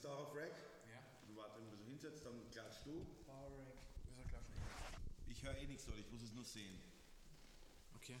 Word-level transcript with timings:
da 0.00 0.10
auch 0.10 0.28
auf 0.28 0.34
Rack. 0.34 0.52
Ja. 0.90 1.00
Und 1.28 1.36
warte, 1.36 1.58
wenn 1.58 1.70
du 1.70 1.76
so 1.76 1.84
hinsetzt, 1.84 2.24
dann 2.24 2.50
klatschst 2.50 2.86
du. 2.86 3.06
Power 3.26 3.58
Rack. 3.58 3.78
Wieso 4.06 4.22
klatschen? 4.28 4.54
Ich 5.28 5.42
höre 5.42 5.56
eh 5.56 5.66
nichts, 5.66 5.86
oder 5.88 5.98
ich 5.98 6.10
muss 6.10 6.22
es 6.22 6.32
nur 6.32 6.44
sehen. 6.44 6.80
Okay. 7.96 8.16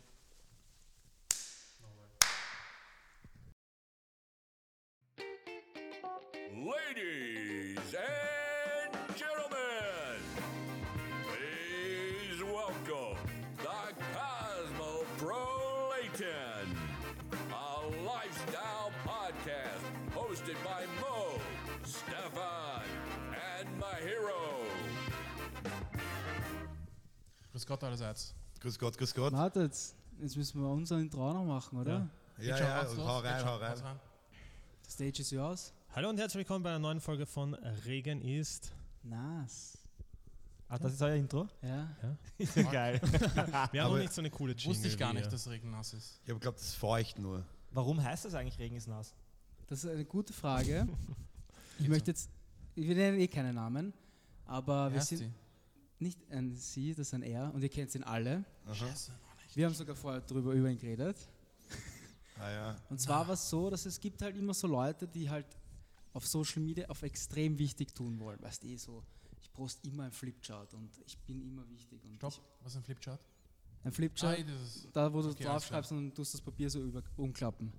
Ladies 6.50 7.27
Grüß 27.58 27.66
Gott 27.66 27.82
allerseits. 27.82 28.36
Grüß 28.60 28.78
Gott, 28.78 28.96
grüß 28.96 29.14
Gott. 29.16 29.32
Wartet, 29.32 29.72
jetzt 30.20 30.36
müssen 30.36 30.62
wir 30.62 30.68
unser 30.68 31.00
Intro 31.00 31.32
noch 31.32 31.44
machen, 31.44 31.80
oder? 31.80 32.08
Ja, 32.38 32.56
ja, 32.56 32.84
was 32.84 32.94
los? 32.94 33.04
hau 33.04 33.18
rein, 33.18 33.44
hau 33.44 33.56
rein. 33.56 33.76
The 34.86 34.92
stage 34.92 35.22
is 35.22 35.30
yours. 35.32 35.72
Hallo 35.92 36.08
und 36.08 36.18
herzlich 36.18 36.38
willkommen 36.38 36.62
bei 36.62 36.70
einer 36.70 36.78
neuen 36.78 37.00
Folge 37.00 37.26
von 37.26 37.54
Regen 37.84 38.22
ist. 38.22 38.70
Nice. 39.02 39.76
Ah, 40.68 40.78
das 40.78 40.92
ist 40.92 41.02
euer 41.02 41.16
Intro? 41.16 41.48
Ja. 41.60 41.88
Ist 42.38 42.54
ja 42.54 42.62
geil. 42.70 43.00
Wir 43.72 43.82
haben 43.82 43.92
noch 43.92 43.98
nicht 43.98 44.12
so 44.12 44.20
eine 44.20 44.30
coole 44.30 44.52
Jingle. 44.52 44.76
Wusste 44.76 44.86
ich 44.86 44.96
gar 44.96 45.12
nicht, 45.12 45.32
dass 45.32 45.50
Regen 45.50 45.72
nass 45.72 45.94
ist. 45.94 46.20
Ich 46.22 46.30
habe 46.30 46.38
glaubt, 46.38 46.60
das 46.60 46.68
ist 46.68 46.76
feucht 46.76 47.18
nur. 47.18 47.44
Warum 47.72 48.00
heißt 48.00 48.24
das 48.24 48.34
eigentlich 48.34 48.60
Regen 48.60 48.76
ist 48.76 48.86
nass? 48.86 49.16
Das 49.66 49.82
ist 49.82 49.90
eine 49.90 50.04
gute 50.04 50.32
Frage. 50.32 50.86
ich 51.80 51.88
möchte 51.88 52.12
jetzt, 52.12 52.30
wir 52.76 52.94
nennen 52.94 53.18
eh 53.18 53.26
keine 53.26 53.52
Namen, 53.52 53.92
aber 54.46 54.92
wir 54.92 55.00
sind 55.00 55.22
die? 55.22 55.47
Nicht 56.00 56.18
ein 56.30 56.54
Sie, 56.54 56.90
das 56.94 57.08
ist 57.08 57.14
ein 57.14 57.22
Er 57.22 57.52
und 57.54 57.62
ihr 57.62 57.68
kennt 57.68 57.94
ihn 57.94 58.02
alle. 58.02 58.44
Scheiße. 58.72 59.12
Wir 59.54 59.66
haben 59.66 59.74
sogar 59.74 59.96
vorher 59.96 60.20
drüber 60.20 60.52
über 60.52 60.68
ihn 60.70 60.78
geredet. 60.78 61.16
Ah 62.38 62.50
ja. 62.50 62.76
Und 62.88 63.00
zwar 63.00 63.26
war 63.26 63.34
es 63.34 63.48
so, 63.50 63.68
dass 63.70 63.84
es 63.86 63.98
gibt 63.98 64.22
halt 64.22 64.36
immer 64.36 64.54
so 64.54 64.66
Leute, 64.68 65.08
die 65.08 65.28
halt 65.28 65.46
auf 66.12 66.26
Social 66.26 66.62
Media 66.62 66.88
auf 66.88 67.02
extrem 67.02 67.58
wichtig 67.58 67.94
tun 67.94 68.18
wollen. 68.20 68.40
Weißt 68.40 68.62
du, 68.62 68.68
eh 68.68 68.76
so, 68.76 69.02
ich 69.40 69.52
poste 69.52 69.88
immer 69.88 70.04
ein 70.04 70.12
Flipchart 70.12 70.72
und 70.74 70.90
ich 71.06 71.18
bin 71.18 71.42
immer 71.42 71.68
wichtig. 71.68 72.04
Und 72.04 72.16
Stopp. 72.16 72.40
Was 72.62 72.72
ist 72.72 72.78
ein 72.78 72.84
Flipchart? 72.84 73.20
Ein 73.84 73.92
Flipchart, 73.92 74.38
Ah, 74.38 74.88
da 74.92 75.12
wo 75.12 75.22
du 75.22 75.30
Okay, 75.30 75.44
draufschreibst 75.44 75.92
und 75.92 76.14
tust 76.14 76.34
das 76.34 76.40
Papier 76.40 76.68
so 76.70 76.80
über, 76.80 77.02
umklappen. 77.16 77.72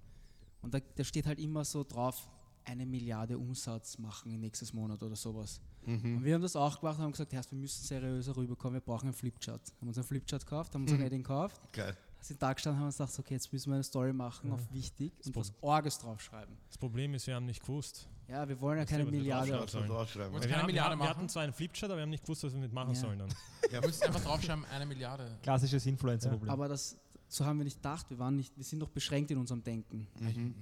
Und 0.62 0.74
da, 0.74 0.80
da 0.80 1.04
steht 1.04 1.26
halt 1.26 1.40
immer 1.40 1.64
so 1.64 1.84
drauf, 1.84 2.28
eine 2.70 2.86
Milliarde 2.86 3.38
Umsatz 3.38 3.98
machen 3.98 4.40
nächstes 4.40 4.74
Monat 4.74 5.02
oder 5.04 5.16
sowas. 5.16 5.60
Und 5.86 6.24
wir 6.24 6.36
haben 6.36 6.42
das 6.42 6.56
auch 6.56 6.80
gemacht 6.80 6.98
und 7.00 7.04
haben 7.06 7.12
gesagt, 7.12 7.32
wir 7.32 7.58
müssen 7.58 7.84
seriöser 7.84 8.36
rüberkommen, 8.36 8.76
wir 8.76 8.82
brauchen 8.82 9.06
einen 9.08 9.14
Flipchart. 9.14 9.62
Haben 9.82 9.88
uns 9.88 9.98
einen 9.98 10.06
Flipchart 10.06 10.46
gekauft, 10.46 10.76
haben 10.76 10.84
uns 10.84 10.92
ein 10.92 11.02
Edding 11.02 11.24
gekauft, 11.24 11.60
Geil. 11.74 11.98
sind 12.22 12.40
da 12.42 12.54
gestanden 12.54 12.80
haben 12.80 12.86
uns 12.88 12.98
gedacht, 12.98 13.18
okay, 13.18 13.34
jetzt 13.34 13.52
müssen 13.52 13.70
wir 13.72 13.76
eine 13.76 13.84
Story 13.84 14.14
machen 14.14 14.52
auf 14.52 14.62
wichtig 14.72 15.14
und 15.26 15.36
was 15.36 15.52
Orges 15.62 15.98
draufschreiben. 15.98 16.56
Das 16.68 16.78
Problem 16.78 17.14
ist, 17.16 17.26
wir 17.26 17.34
haben 17.36 17.46
nicht 17.46 17.62
gewusst. 17.62 18.08
Ja, 18.28 18.48
wir 18.48 18.60
wollen 18.62 18.78
ja 18.78 18.86
keine 18.86 19.06
wir 19.06 19.12
Milliarde. 19.12 19.52
draufschreiben 19.52 20.32
Wir, 20.34 20.40
keine 20.42 20.54
haben, 20.54 20.60
wir, 20.62 20.66
Milliarde 20.68 20.98
wir 21.00 21.10
hatten 21.10 21.28
zwar 21.28 21.44
einen 21.44 21.54
Flipchart, 21.54 21.90
aber 21.90 21.98
wir 21.98 22.04
haben 22.04 22.10
nicht 22.12 22.24
gewusst, 22.24 22.44
was 22.44 22.54
wir 22.54 22.60
mit 22.60 22.72
machen 22.74 22.94
Ja. 22.94 23.00
sollen 23.00 23.18
dann. 23.18 23.30
Ihr 23.72 23.82
müsst 23.82 24.06
einfach 24.06 24.22
draufschreiben, 24.22 24.66
eine 24.66 24.86
Milliarde. 24.86 25.38
Klassisches 25.42 25.86
Influencer-Problem. 25.88 26.50
Aber 26.52 26.68
das, 26.68 26.96
so 27.30 27.46
haben 27.46 27.60
wir 27.60 27.64
nicht 27.64 27.78
gedacht. 27.78 28.10
Wir, 28.10 28.18
waren 28.20 28.36
nicht, 28.36 28.56
wir 28.58 28.64
sind 28.66 28.80
noch 28.80 28.90
beschränkt 28.90 29.32
in 29.32 29.38
unserem 29.38 29.64
Denken. 29.64 30.08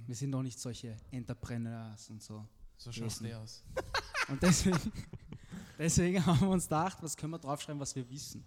Wir 0.06 0.14
sind 0.14 0.30
noch 0.30 0.42
nicht 0.42 0.58
solche 0.60 0.96
Entrepreneurs 1.10 2.10
und 2.10 2.22
so. 2.22 2.46
So 2.76 2.92
schaust 2.92 3.16
Wesen. 3.22 3.26
der 3.26 3.38
aus. 3.40 3.64
Und 4.28 4.40
deswegen, 4.42 4.78
deswegen 5.78 6.24
haben 6.24 6.40
wir 6.40 6.50
uns 6.50 6.64
gedacht, 6.64 6.98
was 7.00 7.16
können 7.16 7.32
wir 7.32 7.38
draufschreiben, 7.38 7.80
was 7.80 7.96
wir 7.96 8.08
wissen. 8.10 8.44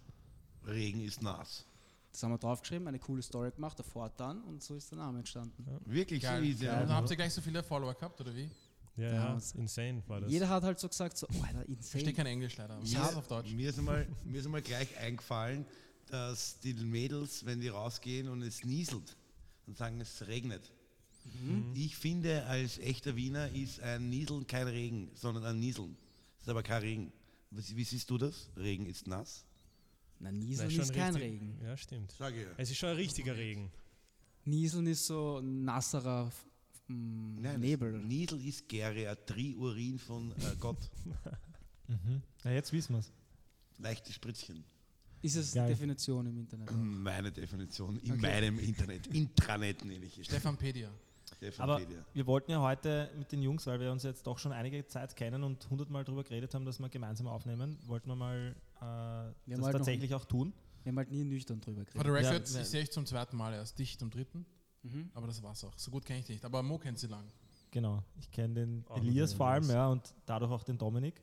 Regen 0.66 1.00
ist 1.02 1.20
nass. 1.22 1.66
Das 2.12 2.22
haben 2.22 2.30
wir 2.30 2.38
draufgeschrieben, 2.38 2.86
eine 2.86 2.98
coole 2.98 3.20
Story 3.22 3.50
gemacht, 3.50 3.78
davor 3.78 4.10
dann 4.16 4.42
und 4.44 4.62
so 4.62 4.74
ist 4.76 4.90
der 4.90 4.98
Name 4.98 5.18
entstanden. 5.18 5.66
Wirklich 5.86 6.22
Geil. 6.22 6.44
easy. 6.44 6.66
Und 6.68 6.72
dann 6.74 6.90
habt 6.90 7.10
ihr 7.10 7.16
gleich 7.16 7.32
so 7.34 7.40
viele 7.40 7.62
Follower 7.62 7.94
gehabt, 7.94 8.20
oder 8.20 8.34
wie? 8.34 8.48
Ja, 8.96 9.04
Ja, 9.08 9.14
ja, 9.36 9.38
insane 9.54 10.02
war 10.06 10.20
das. 10.20 10.30
Jeder 10.30 10.48
hat 10.48 10.62
halt 10.62 10.78
so 10.78 10.88
gesagt, 10.88 11.16
so, 11.18 11.26
oh, 11.26 11.42
Alter, 11.44 11.62
Ich 11.68 11.78
verstehe 11.78 12.00
insane. 12.02 12.12
kein 12.14 12.26
Englisch 12.26 12.56
leider. 12.58 12.74
aber 12.74 12.84
Ich 12.84 12.92
Mir- 12.92 13.00
hasse 13.02 13.16
auf 13.16 13.26
Deutsch. 13.26 13.50
Mir 13.52 13.70
ist, 13.70 13.78
einmal, 13.78 14.06
mir 14.24 14.38
ist 14.38 14.44
einmal 14.46 14.62
gleich 14.62 14.96
eingefallen, 14.98 15.64
dass 16.06 16.58
die 16.60 16.74
Mädels, 16.74 17.44
wenn 17.44 17.60
die 17.60 17.68
rausgehen 17.68 18.28
und 18.28 18.42
es 18.42 18.64
nieselt, 18.64 19.16
dann 19.66 19.74
sagen, 19.74 20.00
es 20.00 20.26
regnet. 20.26 20.72
Ich 21.74 21.96
finde, 21.96 22.44
als 22.46 22.78
echter 22.78 23.14
Wiener 23.14 23.48
ist 23.50 23.78
ein 23.80 24.10
Nieseln 24.10 24.46
kein 24.46 24.66
Regen, 24.66 25.08
sondern 25.14 25.44
ein 25.44 25.60
Nieseln. 25.60 25.96
Das 26.38 26.42
ist 26.42 26.48
aber 26.48 26.64
kein 26.64 26.82
Regen. 26.82 27.12
Wie 27.50 27.84
siehst 27.84 28.10
du 28.10 28.18
das? 28.18 28.50
Regen 28.56 28.86
ist 28.86 29.06
nass? 29.06 29.44
Na, 30.18 30.32
Nieseln 30.32 30.70
schon 30.70 30.82
ist 30.82 30.92
kein 30.92 31.14
richtig- 31.14 31.32
Regen. 31.32 31.58
Ja, 31.62 31.76
stimmt. 31.76 32.12
Sag 32.18 32.34
ich. 32.34 32.46
Es 32.56 32.70
ist 32.70 32.78
schon 32.78 32.88
ein 32.90 32.96
richtiger 32.96 33.36
Regen. 33.36 33.70
Nieseln 34.44 34.86
ist 34.88 35.06
so 35.06 35.40
nasserer 35.40 36.32
Nein, 36.88 37.60
Nebel. 37.60 37.98
Niesel 38.00 38.44
ist 38.44 38.68
Geriatrie, 38.68 39.54
Urin 39.56 39.98
von 39.98 40.32
äh, 40.32 40.56
Gott. 40.58 40.78
ja, 42.44 42.50
jetzt 42.50 42.72
wissen 42.72 42.94
wir 42.94 43.00
es. 43.00 43.12
Leichte 43.78 44.12
Spritzchen. 44.12 44.64
Ist 45.22 45.36
es 45.36 45.54
Geil. 45.54 45.68
die 45.68 45.74
Definition 45.74 46.26
im 46.26 46.36
Internet? 46.38 46.70
Meine 46.72 47.30
Definition 47.30 47.96
in 48.00 48.12
Okay. 48.12 48.20
meinem 48.20 48.58
Internet. 48.58 49.06
Intranet 49.08 49.84
nenne 49.84 50.04
ich 50.04 50.18
es. 50.18 50.26
Stefan 50.26 50.56
Pedia. 50.56 50.90
Aber 51.58 51.80
wir 52.12 52.26
wollten 52.26 52.52
ja 52.52 52.60
heute 52.60 53.10
mit 53.18 53.32
den 53.32 53.42
Jungs, 53.42 53.66
weil 53.66 53.80
wir 53.80 53.90
uns 53.90 54.04
jetzt 54.04 54.26
doch 54.26 54.38
schon 54.38 54.52
einige 54.52 54.86
Zeit 54.86 55.16
kennen 55.16 55.42
und 55.42 55.68
hundertmal 55.70 56.04
darüber 56.04 56.22
geredet 56.22 56.54
haben, 56.54 56.64
dass 56.64 56.78
wir 56.78 56.88
gemeinsam 56.88 57.26
aufnehmen, 57.26 57.78
wollten 57.86 58.08
wir 58.08 58.14
mal 58.16 58.54
äh, 58.76 58.80
haben 58.84 59.34
das 59.46 59.62
halt 59.62 59.76
tatsächlich 59.76 60.14
auch 60.14 60.24
tun. 60.24 60.52
Wir 60.84 60.90
haben 60.90 60.98
halt 60.98 61.10
nie 61.10 61.24
nüchtern 61.24 61.60
drüber 61.60 61.84
For 61.86 62.02
the 62.02 62.08
geredet. 62.08 62.30
record, 62.32 62.48
Ja, 62.50 62.60
ich 62.60 62.68
sehe 62.68 62.82
euch 62.82 62.90
zum 62.92 63.06
zweiten 63.06 63.36
Mal 63.36 63.54
erst. 63.54 63.78
Dich 63.78 63.98
zum 63.98 64.10
dritten. 64.10 64.44
Mhm. 64.82 65.10
Aber 65.14 65.26
das 65.28 65.42
war's 65.42 65.64
auch. 65.64 65.76
So 65.78 65.90
gut 65.90 66.04
kenne 66.04 66.20
ich 66.20 66.26
dich 66.26 66.36
nicht. 66.36 66.44
Aber 66.44 66.62
Mo 66.62 66.78
kennt 66.78 66.98
sie 66.98 67.06
lang. 67.08 67.24
Genau. 67.70 68.02
Ich 68.20 68.30
kenne 68.30 68.54
den 68.54 68.84
Auch 68.88 68.98
Elias 68.98 69.30
den 69.30 69.36
vor 69.38 69.46
allem, 69.46 69.68
ja, 69.70 69.88
und 69.88 70.14
dadurch 70.26 70.50
auch 70.50 70.62
den 70.64 70.78
Dominik. 70.78 71.22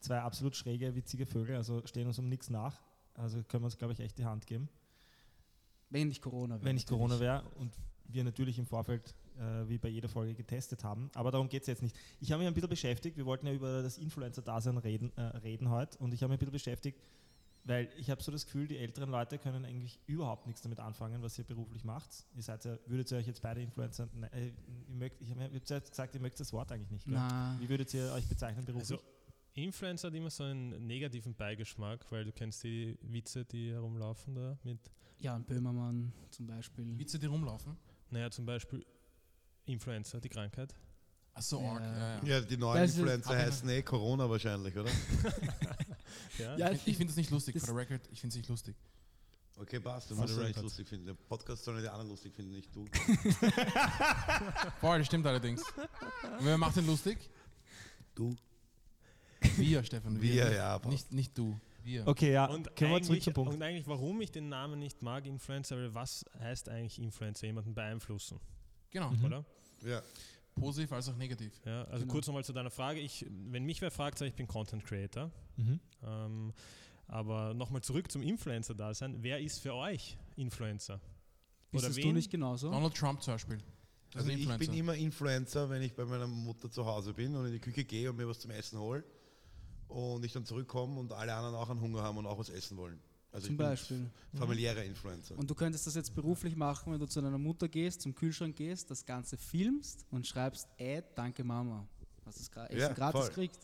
Zwei 0.00 0.20
absolut 0.20 0.54
schräge, 0.54 0.94
witzige 0.94 1.24
Vögel, 1.26 1.56
also 1.56 1.84
stehen 1.86 2.06
uns 2.06 2.18
um 2.18 2.28
nichts 2.28 2.50
nach. 2.50 2.80
Also 3.16 3.42
können 3.44 3.62
wir 3.62 3.66
uns, 3.66 3.78
glaube 3.78 3.92
ich, 3.92 4.00
echt 4.00 4.18
die 4.18 4.24
Hand 4.24 4.46
geben. 4.46 4.68
Wenn 5.90 6.08
nicht 6.08 6.22
Corona 6.22 6.56
wäre. 6.56 6.64
wenn 6.64 6.74
nicht. 6.74 6.88
Corona 6.88 7.20
wäre 7.20 7.42
und 7.56 7.72
wir 8.08 8.24
natürlich 8.24 8.58
im 8.58 8.66
Vorfeld 8.66 9.14
äh, 9.38 9.68
wie 9.68 9.78
bei 9.78 9.88
jeder 9.88 10.08
Folge 10.08 10.34
getestet 10.34 10.84
haben. 10.84 11.10
Aber 11.14 11.30
darum 11.30 11.48
geht 11.48 11.62
es 11.62 11.68
jetzt 11.68 11.82
nicht. 11.82 11.96
Ich 12.20 12.32
habe 12.32 12.40
mich 12.40 12.48
ein 12.48 12.54
bisschen 12.54 12.70
beschäftigt, 12.70 13.16
wir 13.16 13.26
wollten 13.26 13.46
ja 13.46 13.52
über 13.52 13.82
das 13.82 13.98
Influencer-Dasein 13.98 14.78
reden, 14.78 15.12
äh, 15.16 15.22
reden 15.38 15.70
heute 15.70 15.98
und 15.98 16.12
ich 16.14 16.22
habe 16.22 16.30
mich 16.30 16.36
ein 16.36 16.40
bisschen 16.40 16.52
beschäftigt, 16.52 17.00
weil 17.64 17.88
ich 17.96 18.10
habe 18.10 18.22
so 18.22 18.30
das 18.30 18.44
Gefühl, 18.44 18.68
die 18.68 18.78
älteren 18.78 19.10
Leute 19.10 19.38
können 19.38 19.64
eigentlich 19.64 19.98
überhaupt 20.06 20.46
nichts 20.46 20.62
damit 20.62 20.78
anfangen, 20.78 21.22
was 21.22 21.38
ihr 21.38 21.44
beruflich 21.44 21.84
macht. 21.84 22.10
Ihr 22.34 22.42
seid 22.42 22.64
ja, 22.64 22.78
würdet 22.86 23.10
ihr 23.10 23.18
euch 23.18 23.26
jetzt 23.26 23.42
beide 23.42 23.60
Influencer, 23.60 24.08
ne, 24.14 24.32
äh, 24.32 24.52
ihr 24.88 24.96
mögt, 24.96 25.20
ich 25.20 25.30
habe 25.30 25.42
hab 25.44 25.90
gesagt, 25.90 26.14
ihr 26.14 26.20
mögt 26.20 26.38
das 26.38 26.52
Wort 26.52 26.70
eigentlich 26.72 26.90
nicht. 26.90 27.06
Wie 27.06 27.68
würdet 27.68 27.92
ihr 27.94 28.12
euch 28.12 28.26
bezeichnen 28.28 28.64
beruflich? 28.64 28.98
Also, 28.98 29.15
Influencer 29.56 30.08
hat 30.08 30.14
immer 30.14 30.30
so 30.30 30.44
einen 30.44 30.86
negativen 30.86 31.34
Beigeschmack, 31.34 32.04
weil 32.12 32.24
du 32.24 32.32
kennst 32.32 32.62
die 32.62 32.96
Witze, 33.02 33.44
die 33.44 33.72
herumlaufen 33.72 34.34
da 34.34 34.58
mit, 34.62 34.78
Jan 35.18 35.44
Böhmermann 35.44 36.12
zum 36.30 36.46
Beispiel. 36.46 36.98
Witze, 36.98 37.18
die 37.18 37.26
rumlaufen. 37.26 37.76
naja, 38.10 38.30
zum 38.30 38.44
Beispiel 38.44 38.84
Influencer, 39.64 40.20
die 40.20 40.28
Krankheit. 40.28 40.74
Ach 41.32 41.42
so, 41.42 41.60
Ja. 41.60 41.70
arg. 41.72 41.80
Ja, 41.82 41.98
ja. 41.98 42.22
Ja, 42.24 42.40
die 42.42 42.56
neuen 42.58 42.82
Das 42.82 42.96
Influencer 42.96 43.36
heißen 43.36 43.68
eh 43.70 43.82
Corona 43.82 44.28
wahrscheinlich, 44.28 44.76
oder? 44.76 44.90
Ja, 46.38 46.56
Ja, 46.56 46.70
Ich, 46.72 46.86
ich 46.86 46.96
finde 46.96 47.10
es 47.10 47.16
nicht 47.16 47.30
lustig, 47.30 47.54
Das- 47.54 47.64
for 47.64 47.74
the 47.74 47.80
record. 47.80 48.02
Ich 48.12 48.20
finde 48.20 48.32
es 48.32 48.36
nicht 48.36 48.48
lustig. 48.48 48.76
Okay, 49.58 49.80
passt. 49.80 50.10
Du 50.10 50.16
musst 50.16 50.36
es 50.36 50.38
nicht 50.48 50.60
lustig 50.60 50.86
finden. 50.86 51.06
Der 51.06 51.14
Podcast 51.14 51.64
sollen 51.64 51.80
die 51.80 51.88
anderen 51.88 52.10
lustig 52.10 52.34
finden, 52.34 52.52
nicht 52.52 52.74
du. 52.76 52.84
Voll, 54.80 54.98
das 54.98 55.06
stimmt 55.06 55.26
allerdings. 55.26 55.62
Und 56.38 56.44
wer 56.44 56.58
macht 56.58 56.76
den 56.76 56.86
lustig? 56.86 57.18
Du? 58.14 58.34
Wir, 59.56 59.82
Stefan. 59.84 60.20
Wir, 60.20 60.44
nicht, 60.46 60.54
ja, 60.56 60.68
aber- 60.74 60.88
Nicht, 60.90 61.12
nicht 61.12 61.36
du. 61.36 61.58
Wir. 61.82 62.06
Okay, 62.06 62.32
ja, 62.32 62.46
Und 62.46 62.74
können 62.74 62.90
wir 62.92 63.02
zurück 63.02 63.10
eigentlich, 63.12 63.24
zum 63.24 63.32
Punkt. 63.34 63.54
und 63.54 63.62
eigentlich, 63.62 63.86
warum 63.86 64.20
ich 64.20 64.32
den 64.32 64.48
Namen 64.48 64.78
nicht 64.80 65.02
mag, 65.02 65.24
Influencer, 65.26 65.76
weil 65.76 65.94
was 65.94 66.24
heißt 66.40 66.68
eigentlich 66.68 66.98
Influencer? 67.00 67.46
Jemanden 67.46 67.74
beeinflussen, 67.74 68.40
Genau. 68.90 69.12
oder? 69.24 69.44
Ja. 69.84 70.02
Positiv 70.56 70.90
als 70.92 71.08
auch 71.08 71.16
negativ. 71.16 71.52
Ja, 71.64 71.84
also 71.84 72.00
Genau. 72.00 72.12
kurz 72.12 72.26
nochmal 72.26 72.44
zu 72.44 72.52
deiner 72.52 72.70
Frage. 72.70 72.98
Ich, 73.00 73.24
wenn 73.30 73.64
mich 73.64 73.80
wer 73.82 73.90
fragt, 73.90 74.18
sage 74.18 74.28
ich, 74.28 74.32
ich 74.32 74.36
bin 74.36 74.48
Content 74.48 74.84
Creator. 74.84 75.30
Mhm. 75.56 75.80
Ähm, 76.02 76.52
aber 77.08 77.54
nochmal 77.54 77.82
zurück 77.82 78.10
zum 78.10 78.22
Influencer-Dasein. 78.22 79.22
Wer 79.22 79.38
ist 79.40 79.60
für 79.60 79.74
euch 79.74 80.16
Influencer? 80.34 80.98
Bist 81.70 81.84
Oder 81.84 81.88
das 81.90 81.96
du 81.96 82.02
wen? 82.08 82.14
nicht 82.14 82.30
genauso? 82.30 82.70
Donald 82.70 82.94
Trump 82.96 83.22
zum 83.22 83.34
Beispiel. 83.34 83.58
Also 84.14 84.30
ist 84.30 84.38
ich 84.38 84.58
bin 84.58 84.72
immer 84.72 84.94
Influencer, 84.94 85.68
wenn 85.68 85.82
ich 85.82 85.94
bei 85.94 86.04
meiner 86.06 86.26
Mutter 86.26 86.70
zu 86.70 86.86
Hause 86.86 87.12
bin 87.12 87.36
und 87.36 87.46
in 87.46 87.52
die 87.52 87.58
Küche 87.60 87.84
gehe 87.84 88.08
und 88.10 88.16
mir 88.16 88.26
was 88.26 88.40
zum 88.40 88.50
Essen 88.50 88.78
hole 88.78 89.04
und 89.88 90.24
ich 90.24 90.32
dann 90.32 90.44
zurückkomme 90.44 90.98
und 90.98 91.12
alle 91.12 91.34
anderen 91.34 91.54
auch 91.54 91.70
einen 91.70 91.80
Hunger 91.80 92.02
haben 92.02 92.18
und 92.18 92.26
auch 92.26 92.38
was 92.38 92.48
essen 92.48 92.76
wollen. 92.76 92.98
Also 93.32 93.46
Zum 93.48 93.54
ich 93.54 93.58
bin 93.58 93.66
Beispiel. 93.66 94.10
familiärer 94.34 94.82
Influencer. 94.84 95.36
Und 95.38 95.50
du 95.50 95.54
könntest 95.54 95.86
das 95.86 95.94
jetzt 95.94 96.14
beruflich 96.14 96.56
machen, 96.56 96.92
wenn 96.92 96.98
du 97.00 97.06
zu 97.06 97.20
deiner 97.20 97.36
Mutter 97.38 97.68
gehst, 97.68 98.00
zum 98.00 98.14
Kühlschrank 98.14 98.56
gehst, 98.56 98.90
das 98.90 99.04
Ganze 99.04 99.36
filmst 99.36 100.06
und 100.10 100.26
schreibst, 100.26 100.68
äh, 100.78 101.02
danke 101.14 101.44
Mama. 101.44 101.86
Hast 102.24 102.38
du 102.38 102.42
es 102.42 102.50
gra 102.50 102.62
Ja, 102.72 102.86
Essen 102.86 102.94
gratis 102.94 103.20
voll. 103.20 103.30
kriegt. 103.30 103.58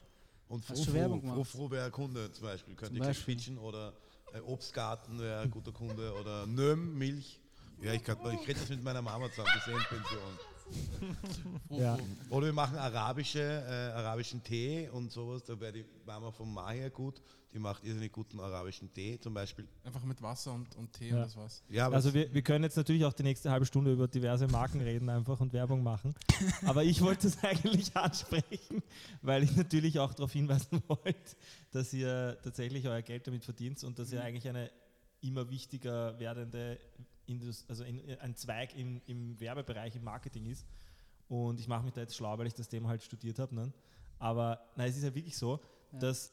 Und? 0.49 0.65
Frufru 0.65 1.71
wäre 1.71 1.87
ein 1.87 1.93
Kunde 1.93 2.31
zum 2.33 2.45
Beispiel, 2.45 2.75
könnte 2.75 3.11
ich 3.11 3.25
pitchen. 3.25 3.57
Oder 3.57 3.95
äh, 4.35 4.41
Obstgarten 4.41 5.19
wäre 5.19 5.41
ein 5.41 5.51
guter 5.51 5.73
Kunde. 5.73 6.13
Oder 6.21 6.47
Nöm, 6.47 6.99
Milch. 6.99 7.41
Ja, 7.81 7.95
ich, 7.95 8.05
kann, 8.05 8.19
ich 8.35 8.47
rede 8.47 8.61
das 8.61 8.69
mit 8.69 8.83
meiner 8.85 9.01
Mama 9.03 9.29
zusammen, 9.31 9.49
die 9.55 9.59
ist 9.59 9.69
eh 9.69 9.73
in 9.73 9.85
Pension. 9.85 10.39
Ja. 11.71 11.99
Oder 12.31 12.47
wir 12.47 12.53
machen 12.53 12.77
arabische, 12.77 13.41
äh, 13.41 13.93
arabischen 13.97 14.43
Tee 14.43 14.89
und 14.91 15.11
sowas. 15.11 15.43
Da 15.45 15.59
wäre 15.59 15.73
die 15.73 15.85
Mama 16.07 16.31
von 16.31 16.53
Mahir 16.53 16.91
gut. 16.91 17.21
Die 17.53 17.59
macht 17.59 17.85
irrsinnig 17.85 18.13
guten 18.13 18.41
arabischen 18.41 18.93
Tee 18.93 19.19
zum 19.21 19.35
Beispiel. 19.35 19.67
Einfach 19.85 20.03
mit 20.05 20.21
Wasser 20.23 20.53
und, 20.53 20.75
und 20.77 20.93
Tee 20.93 21.09
Ja. 21.11 21.17
und 21.17 21.23
das 21.23 21.37
war's. 21.37 21.63
Ja, 21.69 21.89
Also 21.91 22.15
wir, 22.15 22.33
wir 22.33 22.43
können 22.43 22.65
jetzt 22.65 22.77
natürlich 22.77 23.05
auch 23.05 23.13
die 23.13 23.23
nächste 23.23 23.51
halbe 23.51 23.67
Stunde 23.67 23.93
über 23.93 24.09
diverse 24.09 24.47
Marken 24.49 24.81
reden 24.81 25.09
einfach 25.11 25.41
und 25.41 25.53
Werbung 25.53 25.83
machen. 25.83 26.15
Aber 26.67 26.83
ich 26.85 27.01
wollte 27.03 27.27
es 27.27 27.43
eigentlich 27.43 27.95
ansprechen, 27.97 28.83
weil 29.23 29.43
ich 29.43 29.55
natürlich 29.57 29.99
auch 29.99 30.15
darauf 30.15 30.33
hinweisen 30.33 30.83
wollte, 30.89 31.37
dass 31.73 31.93
ihr 31.93 32.39
tatsächlich 32.43 32.87
euer 32.87 33.03
Geld 33.03 33.27
damit 33.27 33.45
verdient 33.45 33.83
und 33.85 33.99
dass 33.99 34.13
ihr 34.13 34.23
eigentlich 34.23 34.49
eine 34.49 34.71
immer 35.21 35.49
wichtiger 35.51 36.19
werdende 36.19 36.79
Indus 37.27 37.65
also 37.69 37.85
in, 37.85 38.01
ein 38.21 38.35
Zweig 38.35 38.75
im, 38.77 39.01
im 39.07 39.39
Werbebereich, 39.41 39.97
im 39.97 40.05
Marketing 40.05 40.47
ist. 40.47 40.67
Und 41.29 41.61
ich 41.61 41.69
mache 41.69 41.85
mich 41.85 41.93
da 41.95 42.01
jetzt 42.03 42.17
schlau, 42.17 42.37
weil 42.39 42.47
ich 42.47 42.55
das 42.55 42.69
Thema 42.69 42.89
halt 42.89 43.03
studiert 43.03 43.39
habe. 43.39 43.55
Ne? 43.55 43.73
Aber 44.19 44.61
nein, 44.77 44.89
es 44.91 44.97
ist 44.97 45.05
ja 45.05 45.15
wirklich 45.15 45.37
so, 45.37 45.61
Ja. 45.93 45.99
dass 45.99 46.33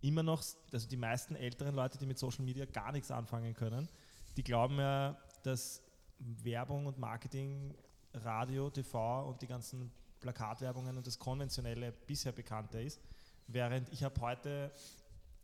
immer 0.00 0.22
noch, 0.22 0.42
also 0.72 0.88
die 0.88 0.96
meisten 0.96 1.34
älteren 1.36 1.74
Leute, 1.74 1.98
die 1.98 2.06
mit 2.06 2.18
Social 2.18 2.44
Media 2.44 2.64
gar 2.66 2.92
nichts 2.92 3.10
anfangen 3.10 3.54
können, 3.54 3.88
die 4.36 4.42
glauben 4.42 4.78
ja, 4.78 5.16
dass 5.42 5.82
Werbung 6.18 6.86
und 6.86 6.98
Marketing, 6.98 7.74
Radio, 8.12 8.70
TV 8.70 9.28
und 9.28 9.40
die 9.42 9.46
ganzen 9.46 9.90
Plakatwerbungen 10.20 10.96
und 10.96 11.06
das 11.06 11.18
konventionelle 11.18 11.92
bisher 11.92 12.32
bekannte 12.32 12.80
ist. 12.80 13.00
Während 13.46 13.92
ich 13.92 14.02
habe 14.02 14.20
heute 14.20 14.70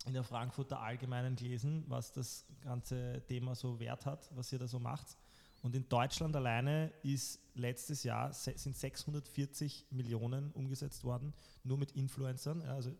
in 0.06 0.14
der 0.14 0.24
Frankfurter 0.24 0.80
Allgemeinen 0.80 1.36
gelesen, 1.36 1.84
was 1.88 2.12
das 2.12 2.46
ganze 2.62 3.22
Thema 3.28 3.54
so 3.54 3.78
wert 3.78 4.06
hat, 4.06 4.30
was 4.34 4.52
ihr 4.52 4.58
da 4.58 4.66
so 4.66 4.78
macht. 4.78 5.16
Und 5.62 5.74
in 5.74 5.88
Deutschland 5.88 6.34
alleine 6.36 6.90
ist 7.02 7.38
letztes 7.54 8.02
Jahr 8.02 8.32
sind 8.32 8.76
640 8.76 9.86
Millionen 9.90 10.52
umgesetzt 10.52 11.04
worden, 11.04 11.34
nur 11.64 11.76
mit 11.76 11.92
Influencern. 11.92 12.62
Also 12.62 12.92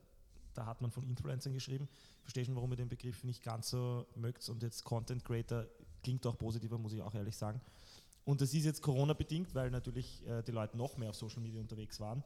da 0.52 0.66
hat 0.66 0.82
man 0.82 0.90
von 0.90 1.04
Influencern 1.04 1.54
geschrieben. 1.54 1.88
Verstehe 2.22 2.44
schon, 2.44 2.54
warum 2.56 2.70
ihr 2.72 2.76
den 2.76 2.88
Begriff 2.88 3.24
nicht 3.24 3.42
ganz 3.42 3.70
so 3.70 4.06
mögt. 4.14 4.46
Und 4.50 4.62
jetzt 4.62 4.84
Content 4.84 5.24
Creator 5.24 5.66
klingt 6.02 6.26
auch 6.26 6.36
positiver, 6.36 6.76
muss 6.76 6.92
ich 6.92 7.00
auch 7.00 7.14
ehrlich 7.14 7.36
sagen. 7.36 7.60
Und 8.24 8.40
das 8.40 8.52
ist 8.54 8.64
jetzt 8.64 8.82
Corona-bedingt, 8.82 9.54
weil 9.54 9.70
natürlich 9.70 10.26
äh, 10.26 10.42
die 10.42 10.52
Leute 10.52 10.76
noch 10.76 10.96
mehr 10.96 11.10
auf 11.10 11.16
Social 11.16 11.40
Media 11.40 11.60
unterwegs 11.60 12.00
waren. 12.00 12.22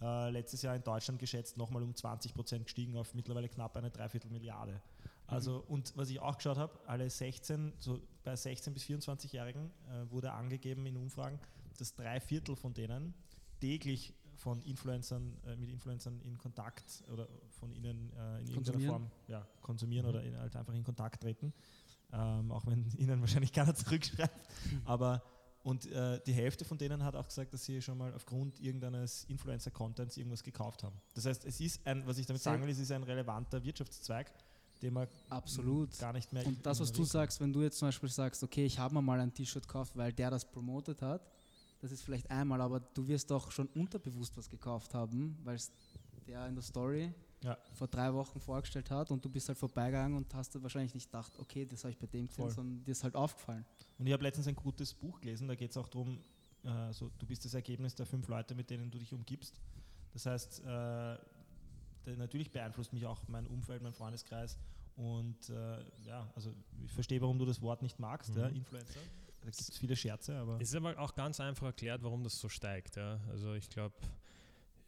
Äh, 0.00 0.30
letztes 0.30 0.62
Jahr 0.62 0.74
in 0.74 0.82
Deutschland 0.82 1.18
geschätzt 1.18 1.56
nochmal 1.56 1.82
um 1.82 1.94
20 1.94 2.34
Prozent 2.34 2.64
gestiegen 2.64 2.96
auf 2.96 3.14
mittlerweile 3.14 3.48
knapp 3.48 3.76
eine 3.76 3.90
Dreiviertel 3.90 4.30
Milliarde. 4.30 4.80
Also, 5.28 5.64
und 5.68 5.96
was 5.96 6.10
ich 6.10 6.20
auch 6.20 6.36
geschaut 6.36 6.56
habe, 6.56 6.78
alle 6.86 7.10
16, 7.10 7.72
so 7.80 8.00
bei 8.22 8.34
16- 8.34 8.70
bis 8.70 8.84
24-Jährigen 8.84 9.72
äh, 9.88 10.10
wurde 10.10 10.32
angegeben 10.32 10.86
in 10.86 10.96
Umfragen, 10.96 11.40
dass 11.78 11.94
drei 11.94 12.20
Viertel 12.20 12.54
von 12.54 12.74
denen 12.74 13.12
täglich 13.60 14.14
von 14.36 14.62
Influencern, 14.62 15.36
äh, 15.46 15.56
mit 15.56 15.70
Influencern 15.70 16.20
in 16.20 16.38
Kontakt 16.38 17.02
oder 17.12 17.26
von 17.50 17.72
ihnen 17.72 18.12
äh, 18.12 18.40
in 18.42 18.48
irgendeiner. 18.48 18.86
Form 18.86 19.10
ja, 19.26 19.46
konsumieren 19.62 20.06
oder 20.06 20.22
in, 20.22 20.36
halt 20.38 20.54
einfach 20.54 20.74
in 20.74 20.84
Kontakt 20.84 21.22
treten. 21.22 21.52
Ähm, 22.12 22.52
auch 22.52 22.64
wenn 22.66 22.86
ihnen 22.98 23.20
wahrscheinlich 23.20 23.52
keiner 23.52 23.74
zurückschreibt. 23.74 24.48
Aber 24.84 25.22
und 25.66 25.84
äh, 25.86 26.20
die 26.24 26.32
Hälfte 26.32 26.64
von 26.64 26.78
denen 26.78 27.02
hat 27.02 27.16
auch 27.16 27.26
gesagt, 27.26 27.52
dass 27.52 27.64
sie 27.64 27.82
schon 27.82 27.98
mal 27.98 28.14
aufgrund 28.14 28.60
irgendeines 28.60 29.24
Influencer-Contents 29.24 30.16
irgendwas 30.16 30.44
gekauft 30.44 30.84
haben. 30.84 30.94
Das 31.12 31.26
heißt, 31.26 31.44
es 31.44 31.60
ist 31.60 31.84
ein, 31.84 32.06
was 32.06 32.18
ich 32.18 32.26
damit 32.26 32.40
sagen 32.40 32.62
will, 32.62 32.70
es 32.70 32.78
ist 32.78 32.92
ein 32.92 33.02
relevanter 33.02 33.64
Wirtschaftszweig, 33.64 34.32
den 34.80 34.92
man 34.94 35.08
Absolut. 35.28 35.98
gar 35.98 36.12
nicht 36.12 36.32
mehr. 36.32 36.46
Und 36.46 36.64
das, 36.64 36.78
was 36.78 36.92
du 36.92 37.02
sagst, 37.02 37.40
wenn 37.40 37.52
du 37.52 37.62
jetzt 37.62 37.78
zum 37.78 37.88
Beispiel 37.88 38.08
sagst, 38.08 38.44
okay, 38.44 38.64
ich 38.64 38.78
habe 38.78 38.94
mir 38.94 39.02
mal 39.02 39.18
ein 39.18 39.34
T-Shirt 39.34 39.66
gekauft, 39.66 39.96
weil 39.96 40.12
der 40.12 40.30
das 40.30 40.44
promotet 40.48 41.02
hat, 41.02 41.28
das 41.80 41.90
ist 41.90 42.02
vielleicht 42.02 42.30
einmal, 42.30 42.60
aber 42.60 42.78
du 42.78 43.08
wirst 43.08 43.28
doch 43.32 43.50
schon 43.50 43.66
unterbewusst 43.74 44.36
was 44.36 44.48
gekauft 44.48 44.94
haben, 44.94 45.36
weil 45.42 45.56
es 45.56 45.72
der 46.28 46.46
in 46.46 46.54
der 46.54 46.62
Story 46.62 47.12
Ja. 47.42 47.58
vor 47.72 47.88
drei 47.88 48.14
Wochen 48.14 48.38
vorgestellt 48.40 48.88
hat 48.92 49.10
und 49.10 49.24
du 49.24 49.28
bist 49.28 49.48
halt 49.48 49.58
vorbeigegangen 49.58 50.16
und 50.16 50.32
hast 50.32 50.62
wahrscheinlich 50.62 50.94
nicht 50.94 51.06
gedacht, 51.10 51.32
okay, 51.40 51.66
das 51.66 51.82
habe 51.82 51.90
ich 51.90 51.98
bei 51.98 52.06
dem 52.06 52.28
gesehen, 52.28 52.44
Voll. 52.44 52.50
sondern 52.54 52.84
dir 52.84 52.92
ist 52.92 53.02
halt 53.02 53.16
aufgefallen. 53.16 53.64
Und 53.98 54.06
ich 54.06 54.12
habe 54.12 54.22
letztens 54.22 54.46
ein 54.46 54.56
gutes 54.56 54.94
Buch 54.94 55.20
gelesen, 55.20 55.48
da 55.48 55.54
geht 55.54 55.70
es 55.70 55.76
auch 55.76 55.88
darum, 55.88 56.18
äh, 56.64 56.92
so, 56.92 57.10
du 57.18 57.26
bist 57.26 57.44
das 57.44 57.54
Ergebnis 57.54 57.94
der 57.94 58.06
fünf 58.06 58.28
Leute, 58.28 58.54
mit 58.54 58.70
denen 58.70 58.90
du 58.90 58.98
dich 58.98 59.12
umgibst. 59.12 59.60
Das 60.12 60.26
heißt, 60.26 60.62
äh, 60.66 61.16
natürlich 62.16 62.50
beeinflusst 62.50 62.92
mich 62.92 63.06
auch 63.06 63.26
mein 63.28 63.46
Umfeld, 63.46 63.82
mein 63.82 63.92
Freundeskreis. 63.92 64.58
Und 64.96 65.50
äh, 65.50 65.78
ja, 66.06 66.30
also 66.34 66.54
ich 66.84 66.92
verstehe, 66.92 67.20
warum 67.20 67.38
du 67.38 67.44
das 67.44 67.60
Wort 67.60 67.82
nicht 67.82 67.98
magst, 67.98 68.34
ja, 68.34 68.46
Influencer. 68.46 69.00
Da 69.40 69.44
gibt 69.44 69.60
es 69.60 69.78
viele 69.78 69.94
Scherze, 69.94 70.36
aber 70.36 70.58
Es 70.60 70.70
ist 70.70 70.74
aber 70.74 70.98
auch 70.98 71.14
ganz 71.14 71.38
einfach 71.38 71.66
erklärt, 71.66 72.02
warum 72.02 72.24
das 72.24 72.38
so 72.38 72.48
steigt. 72.48 72.96
Ja. 72.96 73.20
Also 73.28 73.54
ich 73.54 73.68
glaube, 73.68 73.94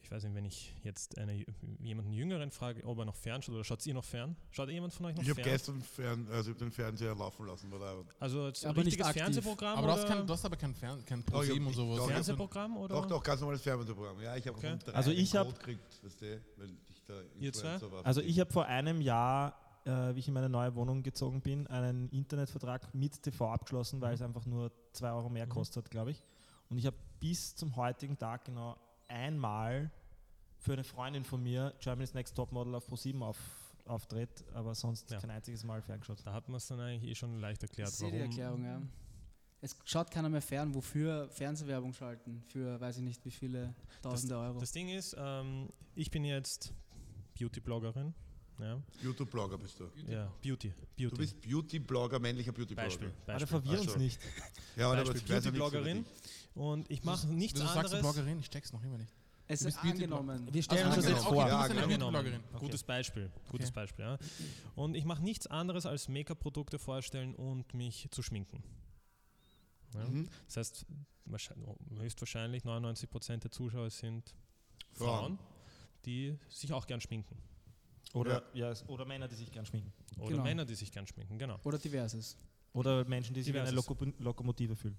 ich 0.08 0.12
weiß 0.12 0.22
nicht, 0.25 0.34
wenn 0.34 0.46
ich 0.46 0.72
jetzt 0.84 1.19
eine, 1.19 1.44
jemanden 1.81 2.14
Jüngeren 2.14 2.50
frage, 2.50 2.82
ob 2.87 2.99
er 2.99 3.05
noch 3.05 3.14
fernschaut 3.14 3.55
oder 3.55 3.62
schaut 3.62 3.84
ihr 3.84 3.93
noch 3.93 4.05
fern? 4.05 4.37
Schaut 4.52 4.70
jemand 4.70 4.94
von 4.94 5.05
euch 5.05 5.14
noch 5.16 5.22
ich 5.22 5.28
habe 5.28 5.43
fern? 5.43 5.52
gestern 5.52 5.82
Fern, 5.82 6.26
also 6.32 6.49
ich 6.50 6.55
hab 6.55 6.58
den 6.60 6.70
Fernseher 6.70 7.14
laufen 7.14 7.46
lassen. 7.46 7.70
Der 7.70 7.78
Also 8.19 8.46
jetzt 8.46 8.64
ein 8.64 8.70
Aber 8.70 8.78
nicht 8.84 8.94
richtiges. 8.99 9.12
Fernsehprogramm 9.12 9.76
Aber 9.78 9.87
du 9.88 9.93
oder 9.93 10.02
hast, 10.02 10.08
kein, 10.08 10.26
du 10.26 10.32
hast 10.32 10.44
aber 10.46 10.56
kein, 10.56 10.75
Fern, 10.75 11.05
kein 11.05 11.20
ich 11.20 11.26
hab- 11.34 11.66
und 11.66 11.75
sowas. 11.75 11.96
doch, 11.99 12.05
hab- 12.06 12.10
Fernsehprogramm 12.12 12.76
oder? 12.78 12.94
Doch, 12.94 13.06
doch, 13.06 13.22
ganz 13.22 13.40
normales 13.43 13.60
Fernsehprogramm. 13.60 14.19
Ja, 14.22 14.34
ich 14.34 14.46
habe 14.46 14.56
Okay. 14.56 14.66
aufgrund 14.69 14.87
der 14.87 14.94
Also 14.96 15.10
einen 15.10 15.19
ich 15.20 15.37
hab- 15.37 15.49
gekriegt, 15.58 16.02
weißt 16.02 16.22
du, 16.22 16.40
weil 16.56 16.70
ich 16.88 17.05
da 17.05 17.14
Ihr 17.38 17.52
zwei? 17.52 17.75
Influencer 17.75 17.93
war. 17.93 18.06
Also 18.06 18.22
ich 18.22 18.40
habe 18.40 18.50
vor 18.50 18.64
einem 18.64 19.02
Jahr, 19.02 19.60
äh, 19.84 20.14
wie 20.14 20.20
ich 20.20 20.28
in 20.28 20.32
meine 20.32 20.49
neue 20.49 20.75
Wohnung 20.75 21.02
gezogen 21.02 21.43
bin, 21.43 21.66
einen 21.66 22.08
Internetvertrag 22.08 22.94
mit 22.94 23.22
TV 23.22 23.46
abgeschlossen, 23.52 24.00
weil 24.00 24.14
es 24.14 24.22
einfach 24.22 24.46
nur 24.46 24.72
2 24.94 25.12
Euro 25.12 25.28
mehr 25.28 25.46
kostet 25.46 25.84
hat, 25.84 25.90
glaube 25.90 26.12
ich. 26.12 26.22
Und 26.70 26.78
ich 26.78 26.87
habe 26.87 26.96
bis 27.20 27.55
zum 27.55 27.76
heutigen 27.76 28.16
Tag 28.16 28.46
genau 28.46 28.75
einmal 29.06 29.90
für 30.58 30.72
eine 30.75 30.84
Freundin 30.84 31.25
von 31.25 31.43
mir 31.43 31.75
Germany's 31.81 32.14
Next 32.14 32.34
Topmodel 32.37 32.75
auf 32.75 32.88
Pro7 32.90 33.20
auf, 33.22 33.38
auftritt, 33.87 34.44
aber 34.55 34.75
sonst 34.75 35.10
Ja. 35.10 35.20
kein 35.20 35.31
einziges 35.31 35.64
Mal 35.64 35.81
ferngeschaut. 35.82 36.19
Da 36.25 36.32
hat 36.32 36.49
man 36.49 36.56
es 36.56 36.66
dann 36.66 36.81
eigentlich 36.81 37.10
eh 37.10 37.14
schon 37.14 37.38
leicht 37.40 37.62
erklärt, 37.62 37.88
Ich 37.90 37.94
sehe 37.96 38.10
die 38.10 38.19
warum. 38.19 38.31
Erklärung, 38.31 38.64
ja. 38.64 38.82
Es 39.60 39.76
schaut 39.84 40.10
keiner 40.10 40.28
mehr 40.28 40.43
fern, 40.43 40.72
wofür 40.75 41.28
Fernsehwerbung 41.31 41.93
schalten, 41.93 42.43
für 42.46 42.81
weiß 42.81 42.99
ich 42.99 43.02
nicht 43.02 43.25
wie 43.25 43.31
viele 43.32 43.75
tausende 44.02 44.37
Euro. 44.38 44.60
Das 44.60 44.70
Ding 44.72 44.88
ist, 44.88 45.16
ähm, 45.19 45.69
ich 45.96 46.10
bin 46.12 46.25
jetzt 46.25 46.72
Beauty-Bloggerin. 47.38 48.15
Ja, 48.60 48.81
YouTube-Blogger 49.03 49.56
bist 49.58 49.79
du. 49.79 49.84
ja 50.08 50.27
Beauty. 50.43 50.72
Beauty. 50.96 51.10
Du 51.10 51.17
bist 51.17 51.41
Beauty-Blogger, 51.41 52.19
männlicher 52.19 52.50
Beauty-Blogger. 52.53 52.88
Beispiel. 52.88 53.08
Aber 53.08 53.27
Beispiel. 53.27 53.46
verwirr 53.46 53.81
uns 53.81 53.96
nicht. 53.96 54.20
Ja, 54.77 54.91
aber 54.91 55.05
Beispiel 55.05 55.22
Beauty-Bloggerin. 55.22 56.05
Und 56.55 56.91
ich 56.91 57.05
mache 57.05 57.29
nichts 57.29 57.60
Wieso 57.60 57.72
sagst 57.72 57.93
du 57.93 57.96
anderes. 57.98 58.15
Bloggerin? 58.17 58.41
Ich 58.41 58.50
check's 58.50 58.72
noch 58.72 58.82
immer 58.82 58.98
nicht. 58.98 59.12
Es 59.48 59.62
ist 59.62 59.78
angenommen. 59.78 60.48
Wir 60.52 60.62
stellen 60.62 60.86
Also 60.86 60.96
uns 60.98 61.06
das 61.06 61.14
jetzt 61.17 61.26
angenommen. 61.26 61.48
vor. 61.50 61.64
Okay, 61.64 61.74
du 61.74 61.81
Ja, 61.81 61.86
genau. 61.86 61.86
Beauty-Bloggerin. 62.10 62.34
Angenommen. 62.34 62.58
Gutes 62.60 62.82
Beispiel. 62.84 63.31
Gutes 63.50 63.69
Okay. 63.70 63.74
Beispiel, 63.74 64.05
ja. 64.05 64.19
Und 64.76 64.94
ich 64.94 65.05
mache 65.05 65.22
nichts 65.22 65.46
anderes 65.46 65.86
als 65.86 66.08
Make-up-Produkte 66.08 66.78
vorstellen 66.78 67.34
und 67.34 67.74
mich 67.74 68.08
zu 68.10 68.22
schminken. 68.22 68.62
Ja? 69.94 70.05
Mhm. 70.06 70.28
Das 70.46 70.56
heißt, 70.58 70.86
wahrscheinlich, 71.24 71.69
höchstwahrscheinlich 71.98 72.62
99% 72.64 73.38
der 73.43 73.50
Zuschauer 73.50 73.90
sind 73.90 74.34
Frauen. 74.93 75.36
Frauen, 75.36 75.38
die 76.05 76.36
sich 76.48 76.72
auch 76.72 76.86
gern 76.86 77.00
schminken. 77.00 77.36
Oder, 78.14 78.43
ja. 78.55 78.72
oder 78.86 79.05
Männer, 79.05 79.28
die 79.28 79.34
sich 79.34 79.50
gern 79.52 79.67
schminken. 79.67 79.93
Oder 80.19 80.31
Genau. 80.31 80.43
Männer, 80.43 80.64
die 80.64 80.74
sich 80.74 80.90
gern 80.90 81.06
schminken, 81.06 81.38
genau. 81.38 81.58
Oder 81.64 81.78
diverses. 81.78 82.36
Oder 82.72 83.05
Menschen, 83.05 83.34
die 83.34 83.43
sich 83.43 83.52
wie 83.52 83.58
eine 83.58 83.70
Lokomotive 84.19 84.76
fühlen. 84.76 84.98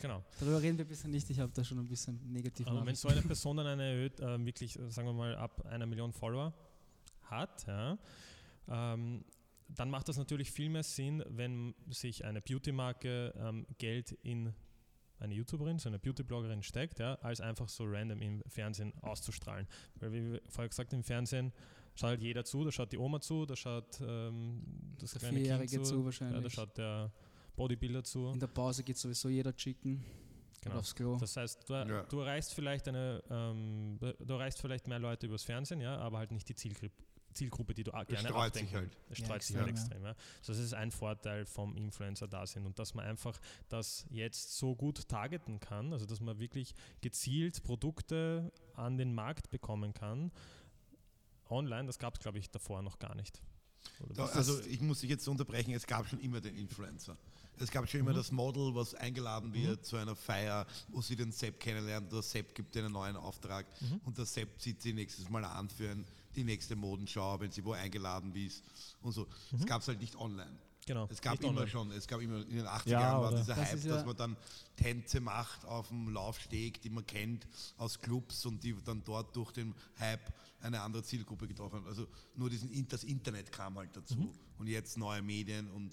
Genau. 0.00 0.24
Darüber 0.38 0.60
reden 0.60 0.78
wir 0.78 0.84
bisher 0.84 1.10
nicht, 1.10 1.28
ich 1.30 1.38
habe 1.38 1.52
da 1.54 1.62
schon 1.64 1.78
ein 1.78 1.88
bisschen 1.88 2.20
negativ 2.32 2.66
Also 2.66 2.84
wenn 2.84 2.94
so 2.94 3.08
eine 3.08 3.22
Person 3.22 3.56
dann 3.56 3.66
eine 3.66 3.84
erhöht, 3.84 4.20
äh, 4.20 4.44
wirklich, 4.44 4.78
sagen 4.88 5.08
wir 5.08 5.12
mal, 5.12 5.36
ab 5.36 5.64
einer 5.66 5.86
Million 5.86 6.12
Follower 6.12 6.52
hat, 7.22 7.66
ja, 7.66 7.98
ähm, 8.68 9.24
dann 9.68 9.90
macht 9.90 10.08
das 10.08 10.16
natürlich 10.16 10.50
viel 10.50 10.68
mehr 10.68 10.82
Sinn, 10.82 11.22
wenn 11.28 11.74
sich 11.90 12.24
eine 12.24 12.40
Beauty-Marke 12.40 13.32
ähm, 13.36 13.66
Geld 13.78 14.12
in 14.22 14.52
eine 15.20 15.34
YouTuberin, 15.34 15.78
so 15.78 15.88
eine 15.88 15.98
Beauty-Bloggerin 15.98 16.62
steckt, 16.62 16.98
ja, 16.98 17.14
als 17.16 17.40
einfach 17.40 17.68
so 17.68 17.84
random 17.86 18.20
im 18.22 18.42
Fernsehen 18.48 18.92
auszustrahlen. 19.02 19.68
Weil 19.96 20.12
wie 20.12 20.40
vorher 20.48 20.68
gesagt 20.68 20.92
im 20.92 21.04
Fernsehen 21.04 21.52
schaut 21.94 22.10
halt 22.10 22.22
jeder 22.22 22.44
zu, 22.44 22.64
da 22.64 22.72
schaut 22.72 22.92
die 22.92 22.98
Oma 22.98 23.20
zu, 23.20 23.46
da 23.46 23.54
schaut 23.54 24.00
ähm, 24.00 24.62
das 24.98 25.12
Der 25.12 25.20
kleine 25.28 25.66
Kind 25.66 25.70
zu 25.70 25.82
zu, 25.82 25.94
ja, 25.94 25.98
da 25.98 26.04
wahrscheinlich. 26.04 26.52
schaut 26.52 26.78
der 26.78 27.12
Bodybuilder 27.60 28.02
zu. 28.04 28.28
In 28.32 28.40
der 28.40 28.46
Pause 28.46 28.82
geht 28.82 28.96
sowieso 28.96 29.28
jeder 29.28 29.54
chicken 29.54 30.02
Genau. 30.62 30.76
aufs 30.78 30.94
Klo. 30.94 31.16
Das 31.16 31.36
heißt, 31.36 31.68
du, 31.68 31.72
Ja. 31.74 32.02
du 32.02 32.20
erreichst 32.20 32.52
vielleicht 32.54 32.86
eine, 32.88 33.22
ähm, 33.30 33.98
du 34.00 34.34
erreichst 34.34 34.60
vielleicht 34.60 34.86
mehr 34.88 34.98
Leute 34.98 35.26
übers 35.26 35.42
Fernsehen, 35.44 35.80
ja, 35.80 35.96
aber 35.98 36.18
halt 36.18 36.32
nicht 36.32 36.48
die 36.48 36.54
Zielgruppe, 36.54 36.92
Zielgruppe, 37.32 37.74
die 37.74 37.84
du 37.84 37.92
Es 37.92 38.06
gerne 38.08 38.28
streut 38.28 38.54
sich 38.54 38.74
halt. 38.74 38.90
Es 39.08 39.18
Ja, 39.20 39.24
streut 39.26 39.42
sich 39.42 39.56
extrem, 39.56 39.66
halt 39.66 39.76
ja. 39.76 39.82
extrem. 39.84 40.04
Ja. 40.04 40.14
Das 40.46 40.58
ist 40.58 40.74
ein 40.74 40.90
Vorteil 40.90 41.46
vom 41.46 41.76
Influencer 41.76 42.26
da 42.28 42.44
sind 42.46 42.66
und 42.66 42.78
dass 42.78 42.92
man 42.94 43.04
einfach 43.06 43.38
das 43.68 44.04
jetzt 44.10 44.56
so 44.58 44.74
gut 44.74 45.08
targeten 45.08 45.60
kann, 45.60 45.92
also 45.92 46.06
dass 46.06 46.20
man 46.20 46.38
wirklich 46.40 46.74
gezielt 47.00 47.62
Produkte 47.62 48.52
an 48.74 48.98
den 48.98 49.14
Markt 49.14 49.48
bekommen 49.50 49.94
kann. 49.94 50.32
Online, 51.48 51.86
das 51.86 51.98
gab 51.98 52.14
es, 52.14 52.20
glaube 52.20 52.38
ich, 52.38 52.50
davor 52.50 52.82
noch 52.82 52.98
gar 52.98 53.14
nicht. 53.14 53.40
Das- 54.14 54.30
also 54.36 54.60
ich 54.64 54.80
muss 54.80 55.00
dich 55.00 55.10
jetzt 55.10 55.26
unterbrechen, 55.28 55.72
es 55.74 55.86
gab 55.86 56.08
schon 56.08 56.20
immer 56.20 56.40
den 56.40 56.56
Influencer. 56.56 57.16
Es 57.58 57.70
gab 57.70 57.88
schon 57.90 58.00
immer 58.00 58.14
das 58.14 58.32
Model, 58.32 58.74
was 58.74 58.94
eingeladen 58.94 59.52
wird 59.52 59.84
zu 59.84 59.96
einer 59.96 60.16
Feier, 60.16 60.66
wo 60.88 61.02
sie 61.02 61.14
den 61.14 61.30
Sepp 61.30 61.60
kennenlernen. 61.60 62.08
Der 62.08 62.22
Sepp 62.22 62.54
gibt 62.54 62.74
einen 62.76 62.92
neuen 62.92 63.16
Auftrag 63.16 63.66
und 64.06 64.16
der 64.16 64.24
Sepp 64.24 64.60
zieht 64.60 64.80
sie 64.80 64.94
nächstes 64.94 65.28
Mal 65.28 65.44
an 65.44 65.68
für 65.68 65.90
ein, 65.90 66.06
die 66.36 66.44
nächste 66.44 66.74
Modenschau, 66.76 67.38
wenn 67.38 67.50
sie 67.52 67.62
wo 67.64 67.72
eingeladen 67.72 68.34
ist 68.34 68.62
und 69.02 69.12
so. 69.12 69.26
Das 69.52 69.66
gab 69.66 69.82
es 69.82 69.88
halt 69.88 70.00
nicht 70.00 70.16
online. 70.16 70.56
Genau, 70.94 71.06
Es 71.10 71.20
gab 71.20 71.32
nicht 71.32 71.42
immer 71.42 71.50
online. 71.52 71.68
schon, 71.68 71.90
es 71.92 72.06
gab 72.06 72.20
immer 72.20 72.36
in 72.46 72.56
den 72.56 72.66
80er 72.66 72.90
Ja, 72.90 73.00
Jahren 73.00 73.22
war 73.22 73.30
dieser 73.32 73.54
Das 73.54 73.70
Hype, 73.72 73.84
ja- 73.84 73.94
dass 73.94 74.04
man 74.06 74.16
dann 74.16 74.36
Tänze 74.76 75.20
macht 75.20 75.64
auf 75.64 75.88
dem 75.88 76.08
Laufsteg, 76.12 76.80
die 76.82 76.90
man 76.90 77.06
kennt 77.06 77.46
aus 77.78 77.98
Clubs 77.98 78.44
und 78.46 78.62
die 78.62 78.74
dann 78.84 79.02
dort 79.04 79.34
durch 79.36 79.52
den 79.52 79.74
Hype 79.98 80.32
eine 80.62 80.80
andere 80.80 81.02
Zielgruppe 81.02 81.46
getroffen 81.48 81.76
haben. 81.76 81.86
Also 81.86 82.06
nur 82.36 82.50
diesen, 82.50 82.86
das 82.88 83.04
Internet 83.04 83.50
kam 83.52 83.76
halt 83.78 83.90
dazu 83.94 84.16
Mhm. 84.16 84.30
und 84.58 84.66
jetzt 84.66 84.96
neue 84.98 85.22
Medien 85.22 85.70
und 85.70 85.90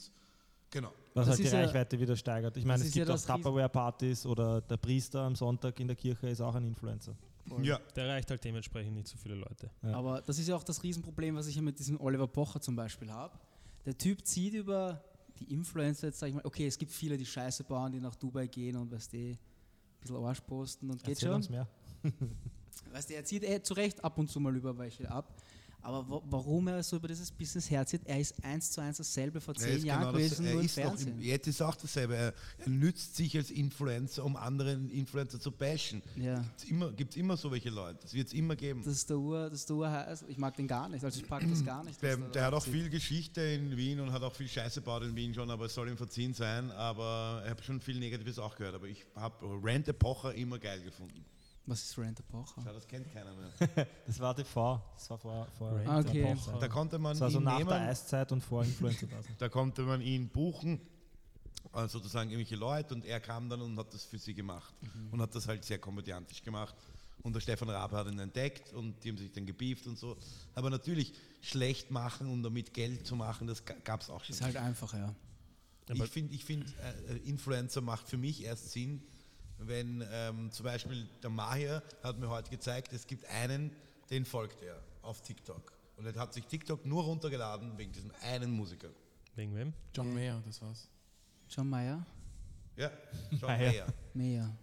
genau. 0.69 0.91
Was 1.13 1.25
Das 1.25 1.27
halt 1.29 1.39
die 1.39 1.43
ist 1.43 1.53
ja- 1.53 1.59
Reichweite 1.61 1.99
wieder 1.99 2.15
steigert. 2.15 2.55
Ich 2.57 2.65
meine, 2.65 2.79
das 2.79 2.83
es 2.83 2.87
ist 2.89 2.95
ja 2.95 3.05
gibt 3.05 3.17
auch 3.29 3.35
Tupperware-Partys 3.37 4.25
oder 4.25 4.61
der 4.61 4.77
Priester 4.77 5.21
am 5.21 5.35
Sonntag 5.35 5.79
in 5.79 5.87
der 5.87 5.95
Kirche 5.95 6.27
ist 6.27 6.41
auch 6.41 6.55
ein 6.55 6.65
Influencer. 6.65 7.15
Ja, 7.61 7.79
Der 7.95 8.07
erreicht 8.07 8.29
halt 8.29 8.43
dementsprechend 8.43 8.93
nicht 8.93 9.07
so 9.07 9.17
viele 9.17 9.35
Leute. 9.35 9.69
Ja. 9.81 9.93
Aber 9.93 10.21
das 10.21 10.37
ist 10.37 10.49
ja 10.49 10.55
auch 10.57 10.63
das 10.65 10.83
Riesenproblem, 10.83 11.33
was 11.37 11.47
ich 11.47 11.55
ja 11.55 11.61
mit 11.61 11.79
diesem 11.79 11.97
Oliver 12.01 12.27
Pocher 12.27 12.59
zum 12.59 12.75
Beispiel 12.75 13.09
habe. 13.09 13.39
Der 13.87 13.97
Typ 13.97 14.25
zieht 14.27 14.53
über 14.53 15.01
die 15.39 15.45
Influencer, 15.53 16.07
jetzt 16.07 16.19
sag 16.19 16.27
ich 16.27 16.35
mal, 16.35 16.43
okay, 16.43 16.67
es 16.67 16.77
gibt 16.77 16.91
viele, 16.91 17.17
die 17.17 17.25
Scheiße 17.25 17.63
bauen, 17.63 17.93
die 17.93 18.01
nach 18.01 18.15
Dubai 18.15 18.47
gehen 18.47 18.75
und 18.75 18.91
weißt 18.91 19.13
du, 19.13 19.17
ein 19.17 19.37
bisschen 20.01 20.15
Arsch 20.17 20.41
posten 20.41 20.89
und 20.89 21.01
geht 21.01 21.15
Erzähl 21.15 21.29
schon. 21.29 21.35
uns 21.35 21.49
mehr. 21.49 21.69
Weißt 22.91 23.09
du, 23.09 23.15
er 23.15 23.23
zieht 23.23 23.43
eh 23.43 23.61
zu 23.61 23.73
Recht 23.73 24.03
ab 24.03 24.17
und 24.17 24.29
zu 24.29 24.41
mal 24.41 24.55
über 24.55 24.77
welche 24.77 25.09
ab. 25.09 25.41
Aber 25.81 26.09
wa 26.09 26.21
warum 26.25 26.67
er 26.67 26.83
so 26.83 26.97
über 26.97 27.07
dieses 27.07 27.31
Business 27.31 27.69
herzieht, 27.69 28.01
er 28.05 28.19
ist 28.19 28.35
eins 28.43 28.71
zu 28.71 28.81
eins 28.81 28.97
dasselbe 28.97 29.39
vor 29.39 29.55
zehn 29.55 29.85
Jahren 29.85 30.07
genau 30.07 30.11
das, 30.11 30.21
gewesen, 30.21 30.45
er 30.45 30.53
nur 30.53 30.61
im 30.61 30.69
Fernsehen. 30.69 31.17
im, 31.19 31.21
jetzt 31.21 31.47
ist 31.47 31.61
auch 31.61 31.75
dasselbe. 31.75 32.15
Er, 32.15 32.33
er 32.57 32.69
nützt 32.69 33.15
sich 33.15 33.37
als 33.37 33.51
Influencer, 33.51 34.25
um 34.25 34.35
anderen 34.35 34.89
Influencer 34.89 35.39
zu 35.39 35.51
bashen. 35.51 36.01
ja, 36.15 36.35
Gibt 36.35 36.57
es 36.57 36.69
immer, 36.69 36.91
gibt's 36.91 37.15
immer 37.15 37.37
so 37.37 37.51
welche 37.51 37.69
Leute. 37.69 37.99
Das 38.01 38.13
wird 38.13 38.27
es 38.27 38.33
immer 38.33 38.55
geben. 38.55 38.81
das 38.83 38.93
ist 38.93 39.09
der 39.09 39.17
Ur, 39.17 39.49
das 39.49 39.59
ist 39.59 39.69
der 39.69 39.75
Urheiß. 39.77 40.25
Ich 40.27 40.37
mag 40.37 40.55
den 40.55 40.67
gar 40.67 40.89
nicht, 40.89 41.05
also 41.05 41.19
ich 41.19 41.27
pack 41.27 41.43
das 41.49 41.63
gar 41.63 41.83
nicht. 41.83 42.01
Der, 42.01 42.17
der 42.17 42.45
hat 42.45 42.53
auch 42.53 42.57
abzieht. 42.57 42.73
viel 42.73 42.89
Geschichte 42.89 43.41
in 43.41 43.77
Wien 43.77 43.99
und 43.99 44.11
hat 44.11 44.23
auch 44.23 44.33
viel 44.35 44.47
Scheiße 44.49 44.81
gebaut 44.81 45.03
in 45.03 45.15
Wien 45.15 45.33
schon, 45.33 45.49
aber 45.49 45.65
es 45.65 45.73
soll 45.73 45.87
ihm 45.87 45.97
verziehen 45.97 46.33
sein. 46.33 46.71
Aber 46.71 47.41
ich 47.45 47.49
habe 47.49 47.63
schon 47.63 47.79
viel 47.79 47.99
Negatives 47.99 48.39
auch 48.39 48.55
gehört. 48.55 48.75
Aber 48.75 48.87
ich 48.87 49.05
habe 49.15 49.63
Rente 49.63 49.93
Pocher 49.93 50.33
immer 50.33 50.59
geil 50.59 50.81
gefunden. 50.81 51.23
Was 51.67 51.83
ist 51.83 51.97
Rent 51.97 52.25
Pocher? 52.29 52.63
Ja, 52.65 52.71
das 52.71 52.87
kennt 52.87 53.11
keiner 53.13 53.33
mehr. 53.33 53.87
Das 54.07 54.19
war 54.19 54.33
TV. 54.33 54.81
Das 54.95 55.09
war 55.09 55.17
vor, 55.17 55.47
vor. 55.57 55.81
Ah, 55.85 55.99
okay. 55.99 56.21
der 56.21 56.33
Pocher. 56.33 56.57
Da 56.59 56.67
konnte 56.69 56.97
man 56.97 57.11
Das 57.11 57.21
war 57.21 57.29
so 57.29 57.39
ihn 57.39 57.43
nach 57.43 57.57
nehmen, 57.57 57.69
der 57.69 57.89
Eiszeit 57.89 58.31
und 58.31 58.41
vor 58.41 58.63
Influencer 58.63 59.07
da 59.37 59.49
konnte 59.49 59.81
man 59.81 60.01
ihn 60.01 60.29
buchen, 60.29 60.79
äh, 61.73 61.87
sozusagen 61.89 62.29
irgendwelche 62.29 62.55
Leute 62.55 62.95
und 62.95 63.03
er 63.03 63.19
kam 63.19 63.49
dann 63.49 63.61
und 63.61 63.77
hat 63.77 63.93
das 63.93 64.05
für 64.05 64.17
sie 64.17 64.33
gemacht 64.33 64.73
und 65.11 65.21
hat 65.21 65.35
das 65.35 65.47
halt 65.47 65.65
sehr 65.65 65.77
komödiantisch 65.77 66.41
gemacht. 66.41 66.73
Und 67.23 67.33
der 67.33 67.41
Stefan 67.41 67.69
Raab 67.69 67.91
hat 67.91 68.07
ihn 68.07 68.19
entdeckt 68.19 68.71
und 68.73 69.03
die 69.03 69.09
haben 69.09 69.17
sich 69.17 69.31
dann 69.33 69.45
gebieft 69.45 69.87
und 69.87 69.97
so. 69.97 70.15
Aber 70.55 70.69
natürlich 70.69 71.13
schlecht 71.41 71.91
machen 71.91 72.31
und 72.31 72.43
damit 72.43 72.73
Geld 72.73 73.05
zu 73.05 73.17
machen, 73.17 73.47
das 73.47 73.63
gab 73.65 74.01
es 74.01 74.09
auch 74.09 74.23
schon. 74.23 74.33
Ist 74.33 74.41
halt 74.41 74.55
einfach, 74.55 74.93
ja. 74.93 75.13
Ich 75.89 76.03
finde, 76.03 76.33
ich 76.33 76.45
find, 76.45 76.73
äh, 77.09 77.17
Influencer 77.29 77.81
macht 77.81 78.07
für 78.07 78.17
mich 78.17 78.43
erst 78.43 78.71
Sinn, 78.71 79.01
wenn 79.59 80.03
ähm, 80.11 80.51
zum 80.51 80.63
Beispiel 80.65 81.07
der 81.21 81.29
Mahir 81.29 81.83
hat 82.03 82.19
mir 82.19 82.29
heute 82.29 82.49
gezeigt, 82.49 82.93
es 82.93 83.07
gibt 83.07 83.25
einen, 83.25 83.71
den 84.09 84.25
folgt 84.25 84.61
er 84.61 84.79
auf 85.01 85.21
TikTok. 85.21 85.73
Und 85.97 86.05
er 86.05 86.15
hat 86.15 86.33
sich 86.33 86.45
TikTok 86.45 86.85
nur 86.85 87.03
runtergeladen 87.03 87.77
wegen 87.77 87.91
diesem 87.91 88.11
einen 88.21 88.51
Musiker. 88.51 88.89
Wegen 89.35 89.55
wem? 89.55 89.73
John 89.93 90.13
Mayer, 90.13 90.41
das 90.45 90.61
war's. 90.61 90.89
John 91.49 91.69
Mayer? 91.69 92.05
Ja, 92.75 92.91
John 93.31 93.49
Mayer. 93.49 93.71
Mayer. 93.71 93.87
Mehr. 94.13 94.57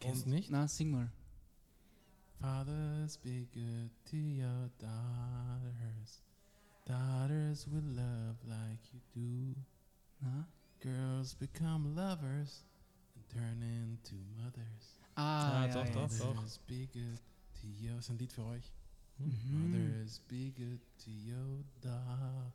Kennst 0.00 0.26
du 0.26 0.30
nicht? 0.30 0.50
Na, 0.50 0.66
sing 0.66 0.90
mal. 0.90 1.10
Fathers 2.40 3.18
be 3.18 3.46
good 3.52 3.90
to 4.10 4.16
your 4.16 4.70
daughters. 4.78 6.22
Daughters 6.86 7.66
will 7.68 7.84
love 7.84 8.36
like 8.46 8.80
you 8.92 9.00
do. 9.14 9.60
Na? 10.20 10.46
Girls 10.80 11.34
become 11.34 11.94
lovers 11.94 12.64
turn 13.32 13.62
into 13.62 14.16
mothers. 14.36 14.98
Ah, 15.14 15.64
Ja, 15.64 15.66
ja, 15.66 15.72
doch, 15.74 15.84
ja. 15.86 15.92
doch, 15.92 16.18
doch. 16.18 16.34
Mothers 16.34 16.58
be 16.66 16.86
good 16.86 17.20
to 17.60 17.66
your... 17.66 17.96
Das 17.96 18.04
ist 18.04 18.10
ein 18.10 18.18
Lied 18.18 18.32
für 18.32 18.44
euch. 18.44 18.64
Mhm. 19.18 19.70
Mothers 19.70 20.20
be 20.28 20.50
good 20.50 20.80
to 21.04 21.10
your 21.10 21.64
daughters. 21.80 22.52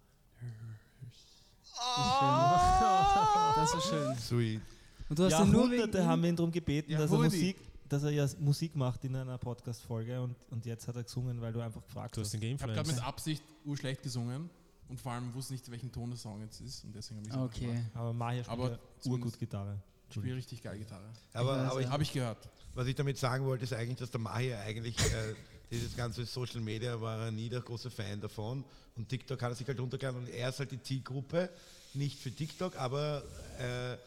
Das 3.55 3.73
ist 3.73 3.83
schön. 3.89 4.15
Sweet. 4.17 4.61
Und 5.09 5.19
du 5.19 5.23
hast 5.25 5.31
ja 5.31 5.45
nur 5.45 5.63
Jahrhunderte 5.65 5.99
ihm- 5.99 6.05
haben 6.05 6.21
wir 6.23 6.29
ihn 6.29 6.35
darum 6.35 6.51
gebeten, 6.51 6.91
dass 6.93 7.11
er. 7.11 7.17
Musik, 7.17 7.57
dass 7.87 8.03
er 8.03 8.09
ja 8.11 8.27
Musik 8.39 8.75
macht 8.75 9.03
in 9.03 9.15
einer 9.15 9.37
Podcast-Folge 9.37 10.19
und, 10.21 10.35
und 10.49 10.65
jetzt 10.65 10.87
hat 10.87 10.95
er 10.95 11.03
gesungen, 11.03 11.39
weil 11.41 11.53
du 11.53 11.61
einfach 11.61 11.83
gefragt 11.83 12.17
Du 12.17 12.21
hast 12.21 12.33
hast. 12.33 12.41
Ich 12.43 12.61
habe 12.61 12.73
gerade 12.73 12.89
mit 12.91 13.03
Absicht 13.03 13.43
urschlecht 13.63 14.01
gesungen 14.01 14.49
und 14.89 14.99
vor 14.99 15.11
allem 15.11 15.31
wusste 15.35 15.53
nicht, 15.53 15.69
welchen 15.69 15.91
Ton 15.91 16.09
der 16.09 16.17
Song 16.17 16.41
jetzt 16.41 16.61
ist 16.61 16.83
und 16.83 16.95
deswegen 16.95 17.19
habe 17.31 17.49
ich 17.53 17.61
Okay. 17.61 17.81
Aber 17.93 18.11
Mahir 18.13 18.43
spielt 18.43 18.59
Aber 18.59 18.71
ja 18.71 18.79
urgut 19.05 19.37
Gitarre. 19.37 19.79
Ich 20.15 20.21
spiele 20.21 20.35
richtig 20.37 20.61
geil 20.61 20.77
Gitarre. 20.77 21.11
Aber, 21.33 21.57
aber 21.57 21.81
ja. 21.81 21.89
Habe 21.89 22.03
ich 22.03 22.13
gehört. 22.13 22.37
was 22.73 22.87
ich 22.87 22.95
damit 22.95 23.17
sagen 23.17 23.45
wollte, 23.45 23.63
ist 23.63 23.73
eigentlich, 23.73 23.97
dass 23.99 24.11
der 24.11 24.19
Mahir 24.21 24.59
eigentlich 24.59 24.97
äh, 24.99 25.35
dieses 25.71 25.95
ganze 25.95 26.25
Social 26.25 26.61
Media 26.61 26.99
war 27.01 27.25
er 27.25 27.31
nie 27.31 27.49
der 27.49 27.61
große 27.61 27.89
Fan 27.89 28.21
davon. 28.21 28.63
Und 28.95 29.09
TikTok 29.09 29.41
hat 29.41 29.51
er 29.51 29.55
sich 29.55 29.67
halt 29.67 29.79
runtergeladen 29.79 30.21
und 30.21 30.29
er 30.29 30.49
ist 30.49 30.59
halt 30.59 30.71
die 30.71 30.81
Zielgruppe, 30.81 31.49
nicht 31.93 32.17
für 32.19 32.31
TikTok, 32.31 32.75
aber 32.77 33.23
äh, 33.59 33.97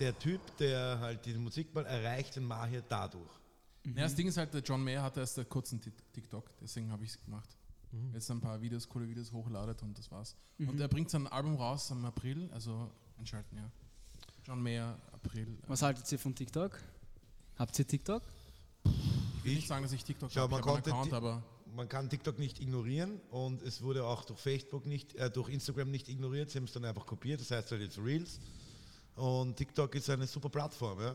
der 0.00 0.18
Typ, 0.18 0.40
der 0.58 0.98
halt 1.00 1.24
diese 1.26 1.38
Musik 1.38 1.74
macht, 1.74 1.86
erreicht 1.86 2.36
den 2.36 2.44
Mahir 2.44 2.82
dadurch. 2.88 3.30
Ja, 3.84 4.02
das 4.02 4.14
Ding 4.14 4.28
ist 4.28 4.36
halt, 4.36 4.52
der 4.52 4.60
John 4.62 4.82
Mayer 4.84 5.02
hatte 5.02 5.20
erst 5.20 5.38
einen 5.38 5.48
kurzen 5.48 5.80
Tik- 5.80 6.12
TikTok, 6.12 6.50
deswegen 6.60 6.90
habe 6.90 7.04
ich 7.04 7.10
es 7.10 7.20
gemacht. 7.24 7.48
Jetzt 8.12 8.30
ein 8.30 8.40
paar 8.40 8.60
Videos, 8.60 8.86
coole 8.86 9.08
Videos 9.08 9.32
hochladet 9.32 9.82
und 9.82 9.98
das 9.98 10.10
war's. 10.10 10.36
Und 10.58 10.78
er 10.78 10.88
bringt 10.88 11.08
sein 11.08 11.26
Album 11.26 11.56
raus 11.56 11.90
im 11.90 12.04
April, 12.04 12.50
also 12.52 12.90
einschalten, 13.18 13.56
ja. 13.56 13.70
John 14.48 14.62
Mayer, 14.62 14.98
April. 15.12 15.46
Was 15.66 15.82
haltet 15.82 16.10
ihr 16.10 16.18
von 16.18 16.34
TikTok? 16.34 16.80
Habt 17.58 17.78
ihr 17.78 17.86
TikTok? 17.86 18.22
Ich 18.82 19.44
will 19.44 19.52
Ich- 19.52 19.56
nicht 19.58 19.68
sagen, 19.68 19.82
dass 19.82 19.92
ich 19.92 20.02
TikTok 20.02 20.34
habe, 20.34 20.50
man 20.50 20.60
ich 20.62 20.66
Account, 20.86 21.12
aber 21.12 21.42
Man 21.74 21.86
kann 21.86 22.08
TikTok 22.08 22.38
nicht 22.38 22.58
ignorieren 22.60 23.20
und 23.30 23.60
es 23.62 23.82
wurde 23.82 24.04
auch 24.06 24.24
durch 24.24 24.40
Facebook 24.40 24.86
nicht, 24.86 25.14
äh, 25.16 25.30
durch 25.30 25.50
Instagram 25.50 25.90
nicht 25.90 26.08
ignoriert. 26.08 26.50
Sie 26.50 26.56
haben 26.58 26.64
es 26.64 26.72
dann 26.72 26.86
einfach 26.86 27.04
kopiert, 27.04 27.42
das 27.42 27.50
heißt 27.50 27.70
halt 27.70 27.82
jetzt 27.82 27.98
Reels. 27.98 28.40
Und 29.16 29.54
TikTok 29.56 29.94
ist 29.94 30.08
eine 30.08 30.26
super 30.26 30.48
Plattform. 30.48 30.98
Ja? 30.98 31.14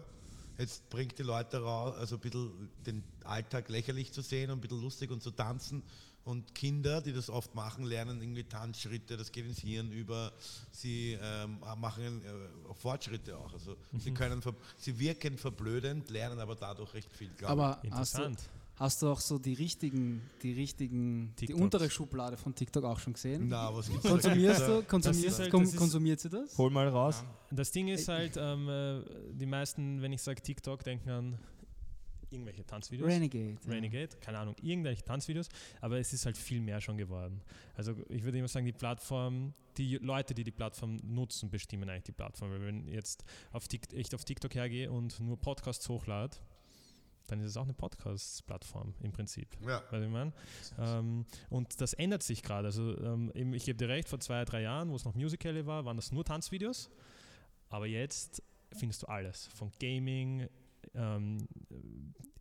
Jetzt 0.59 0.87
bringt 0.91 1.17
die 1.17 1.23
Leute 1.23 1.57
raus, 1.57 1.95
also 1.97 2.15
ein 2.17 2.21
bisschen 2.21 2.69
den 2.85 3.03
Alltag 3.23 3.67
lächerlich 3.69 4.13
zu 4.13 4.21
sehen 4.21 4.51
und 4.51 4.59
ein 4.59 4.61
bisschen 4.61 4.79
lustig 4.79 5.09
und 5.09 5.23
zu 5.23 5.31
tanzen. 5.31 5.81
Und 6.25 6.55
Kinder, 6.55 7.01
die 7.01 7.11
das 7.11 7.29
oft 7.29 7.53
machen, 7.53 7.83
lernen 7.83 8.21
irgendwie 8.21 8.45
Tanzschritte, 8.45 9.17
das 9.17 9.29
geht 9.31 9.45
ins 9.45 9.59
Hirn 9.59 9.91
über. 9.91 10.31
Sie 10.71 11.17
ähm, 11.21 11.57
machen 11.77 12.21
äh, 12.23 12.73
Fortschritte 12.75 13.37
auch. 13.37 13.51
Also 13.51 13.75
sie, 13.99 14.11
können, 14.13 14.41
sie 14.77 14.97
wirken 14.99 15.37
verblödend, 15.37 16.09
lernen 16.09 16.39
aber 16.39 16.55
dadurch 16.55 16.93
recht 16.93 17.11
viel. 17.13 17.29
Aber 17.43 17.71
hast 17.71 17.83
du, 17.83 17.87
Interessant. 18.23 18.39
hast 18.77 19.01
du 19.01 19.07
auch 19.09 19.19
so 19.19 19.37
die 19.37 19.51
richtigen, 19.53 20.21
die 20.43 20.53
richtigen, 20.53 21.33
die 21.39 21.47
TikToks. 21.47 21.61
untere 21.61 21.89
Schublade 21.89 22.37
von 22.37 22.55
TikTok 22.55 22.85
auch 22.85 22.99
schon 22.99 23.11
gesehen? 23.13 23.49
Na, 23.49 23.75
was 23.75 23.89
gibt's? 23.89 24.07
Konsumierst 24.07 24.61
Da- 24.61 24.67
du? 24.79 24.83
Konsumierst, 24.83 25.39
halt- 25.39 25.51
kom- 25.53 25.75
konsumiert 25.75 26.21
sie 26.21 26.29
das? 26.29 26.57
Hol 26.57 26.69
mal 26.71 26.87
raus. 26.87 27.21
Das 27.51 27.69
Ding 27.71 27.89
ist 27.89 28.07
halt, 28.07 28.35
ähm, 28.37 28.69
äh, 28.69 29.01
die 29.33 29.45
meisten, 29.45 30.01
wenn 30.01 30.13
ich 30.13 30.21
sage 30.21 30.41
TikTok, 30.41 30.85
denken 30.85 31.09
an 31.09 31.37
irgendwelche 32.33 32.65
Tanzvideos. 32.65 33.07
Renegade. 33.07 33.57
ja. 33.65 33.71
Renegade, 33.71 34.17
keine 34.19 34.39
Ahnung, 34.39 34.55
irgendwelche 34.61 35.03
Tanzvideos, 35.03 35.49
aber 35.81 35.99
es 35.99 36.11
ist 36.13 36.25
halt 36.25 36.37
viel 36.37 36.61
mehr 36.61 36.81
schon 36.81 36.97
geworden. 36.97 37.41
Also 37.75 37.95
ich 38.09 38.23
würde 38.23 38.39
immer 38.39 38.47
sagen, 38.47 38.65
die 38.65 38.73
Plattform, 38.73 39.53
die 39.77 39.97
Leute, 39.97 40.33
die 40.33 40.43
die 40.43 40.51
Plattform 40.51 40.97
nutzen, 41.03 41.49
bestimmen 41.49 41.89
eigentlich 41.89 42.03
die 42.03 42.11
Plattform. 42.11 42.51
Weil 42.51 42.61
wenn 42.61 42.87
jetzt 42.87 43.23
auf 43.51 43.67
Tik 43.67 43.93
ich 43.93 44.13
auf 44.13 44.25
TikTok 44.25 44.53
hergehe 44.55 44.91
und 44.91 45.19
nur 45.19 45.39
Podcasts 45.39 45.87
hochlade, 45.87 46.37
dann 47.27 47.39
ist 47.39 47.47
es 47.47 47.57
auch 47.57 47.63
eine 47.63 47.73
Podcast-Plattform 47.73 48.93
im 49.01 49.11
Prinzip. 49.11 49.47
Ja. 49.61 49.81
Weißt 49.89 50.03
ich 50.03 50.09
meine? 50.09 50.33
Ähm, 50.77 51.25
und 51.49 51.79
das 51.79 51.93
ändert 51.93 52.23
sich 52.23 52.43
gerade. 52.43 52.67
Also 52.67 52.97
ähm, 52.99 53.31
ich 53.53 53.65
gebe 53.65 53.77
dir 53.77 53.89
recht, 53.89 54.09
vor 54.09 54.19
zwei, 54.19 54.43
drei 54.45 54.61
Jahren, 54.61 54.89
wo 54.89 54.95
es 54.95 55.05
noch 55.05 55.15
Musical.ly 55.15 55.65
war, 55.65 55.85
waren 55.85 55.95
das 55.95 56.11
nur 56.11 56.25
Tanzvideos. 56.25 56.89
Aber 57.69 57.87
jetzt 57.87 58.43
findest 58.73 59.03
du 59.03 59.07
alles. 59.07 59.47
Von 59.55 59.71
Gaming, 59.79 60.47
ähm, 60.95 61.47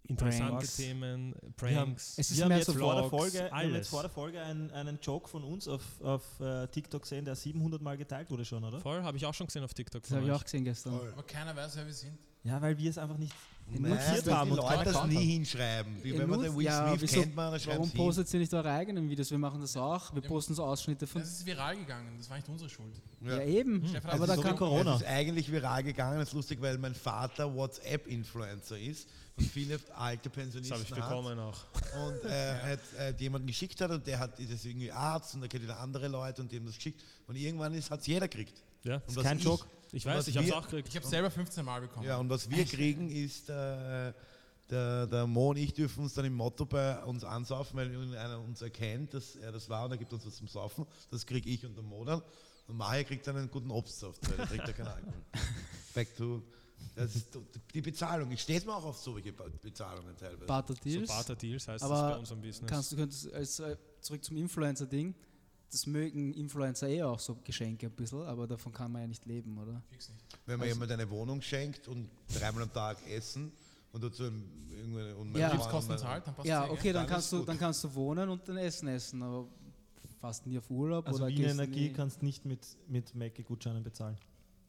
interessante 0.08 0.50
Pranks. 0.52 0.76
Themen, 0.76 1.34
Wir 1.34 1.76
haben- 1.76 1.86
Pranks. 1.94 2.14
Es 2.18 2.30
ist 2.30 2.36
Wir 2.36 2.44
haben, 2.44 2.48
mehr 2.50 2.58
jetzt 2.58 2.66
so 2.66 2.72
vor 2.74 2.94
der 2.94 3.04
Folge, 3.04 3.32
wir 3.34 3.44
haben 3.44 3.52
alles. 3.54 3.76
jetzt 3.76 3.88
vor 3.88 4.02
der 4.02 4.10
Folge 4.10 4.40
einen, 4.42 4.70
einen 4.72 4.98
Joke 5.00 5.28
von 5.28 5.44
uns 5.44 5.68
auf, 5.68 5.82
auf 6.02 6.40
äh, 6.40 6.66
TikTok 6.68 7.02
gesehen, 7.02 7.24
der 7.24 7.34
700 7.36 7.80
Mal 7.80 7.96
geteilt 7.96 8.30
wurde 8.30 8.44
schon, 8.44 8.62
oder? 8.64 8.80
Voll, 8.80 9.02
habe 9.02 9.16
ich 9.16 9.24
auch 9.26 9.34
schon 9.34 9.46
gesehen 9.46 9.64
auf 9.64 9.74
TikTok. 9.74 10.02
Das 10.02 10.12
habe 10.12 10.24
ich 10.26 10.32
auch 10.32 10.42
gesehen 10.44 10.64
gestern. 10.64 10.94
Aber 10.94 11.22
keiner 11.22 11.54
weiß, 11.56 11.76
wer 11.76 11.86
wir 11.86 11.92
sind. 11.94 12.18
Ja, 12.44 12.60
weil 12.60 12.76
wir 12.76 12.90
es 12.90 12.98
einfach 12.98 13.18
nicht 13.18 13.32
notiert 13.80 14.26
haben 14.30 14.50
die 14.52 14.58
und 14.58 14.70
Leute 14.70 14.84
das 14.92 15.06
nie 15.06 15.24
hinschreiben. 15.32 16.02
Wie 16.02 16.10
Ja, 16.10 16.18
wenn 16.18 16.28
man 16.30 16.42
den 16.42 16.56
Will 16.56 16.64
ja, 16.64 16.88
Smith 16.88 17.02
wieso- 17.02 17.20
kennt, 17.22 17.34
man, 17.36 17.50
dann 17.52 17.60
schreibt 17.60 17.78
Warum 17.78 17.90
postet 17.90 18.32
ihr 18.34 18.40
nicht 18.40 18.52
eure 18.54 18.70
eigenen 18.70 19.08
Videos? 19.08 19.30
Wir 19.30 19.38
machen 19.38 19.60
das 19.60 19.76
auch. 19.76 20.14
Wir 20.14 20.22
Ja, 20.22 20.28
posten 20.28 20.54
so 20.54 20.64
Ausschnitte 20.64 21.06
von. 21.06 21.22
Das 21.22 21.30
ist 21.30 21.46
viral 21.46 21.76
gegangen, 21.76 22.14
das 22.18 22.28
war 22.30 22.36
nicht 22.36 22.48
unsere 22.48 22.68
Schuld. 22.70 22.94
Ja, 23.20 23.40
eben. 23.42 23.86
Stefan, 23.88 24.10
Aber 24.10 24.26
das 24.26 24.36
da 24.36 24.42
so 24.42 24.42
kann 24.42 24.56
Corona. 24.56 24.94
Es 24.96 25.00
ist 25.02 25.06
eigentlich 25.08 25.50
viral 25.50 25.82
gegangen. 25.82 26.18
Das 26.18 26.28
ist 26.28 26.34
lustig, 26.34 26.60
weil 26.60 26.78
mein 26.78 26.94
Vater 26.94 27.54
WhatsApp-Influencer 27.54 28.78
ist 28.78 29.08
und 29.36 29.46
viele 29.46 29.78
alte 29.96 30.28
Das 30.28 30.32
Pensionisten 30.32 30.74
habe 30.76 30.84
ich 30.84 30.90
hat. 30.92 31.08
bekommen 31.08 31.38
auch. 31.38 31.58
Und 32.06 32.24
äh, 32.30 32.54
hat 32.54 32.80
äh, 32.98 33.14
jemanden 33.18 33.46
geschickt 33.46 33.80
hat 33.80 33.90
und 33.90 34.06
der 34.06 34.18
hat 34.18 34.38
ist 34.38 34.50
jetzt 34.50 34.64
irgendwie 34.64 34.90
Arzt 34.92 35.34
und 35.34 35.40
da 35.40 35.48
kennt 35.48 35.62
wieder 35.62 35.78
andere 35.80 36.08
Leute 36.08 36.42
und 36.42 36.50
die 36.52 36.56
haben 36.56 36.66
das 36.66 36.76
geschickt. 36.76 37.02
Und 37.26 37.36
irgendwann 37.36 37.74
hat 37.74 38.00
es 38.00 38.06
jeder 38.06 38.28
gekriegt. 38.28 38.62
Ja, 38.84 38.96
Und 39.06 39.16
Ist 39.16 39.22
kein 39.22 39.38
ich- 39.38 39.44
Joke. 39.44 39.64
Ich 39.92 40.04
weiß, 40.06 40.26
ich 40.28 40.36
habe 40.36 40.46
es 40.46 40.52
auch 40.52 40.62
gekriegt. 40.62 40.88
Ich 40.88 40.96
habe 40.96 41.06
selber 41.06 41.30
15 41.30 41.64
Mal 41.64 41.80
bekommen. 41.82 42.06
Ja, 42.06 42.16
und 42.18 42.28
was 42.30 42.48
wir 42.50 42.64
kriegen 42.64 43.10
ist, 43.10 43.48
äh, 43.50 44.12
der, 44.70 45.06
der 45.06 45.26
Mo 45.26 45.50
und 45.50 45.56
ich 45.58 45.74
dürfen 45.74 46.02
uns 46.04 46.14
dann 46.14 46.24
im 46.24 46.34
Motto 46.34 46.64
bei 46.64 47.02
uns 47.04 47.24
ansaufen, 47.24 47.76
weil 47.76 48.16
einer 48.16 48.40
uns 48.40 48.62
erkennt, 48.62 49.12
dass 49.14 49.36
er 49.36 49.52
das 49.52 49.68
war 49.68 49.84
und 49.84 49.90
er 49.92 49.98
gibt 49.98 50.12
uns 50.12 50.24
was 50.26 50.36
zum 50.36 50.48
Saufen. 50.48 50.86
Das 51.10 51.26
kriege 51.26 51.48
ich 51.50 51.64
und 51.66 51.74
der 51.76 51.84
Mo 51.84 52.04
dann. 52.04 52.22
Und 52.68 52.76
Maja 52.76 53.02
kriegt 53.04 53.26
dann 53.26 53.36
einen 53.36 53.50
guten 53.50 53.70
Obstsaft, 53.70 54.20
weil 54.30 54.38
er 54.40 54.46
trinkt 54.48 54.66
ja 54.68 54.72
keinen 54.72 54.86
Alkohol. 54.88 55.12
Back 55.94 56.16
to, 56.16 56.42
das 56.94 57.16
ist 57.16 57.38
die 57.74 57.82
Bezahlung. 57.82 58.30
Ich 58.30 58.40
stehe 58.40 58.60
mir 58.64 58.74
auch 58.74 58.84
auf 58.84 58.96
solche 58.98 59.32
Be- 59.32 59.50
Bezahlungen 59.60 60.16
teilweise. 60.16 60.46
Barter 60.46 60.74
So 60.74 60.80
Deals. 60.80 61.08
Barter 61.08 61.36
Deals 61.36 61.68
heißt 61.68 61.82
das 61.84 61.90
Aber 61.90 62.10
bei 62.12 62.16
unserem 62.18 62.40
Business. 62.40 62.70
kannst 62.70 62.92
du 62.92 62.96
könntest, 62.96 63.32
als, 63.34 63.58
äh, 63.58 63.76
zurück 64.00 64.24
zum 64.24 64.36
Influencer-Ding. 64.38 65.14
Das 65.72 65.86
mögen 65.86 66.34
Influencer 66.34 66.88
eh 66.88 67.02
auch 67.02 67.18
so 67.18 67.34
Geschenke 67.42 67.86
ein 67.86 67.92
bisschen, 67.92 68.22
aber 68.22 68.46
davon 68.46 68.72
kann 68.72 68.92
man 68.92 69.00
ja 69.02 69.08
nicht 69.08 69.24
leben, 69.24 69.56
oder? 69.56 69.82
Nicht. 69.90 70.10
Wenn 70.44 70.58
man 70.58 70.68
jemand 70.68 70.92
eine 70.92 71.08
Wohnung 71.10 71.40
schenkt 71.40 71.88
und 71.88 72.10
dreimal 72.34 72.64
am 72.64 72.72
Tag 72.72 72.98
essen 73.08 73.50
und 73.92 74.04
dazu 74.04 74.24
irgendeine 74.24 75.16
und 75.16 75.34
Ja. 75.36 75.48
mein- 75.54 75.98
zahlt, 75.98 76.26
dann 76.26 76.34
passt 76.34 76.46
Ja, 76.46 76.66
eh, 76.66 76.70
okay, 76.70 76.92
dann 76.92 77.04
Dann 77.04 77.12
kannst, 77.14 77.32
du, 77.32 77.38
gut. 77.38 77.48
dann 77.48 77.58
kannst 77.58 77.82
du 77.84 77.94
wohnen 77.94 78.28
und 78.28 78.46
dann 78.46 78.58
Essen 78.58 78.88
essen, 78.88 79.22
aber 79.22 79.48
fast 80.20 80.46
nie 80.46 80.58
auf 80.58 80.68
Urlaub 80.70 81.06
Also 81.08 81.24
oder 81.24 81.28
Wien 81.34 81.44
Energie 81.44 81.88
nie- 81.88 81.92
kannst 81.94 82.22
nicht 82.22 82.44
mit, 82.44 82.60
mit 82.88 83.14
Mackie-Gutscheinen 83.14 83.82
bezahlen. 83.82 84.16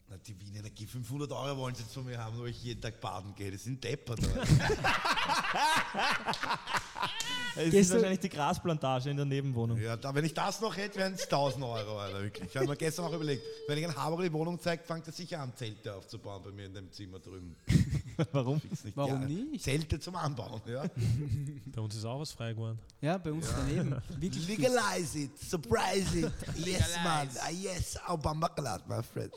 Na, 0.08 0.16
die 0.18 0.38
Wien 0.40 0.54
Energie, 0.56 0.86
500 0.86 1.30
Euro 1.32 1.58
wollen 1.58 1.74
sie 1.74 1.82
jetzt 1.82 1.92
von 1.94 2.04
mir 2.06 2.16
haben, 2.18 2.38
wo 2.38 2.44
ich 2.46 2.62
jeden 2.64 2.80
Tag 2.80 2.98
baden 3.00 3.34
gehe. 3.34 3.50
Das 3.50 3.64
sind 3.64 3.82
Deppert. 3.84 4.20
Es 7.56 7.72
ist 7.72 7.92
wahrscheinlich 7.92 8.18
die 8.18 8.28
Grasplantage 8.28 9.10
in 9.10 9.16
der 9.16 9.26
Nebenwohnung. 9.26 9.80
ja, 9.80 9.96
da, 9.96 10.12
wenn 10.12 10.24
ich 10.24 10.34
das 10.34 10.60
noch 10.60 10.76
hätte, 10.76 10.98
wären 10.98 11.14
es 11.14 11.22
1000 11.22 11.64
Euro, 11.64 12.00
Alter, 12.00 12.22
wirklich. 12.22 12.48
Ich 12.50 12.56
habe 12.56 12.66
mir 12.66 12.76
gestern 12.76 13.04
auch 13.04 13.12
überlegt, 13.12 13.44
wenn 13.68 13.78
ich 13.78 13.84
ein 13.84 13.94
Haber 13.94 14.20
die 14.22 14.32
Wohnung 14.32 14.58
zeige, 14.60 14.82
fängt 14.82 15.06
er 15.06 15.12
sicher 15.12 15.40
an, 15.40 15.54
Zelte 15.54 15.94
aufzubauen 15.94 16.42
bei 16.42 16.50
mir 16.50 16.66
in 16.66 16.74
dem 16.74 16.90
Zimmer 16.90 17.20
drüben. 17.20 17.54
Warum? 18.32 18.60
Nicht 18.82 18.96
Warum 18.96 19.22
ja, 19.22 19.28
nicht? 19.28 19.62
Zelte 19.62 20.00
zum 20.00 20.16
Anbauen, 20.16 20.60
ja. 20.66 20.84
Bei 21.66 21.80
uns 21.80 21.94
ist 21.94 22.04
auch 22.04 22.20
was 22.20 22.32
frei 22.32 22.52
geworden. 22.52 22.78
Ja, 23.00 23.18
bei 23.18 23.32
uns 23.32 23.48
daneben. 23.50 24.00
Wirklich. 24.18 24.46
Legalize 24.46 25.18
it, 25.18 25.38
surprise 25.38 26.18
it. 26.18 26.32
Yes, 26.56 26.96
man. 27.02 27.28
Ah, 27.40 27.50
yes, 27.50 27.98
Obama 28.06 28.48
glad, 28.48 28.88
my 28.88 29.02
friend. 29.02 29.32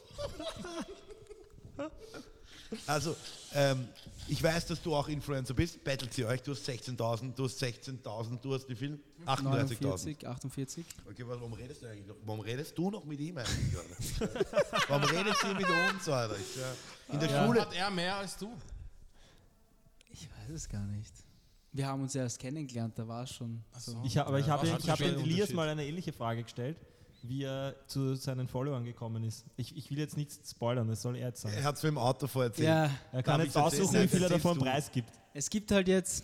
Also, 2.85 3.15
ähm, 3.53 3.87
ich 4.27 4.41
weiß, 4.41 4.65
dass 4.67 4.81
du 4.81 4.93
auch 4.95 5.07
Influencer 5.07 5.53
bist. 5.53 5.83
Battelt 5.83 6.13
sie 6.13 6.25
euch. 6.25 6.41
Du 6.41 6.51
hast 6.51 6.67
16.000, 6.67 7.33
du 7.35 7.45
hast 7.45 7.61
16.000, 7.63 8.39
du 8.41 8.53
hast 8.53 8.67
wie 8.69 8.75
viel? 8.75 8.99
38.000. 9.25 9.41
49, 9.43 10.27
48. 10.27 10.85
Okay, 11.09 11.23
warum 11.25 11.53
redest 11.53 11.81
du 11.81 11.87
eigentlich 11.87 12.07
noch? 12.07 12.15
Warum 12.25 12.41
redest 12.41 12.77
du 12.77 12.91
noch 12.91 13.05
mit 13.05 13.19
ihm 13.19 13.37
eigentlich? 13.37 13.73
Warum 14.87 15.03
redet 15.03 15.35
sie 15.41 15.53
mit 15.53 15.65
uns, 15.67 16.07
Alter? 16.09 16.35
Ich, 16.37 16.55
ja, 16.55 17.13
in 17.13 17.19
der 17.19 17.29
Ja. 17.29 17.45
Schule. 17.45 17.61
Hat 17.61 17.73
er 17.75 17.89
mehr 17.89 18.15
als 18.17 18.37
du? 18.37 18.51
Ich 20.11 20.27
weiß 20.29 20.49
es 20.55 20.67
gar 20.69 20.85
nicht. 20.85 21.13
Wir 21.73 21.85
haben 21.87 22.01
uns 22.01 22.13
ja 22.13 22.23
erst 22.23 22.39
kennengelernt, 22.39 22.97
da 22.97 23.07
war 23.07 23.23
es 23.23 23.31
schon. 23.33 23.63
So. 23.77 24.01
Ich, 24.03 24.19
aber 24.19 24.39
ich 24.39 24.47
Ja, 24.47 24.53
habe 24.53 24.71
hat 24.71 24.99
ich? 24.99 25.01
Elias 25.01 25.51
mal 25.53 25.67
eine 25.69 25.85
ähnliche 25.85 26.11
Frage 26.11 26.43
gestellt, 26.43 26.77
wie 27.23 27.43
er 27.43 27.75
zu 27.87 28.15
seinen 28.15 28.47
Followern 28.47 28.83
gekommen 28.85 29.23
ist. 29.23 29.45
Ich, 29.57 29.75
ich 29.75 29.89
will 29.89 29.97
jetzt 29.97 30.17
nichts 30.17 30.39
spoilern, 30.49 30.87
das 30.87 31.01
soll 31.01 31.15
er 31.15 31.27
jetzt 31.27 31.41
sagen. 31.41 31.55
Er 31.55 31.63
hat 31.63 31.75
es 31.77 31.83
mir 31.83 31.89
im 31.89 31.97
Auto 31.97 32.27
vorerzählt. 32.27 32.67
Ja, 32.67 32.91
Er 33.11 33.23
kann 33.23 33.37
Darf 33.39 33.45
jetzt 33.47 33.55
erzählen? 33.55 33.83
aussuchen, 33.83 34.03
wie 34.03 34.07
viel 34.07 34.23
er 34.23 34.29
davon 34.29 34.57
preisgibt. 34.57 35.09
es 35.33 35.49
gibt 35.49 35.71
halt 35.71 35.87
jetzt, 35.87 36.23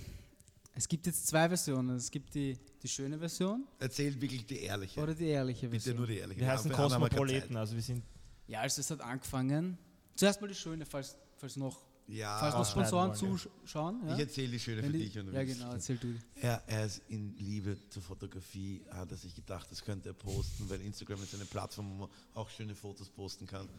es 0.76 0.88
gibt 0.88 1.06
jetzt 1.06 1.28
zwei 1.28 1.48
Versionen. 1.48 1.96
Es 1.98 2.10
gibt 2.10 2.34
die, 2.36 2.58
die 2.82 2.88
schöne 2.88 3.18
Version 3.20 3.66
Erzählt 3.80 4.20
wirklich 4.22 4.46
die 4.46 4.60
ehrliche. 4.62 5.02
oder 5.02 5.14
die 5.14 5.28
ehrliche 5.28 5.68
Bitte 5.68 5.84
Version. 5.84 5.98
nur 5.98 6.08
die 6.08 6.18
ehrliche. 6.18 6.42
Wir 6.42 6.48
heißen 6.52 6.70
wir 6.70 6.76
keine 6.76 6.90
Kosmopoliten, 6.90 7.56
also 7.58 7.76
wir 7.76 7.82
sind 7.82 8.04
Ja, 8.48 8.62
also 8.62 8.80
es 8.82 8.90
hat 8.92 9.02
angefangen. 9.02 9.78
Zuerst 10.16 10.42
mal 10.42 10.48
die 10.48 10.56
schöne, 10.56 10.86
falls, 10.86 11.16
falls 11.38 11.56
noch. 11.58 11.80
Ja, 12.08 12.38
falls 12.38 12.54
noch 12.56 12.66
Sponsoren 12.70 13.16
zuschauen. 13.16 14.02
Ja? 14.08 14.14
ich 14.16 14.20
erzähle 14.20 14.50
die 14.52 14.60
schöne 14.60 14.84
Wenn 14.84 14.92
für 14.92 14.98
die- 14.98 15.04
dich. 15.06 15.14
du 15.14 15.22
ja, 15.32 15.44
genau, 15.44 15.72
erzähl 15.72 15.98
du. 15.98 16.14
Er, 16.36 16.62
er 16.68 16.86
ist 16.86 17.02
in 17.08 17.34
Liebe 17.38 17.78
zur 17.90 18.02
Fotografie, 18.02 18.82
hat 18.92 19.10
er 19.12 19.18
sich 19.18 19.34
gedacht, 19.34 19.72
das 19.72 19.82
könnte 19.84 20.10
er 20.10 20.14
posten, 20.14 20.70
weil 20.70 20.82
Instagram 20.82 21.24
ist 21.24 21.34
eine 21.34 21.46
Plattform, 21.46 21.90
wo 21.92 21.94
man 22.02 22.10
auch 22.34 22.50
schöne 22.50 22.76
Fotos 22.76 23.10
posten 23.10 23.48
kann. 23.48 23.70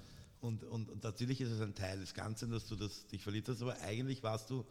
Und, 0.41 0.65
und, 0.65 0.89
und 0.91 1.03
natürlich 1.05 1.41
ist 1.41 1.51
es 1.51 1.61
ein 1.61 1.75
Teil 1.75 2.01
des 2.01 2.15
Ganzen, 2.15 2.51
dass 2.51 2.67
du 2.67 2.77
das, 2.77 3.07
dich 3.07 3.23
verliebt 3.23 3.49
hast, 3.49 3.61
aber 3.63 3.79
eigentlich 3.83 4.23
warst 4.23 4.49
du 4.51 4.65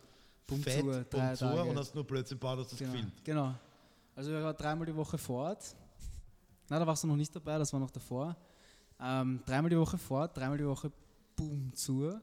Bumzur, 0.47 0.71
fett, 0.71 0.83
drei 1.13 1.27
Bumzur 1.27 1.49
Tage. 1.55 1.69
und 1.69 1.77
hast 1.77 1.95
nur 1.95 2.03
Blödsinn 2.03 2.37
gebaut, 2.39 2.59
hast 2.59 2.71
das 2.71 2.79
Genau, 2.79 2.91
gefilmt. 2.91 3.23
genau. 3.23 3.55
Also 4.15 4.31
er 4.31 4.43
war 4.43 4.53
dreimal 4.55 4.85
die 4.87 4.95
Woche 4.95 5.17
fort. 5.17 5.75
Na, 6.69 6.79
da 6.79 6.87
warst 6.87 7.03
du 7.03 7.07
noch 7.07 7.15
nicht 7.15 7.35
dabei, 7.35 7.57
das 7.59 7.71
war 7.71 7.79
noch 7.79 7.91
davor. 7.91 8.35
Ähm, 8.99 9.41
dreimal 9.45 9.69
die 9.69 9.77
Woche 9.77 9.97
fort, 9.97 10.35
dreimal 10.35 10.57
die 10.57 10.65
Woche 10.65 10.91
boom 11.35 11.71
zu 11.75 12.19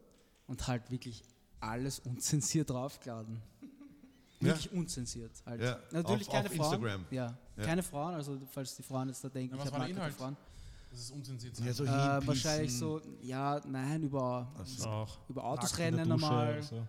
und 0.51 0.67
halt 0.67 0.91
wirklich 0.91 1.23
alles 1.61 2.01
unzensiert 2.01 2.69
draufgeladen. 2.71 3.41
Ja. 4.41 4.47
Wirklich 4.49 4.73
unzensiert. 4.73 5.31
Halt. 5.47 5.61
Ja, 5.61 5.79
Natürlich 5.93 6.27
auf- 6.29 6.35
keine 6.35 6.49
auf 6.49 6.55
Frauen. 6.57 6.73
Instagram. 6.75 7.05
Ja, 7.11 7.39
Ja. 7.57 7.63
keine 7.65 7.83
Frauen, 7.83 8.15
also 8.15 8.39
falls 8.51 8.75
die 8.77 8.83
Frauen 8.83 9.09
jetzt 9.09 9.23
da 9.23 9.29
denken, 9.29 9.55
Ja, 9.57 9.63
ich 9.65 9.71
was 9.71 9.79
habe 9.79 9.91
Inhalt? 9.91 10.15
Frauen. 10.15 10.37
Das 10.91 11.01
ist 11.01 11.11
unzensiert. 11.13 11.59
Ja, 11.61 11.73
so 11.73 11.85
Äh, 11.85 12.27
wahrscheinlich 12.27 12.77
so, 12.77 13.01
ja, 13.23 13.61
nein, 13.67 14.03
über, 14.03 14.51
über 15.29 15.45
Autos 15.45 15.71
nackt 15.71 15.79
rennen 15.79 16.09
normal, 16.09 16.63
so. 16.63 16.85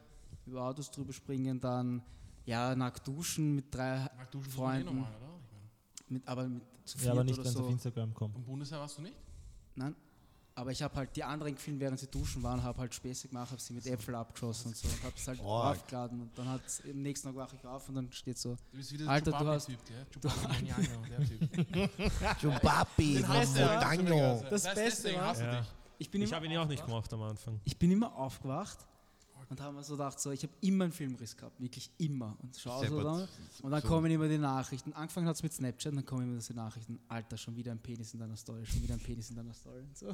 über 0.47 0.63
Autos 0.63 0.89
drüber 0.89 1.13
springen, 1.13 1.59
dann 1.59 2.01
ja, 2.45 2.73
nackt 2.75 3.07
duschen 3.07 3.53
mit 3.55 3.65
drei 3.75 3.97
Nackt 4.17 4.33
duschen 4.33 4.49
ist 4.49 4.57
doch 4.57 4.63
eh 4.63 4.65
Freunden. 4.65 4.85
normal, 4.95 5.11
oder? 5.17 5.39
Ich 5.45 5.51
mein, 5.51 6.13
Mit, 6.17 6.27
aber 6.27 6.47
mit 6.47 6.63
zu 6.85 6.97
Ja, 6.97 7.11
aber 7.11 7.23
viert 7.23 7.25
nicht, 7.27 7.33
oder 7.35 7.43
wenn 7.45 7.51
es 7.51 7.57
so. 7.57 7.63
auf 7.65 7.69
Instagram 7.71 8.13
kommt. 8.15 8.33
Vom 8.33 8.43
Bundesheer 8.43 8.79
warst 8.79 8.97
du 8.97 9.01
nicht? 9.03 9.15
Nein. 9.75 9.95
Aber 10.61 10.69
ich 10.69 10.83
habe 10.83 10.93
halt 10.95 11.15
die 11.15 11.23
anderen 11.23 11.55
gefilmt, 11.55 11.79
während 11.79 11.99
sie 11.99 12.05
duschen 12.05 12.43
waren, 12.43 12.61
habe 12.61 12.77
halt 12.81 12.93
Späße 12.93 13.27
gemacht, 13.29 13.49
habe 13.49 13.59
sie 13.59 13.73
mit 13.73 13.83
Äpfel 13.87 14.13
abgeschossen 14.13 14.67
und 14.67 14.77
so 14.77 14.87
und 14.87 15.03
habe 15.03 15.13
es 15.17 15.27
halt 15.27 15.39
Arg. 15.39 15.77
aufgeladen 15.79 16.21
und 16.21 16.37
dann 16.37 16.49
hat 16.49 16.61
am 16.87 17.01
nächsten 17.01 17.29
Tag 17.29 17.35
wache 17.35 17.55
ich 17.55 17.65
auf 17.65 17.89
und 17.89 17.95
dann 17.95 18.11
steht 18.11 18.37
so, 18.37 18.55
Du 18.71 18.77
bist 18.77 18.91
wieder 18.93 19.09
Alter, 19.09 19.31
der 19.31 19.39
du 19.39 19.47
hast- 19.47 19.67
Chupapi-Typ, 20.11 21.73
gell? 21.73 21.89
Chupapi 22.39 23.15
Typ. 23.17 23.27
Montagno. 23.27 24.43
Das 24.51 24.63
Beste 24.75 25.15
war- 25.15 25.65
ich 25.97 26.11
bin, 26.11 26.21
Ich 26.21 26.31
habe 26.31 26.45
ihn 26.45 26.51
ja 26.51 26.61
auch 26.61 26.67
nicht 26.67 26.85
gemacht 26.85 27.11
am 27.11 27.23
Anfang. 27.23 27.59
ich 27.63 27.77
bin 27.79 27.89
immer 27.91 28.15
aufgewacht 28.15 28.77
und 29.51 29.59
habe 29.61 29.75
mir 29.75 29.83
so 29.83 29.93
gedacht, 29.97 30.17
so, 30.19 30.31
ich 30.31 30.41
habe 30.43 30.53
immer 30.61 30.85
einen 30.85 30.93
Filmriss 30.93 31.35
gehabt, 31.35 31.59
wirklich 31.59 31.91
immer. 31.97 32.37
Und 32.41 32.55
schaue 32.57 32.87
so 32.87 33.03
dann 33.03 33.27
und 33.61 33.71
dann 33.71 33.81
So. 33.81 33.87
kommen 33.89 34.09
immer 34.09 34.27
die 34.29 34.37
Nachrichten. 34.37 34.93
Angefangen 34.93 35.27
hat 35.27 35.35
es 35.35 35.43
mit 35.43 35.51
Snapchat, 35.53 35.93
dann 35.93 36.05
kommen 36.05 36.23
immer 36.23 36.39
die 36.41 36.53
Nachrichten, 36.53 36.99
Alter, 37.09 37.37
schon 37.37 37.55
wieder 37.57 37.71
ein 37.73 37.79
Penis 37.79 38.13
in 38.13 38.21
deiner 38.21 38.37
Story, 38.37 38.65
schon 38.65 38.81
wieder 38.81 38.93
ein 38.95 38.99
Penis 39.01 39.29
in 39.29 39.35
deiner 39.35 39.53
Story. 39.53 39.81
Und, 39.81 39.97
so. 39.97 40.07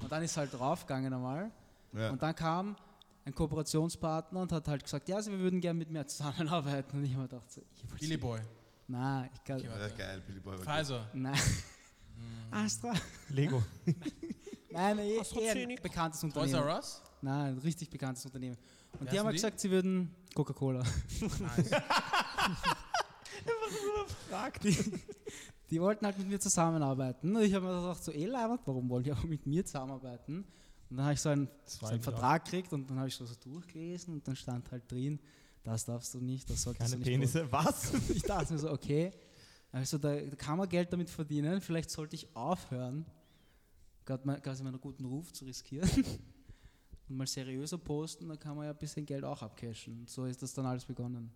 und 0.00 0.10
dann 0.10 0.22
ist 0.22 0.36
halt 0.38 0.52
draufgegangen 0.54 1.12
einmal. 1.12 1.50
Ja. 1.92 2.10
Und 2.10 2.22
dann 2.22 2.34
kam 2.34 2.76
ein 3.26 3.34
Kooperationspartner 3.34 4.40
und 4.40 4.52
hat 4.52 4.66
halt 4.66 4.82
gesagt, 4.82 5.06
ja, 5.10 5.16
also 5.16 5.30
wir 5.30 5.38
würden 5.38 5.60
gerne 5.60 5.78
mit 5.78 5.90
mir 5.90 6.06
zusammenarbeiten. 6.06 6.96
Und 6.96 7.04
ich 7.04 7.10
habe 7.12 7.22
mir 7.24 7.28
gedacht, 7.28 7.52
so, 7.52 7.60
ich 7.74 7.82
wollte 7.90 7.96
Billy 8.00 8.16
Boy. 8.16 8.40
Nein, 8.86 9.28
ich 9.34 9.44
kann. 9.44 9.58
Okay, 9.58 9.66
Ja, 9.66 9.78
warte. 9.78 9.94
geil, 9.96 10.22
Billy 10.26 10.40
Boy. 10.40 10.58
war. 10.64 10.76
Pfizer. 10.78 11.06
Nein. 11.12 11.38
Astra. 12.50 12.94
Lego. 13.28 13.62
Nein, 14.70 14.98
eh, 14.98 15.20
eher 15.40 15.52
ein 15.68 15.78
bekanntes 15.82 16.20
Toys 16.20 16.32
Unternehmen. 16.34 16.68
R 16.68 16.76
Us? 16.76 17.02
Nein, 17.20 17.52
ein 17.54 17.58
richtig 17.58 17.90
bekanntes 17.90 18.24
Unternehmen. 18.24 18.56
Und 18.92 19.00
Wer 19.00 19.12
die 19.12 19.18
haben 19.18 19.26
halt 19.26 19.34
die? 19.34 19.38
gesagt, 19.38 19.60
sie 19.60 19.70
würden 19.70 20.14
Coca-Cola. 20.34 20.82
Nice. 21.20 21.70
Die, 24.62 24.76
die 25.70 25.80
wollten 25.80 26.06
halt 26.06 26.18
mit 26.18 26.28
mir 26.28 26.40
zusammenarbeiten. 26.40 27.34
Und 27.34 27.42
ich 27.42 27.54
habe 27.54 27.66
mir 27.66 27.80
gedacht, 27.80 28.02
so 28.02 28.12
eh 28.12 28.26
leibend, 28.26 28.60
warum 28.64 28.88
wollen 28.88 29.04
die 29.04 29.12
auch 29.12 29.24
mit 29.24 29.46
mir 29.46 29.64
zusammenarbeiten? 29.64 30.44
Und 30.90 30.96
dann 30.96 31.04
habe 31.04 31.14
ich 31.14 31.20
so 31.20 31.28
einen, 31.28 31.48
so 31.64 31.86
einen 31.86 32.00
Vertrag 32.00 32.44
gekriegt 32.44 32.72
und 32.72 32.88
dann 32.88 32.98
habe 32.98 33.08
ich 33.08 33.14
so, 33.14 33.26
so 33.26 33.34
durchgelesen 33.34 34.14
und 34.14 34.26
dann 34.26 34.36
stand 34.36 34.70
halt 34.70 34.90
drin, 34.90 35.18
das 35.62 35.84
darfst 35.84 36.14
du 36.14 36.20
nicht, 36.20 36.48
das 36.48 36.62
solltest 36.62 36.92
Keine 36.92 37.04
du 37.04 37.10
nicht 37.10 37.32
Penisse. 37.32 37.52
Was? 37.52 37.92
Ich 38.08 38.22
dachte 38.22 38.54
mir 38.54 38.58
so, 38.58 38.70
okay, 38.70 39.12
also 39.70 39.98
da, 39.98 40.16
da 40.16 40.36
kann 40.36 40.56
man 40.56 40.68
Geld 40.68 40.92
damit 40.92 41.10
verdienen, 41.10 41.60
vielleicht 41.60 41.90
sollte 41.90 42.16
ich 42.16 42.34
aufhören, 42.34 43.04
quasi 44.06 44.64
meinen 44.64 44.80
guten 44.80 45.04
Ruf 45.04 45.32
zu 45.32 45.44
riskieren 45.44 45.90
und 47.08 47.16
mal 47.16 47.26
seriöser 47.26 47.78
posten, 47.78 48.28
dann 48.28 48.38
kann 48.38 48.56
man 48.56 48.66
ja 48.66 48.72
ein 48.72 48.78
bisschen 48.78 49.04
Geld 49.06 49.24
auch 49.24 49.42
abcashen. 49.42 50.00
Und 50.00 50.10
so 50.10 50.24
ist 50.26 50.42
das 50.42 50.52
dann 50.54 50.66
alles 50.66 50.84
begonnen. 50.84 51.30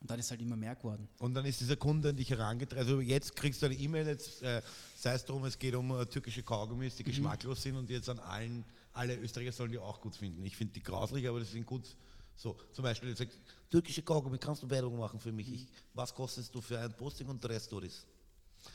Und 0.00 0.10
dann 0.10 0.18
ist 0.18 0.30
halt 0.30 0.42
immer 0.42 0.56
mehr 0.56 0.74
geworden. 0.76 1.08
Und 1.18 1.32
dann 1.32 1.46
ist 1.46 1.60
dieser 1.60 1.76
Kunde 1.76 2.10
an 2.10 2.16
dich 2.16 2.28
herangetreten. 2.28 2.78
Also 2.78 3.00
jetzt 3.00 3.34
kriegst 3.36 3.62
du 3.62 3.66
eine 3.66 3.74
E-Mail, 3.74 4.06
jetzt 4.06 4.42
äh, 4.42 4.60
sei 4.96 5.14
es 5.14 5.24
darum, 5.24 5.44
es 5.46 5.58
geht 5.58 5.74
um 5.74 5.90
äh, 5.98 6.04
türkische 6.04 6.42
Kaugummis, 6.42 6.96
die 6.96 7.04
geschmacklos 7.04 7.62
sind 7.62 7.76
und 7.76 7.88
jetzt 7.88 8.08
an 8.10 8.18
allen, 8.18 8.64
alle 8.92 9.16
Österreicher 9.16 9.52
sollen 9.52 9.72
die 9.72 9.78
auch 9.78 10.00
gut 10.00 10.14
finden. 10.14 10.44
Ich 10.44 10.56
finde 10.56 10.74
die 10.74 10.82
grauslich, 10.82 11.26
aber 11.26 11.40
das 11.40 11.52
sind 11.52 11.64
gut. 11.64 11.96
So, 12.36 12.56
zum 12.72 12.82
Beispiel, 12.82 13.10
jetzt 13.10 13.18
sagt, 13.18 13.32
türkische 13.70 14.02
Kaugummi, 14.02 14.36
kannst 14.38 14.62
du 14.62 14.68
Werbung 14.68 14.98
machen 14.98 15.18
für 15.20 15.32
mich? 15.32 15.50
Ich, 15.50 15.66
was 15.94 16.14
kostest 16.14 16.54
du 16.54 16.60
für 16.60 16.78
ein 16.78 16.92
Posting 16.94 17.28
und 17.28 17.42
der 17.42 17.50
Rest 17.50 17.72
es. 17.72 18.04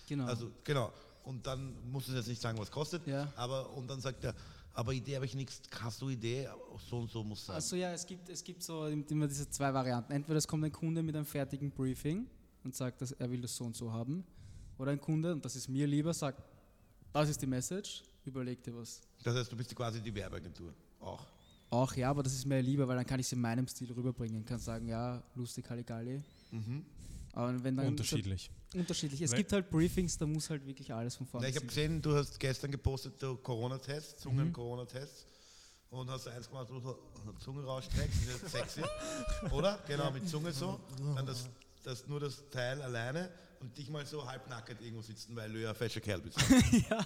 Genau. 0.08 0.25
Also, 0.25 0.52
genau. 0.63 0.91
Und 1.25 1.45
dann 1.45 1.75
musst 1.91 2.08
du 2.08 2.13
jetzt 2.13 2.28
nicht 2.28 2.41
sagen, 2.41 2.58
was 2.58 2.71
kostet, 2.71 3.06
Ja. 3.06 3.32
aber 3.36 3.69
und 3.73 3.88
dann 3.88 4.02
sagt 4.02 4.23
er, 4.23 4.34
aber 4.73 4.93
Idee 4.93 5.15
habe 5.15 5.25
ich 5.25 5.36
nichts, 5.36 5.62
hast 5.82 6.01
du 6.01 6.10
Idee? 6.10 6.47
So 6.89 6.99
und 6.99 7.10
so 7.10 7.23
muss 7.23 7.45
sein. 7.45 7.55
Also 7.55 7.75
ja, 7.75 7.91
es 7.91 8.05
gibt, 8.05 8.29
es 8.29 8.43
gibt 8.43 8.63
so 8.63 8.88
immer 8.88 9.27
diese 9.27 9.49
zwei 9.49 9.73
Varianten. 9.73 10.13
Entweder 10.13 10.38
es 10.38 10.47
kommt 10.47 10.63
ein 10.63 10.71
Kunde 10.71 11.03
mit 11.03 11.15
einem 11.15 11.25
fertigen 11.25 11.71
Briefing 11.71 12.27
und 12.63 12.75
sagt, 12.75 13.01
dass 13.01 13.12
er 13.12 13.29
will 13.29 13.41
das 13.41 13.55
so 13.55 13.65
und 13.65 13.75
so 13.75 13.91
haben. 13.91 14.23
Oder 14.77 14.91
ein 14.91 15.01
Kunde, 15.01 15.34
und 15.34 15.43
das 15.43 15.55
ist 15.55 15.67
mir 15.67 15.88
lieber, 15.88 16.13
sagt, 16.13 16.41
das 17.12 17.29
ist 17.29 17.41
die 17.41 17.47
Message, 17.47 18.03
überleg 18.23 18.63
dir 18.63 18.75
was. 18.75 19.01
Das 19.23 19.36
heißt, 19.36 19.51
du 19.51 19.58
bist 19.58 19.75
quasi 19.75 20.01
die 20.01 20.13
Werbeagentur. 20.13 20.73
Auch. 20.99 21.25
Auch 21.69 21.93
ja, 21.95 22.10
aber 22.10 22.23
das 22.23 22.34
ist 22.34 22.45
mir 22.45 22.62
lieber, 22.62 22.88
weil 22.88 22.95
dann 22.95 23.05
kann 23.05 23.19
ich 23.19 23.25
es 23.25 23.34
in 23.34 23.41
meinem 23.41 23.67
Stil 23.67 23.91
rüberbringen. 23.91 24.45
Kann 24.45 24.60
sagen, 24.60 24.88
ja, 24.88 25.21
lustig, 25.36 25.69
Halligalli. 25.69 26.21
Mhm. 26.51 26.86
Aber 27.34 27.63
wenn 27.63 27.76
dann 27.78 27.88
Unterschiedlich. 27.88 28.50
unterschiedlich. 28.76 29.22
Es 29.22 29.32
Weil- 29.32 29.38
gibt 29.38 29.54
halt 29.54 29.70
Briefings, 29.70 30.18
da 30.18 30.26
muss 30.26 30.50
halt 30.50 30.65
wirklich 30.65 30.94
alles 30.94 31.15
von 31.15 31.28
vorne 31.28 31.48
ich 31.50 31.56
habe 31.56 31.65
gesehen, 31.68 32.02
du 32.02 32.15
hast 32.15 32.39
gestern 32.39 32.72
gepostet, 32.72 33.22
der 33.22 33.36
Corona-Test, 33.36 34.18
Mhm. 34.18 34.22
Zungen-Corona-Test. 34.22 35.26
Und 35.92 36.08
hast 36.10 36.28
eins 36.28 36.48
gemacht, 36.48 36.68
wo 36.70 36.80
du 36.80 36.96
Zunge 37.39 37.63
rausstreckst, 37.63 38.20
das 38.28 38.44
ist 38.44 38.52
sexy. 38.52 38.82
Oder? 39.52 39.80
Genau, 39.88 40.12
mit 40.12 40.28
Zunge 40.30 40.52
so. 40.54 40.80
Dann 41.15 41.26
das, 41.26 41.50
das, 41.84 42.08
nur 42.08 42.20
das 42.20 42.44
Teil 42.52 42.80
alleine 42.84 43.32
und 43.60 43.76
dich 43.76 43.89
mal 43.89 44.06
so 44.06 44.24
halbnackert 44.24 44.80
irgendwo 44.82 45.02
sitzen, 45.02 45.36
weil 45.36 45.52
du 45.52 45.60
ja 45.62 45.70
ein 45.70 45.76
fescher 45.76 46.00
Kerl 46.00 46.22
bist. 46.22 46.38
ja. 46.92 47.06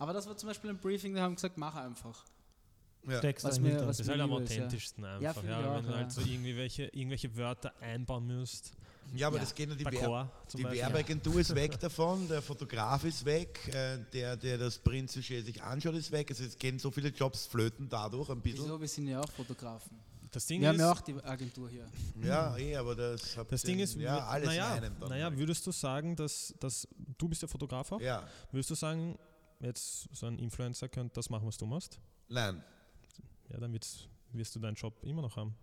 Aber 0.00 0.12
das 0.12 0.26
war 0.26 0.36
zum 0.36 0.48
Beispiel 0.48 0.70
ein 0.70 0.78
Briefing, 0.78 1.14
da 1.14 1.22
haben 1.22 1.36
gesagt, 1.36 1.56
mach 1.58 1.76
einfach. 1.76 2.24
Ja. 3.08 3.18
Steckst 3.18 3.44
Was 3.44 3.60
mir- 3.60 3.76
was 3.86 3.98
Das 3.98 4.00
ist 4.00 4.08
halt 4.08 4.20
am 4.20 4.30
ist, 4.32 4.50
ja. 4.50 4.56
authentischsten 4.64 5.04
einfach. 5.04 5.44
Ja, 5.44 5.60
Ja, 5.60 5.76
wenn 5.76 5.86
du 5.86 5.94
halt 5.94 6.10
so 6.12 6.20
irgendwie 6.20 6.56
welche, 6.56 6.86
irgendwelche 6.86 7.36
Wörter 7.36 7.72
einbauen 7.80 8.26
müsst. 8.26 8.72
Ja, 9.14 9.26
aber 9.28 9.36
Ja. 9.36 9.42
das 9.42 9.54
geht 9.54 9.68
nicht 9.68 9.80
die, 9.80 9.84
zum 10.48 10.60
die. 10.60 10.64
Werbeagentur 10.64 11.40
ist 11.40 11.54
weg 11.54 11.78
davon, 11.80 12.26
der 12.28 12.42
Fotograf 12.42 13.04
ist 13.04 13.24
weg, 13.24 13.68
äh, 13.74 13.98
der, 14.12 14.36
der 14.36 14.58
das 14.58 14.78
Print-Sujet 14.78 15.44
sich 15.46 15.62
anschaut, 15.62 15.94
ist 15.94 16.10
weg. 16.12 16.30
Also 16.30 16.44
es 16.44 16.56
gehen 16.58 16.78
so 16.78 16.90
viele 16.90 17.08
Jobs 17.08 17.46
flöten 17.46 17.88
dadurch 17.88 18.28
ein 18.30 18.40
bisschen. 18.40 18.64
Wieso? 18.64 18.80
Wir 18.80 18.88
sind 18.88 19.08
ja 19.08 19.20
auch 19.20 19.30
Fotografen. 19.30 19.98
Das 20.30 20.44
Ding 20.46 20.60
Wir 20.60 20.68
haben 20.68 20.74
ist, 20.76 20.80
ja 20.80 20.92
auch 20.92 21.00
die 21.00 21.14
Agentur 21.24 21.70
hier. 21.70 21.86
Ja, 22.22 22.54
eh, 22.58 22.76
aber 22.76 22.94
das 22.94 23.38
das 23.48 23.62
Ding 23.62 23.78
ist, 23.78 23.96
ja, 23.96 24.26
alles 24.26 24.48
naja, 24.48 24.76
in 24.76 24.84
einem 24.84 25.00
dann. 25.00 25.08
naja, 25.08 25.34
würdest 25.36 25.66
du 25.66 25.72
sagen, 25.72 26.14
dass, 26.16 26.54
dass 26.60 26.86
du 27.16 27.28
bist 27.28 27.40
der 27.40 27.48
Fotograf 27.48 27.90
auch? 27.92 28.00
ja, 28.00 28.28
Würdest 28.52 28.68
du 28.70 28.74
sagen, 28.74 29.18
jetzt 29.60 30.06
so 30.12 30.26
ein 30.26 30.38
Influencer 30.38 30.88
könnte 30.90 31.14
das 31.14 31.30
machen, 31.30 31.46
was 31.46 31.56
du 31.56 31.64
machst? 31.66 31.98
nein. 32.28 32.62
Ja, 33.50 33.58
dann 33.58 33.72
wirst 33.72 34.54
du 34.54 34.58
deinen 34.60 34.74
Job 34.74 34.92
immer 35.02 35.22
noch 35.22 35.34
haben, 35.36 35.54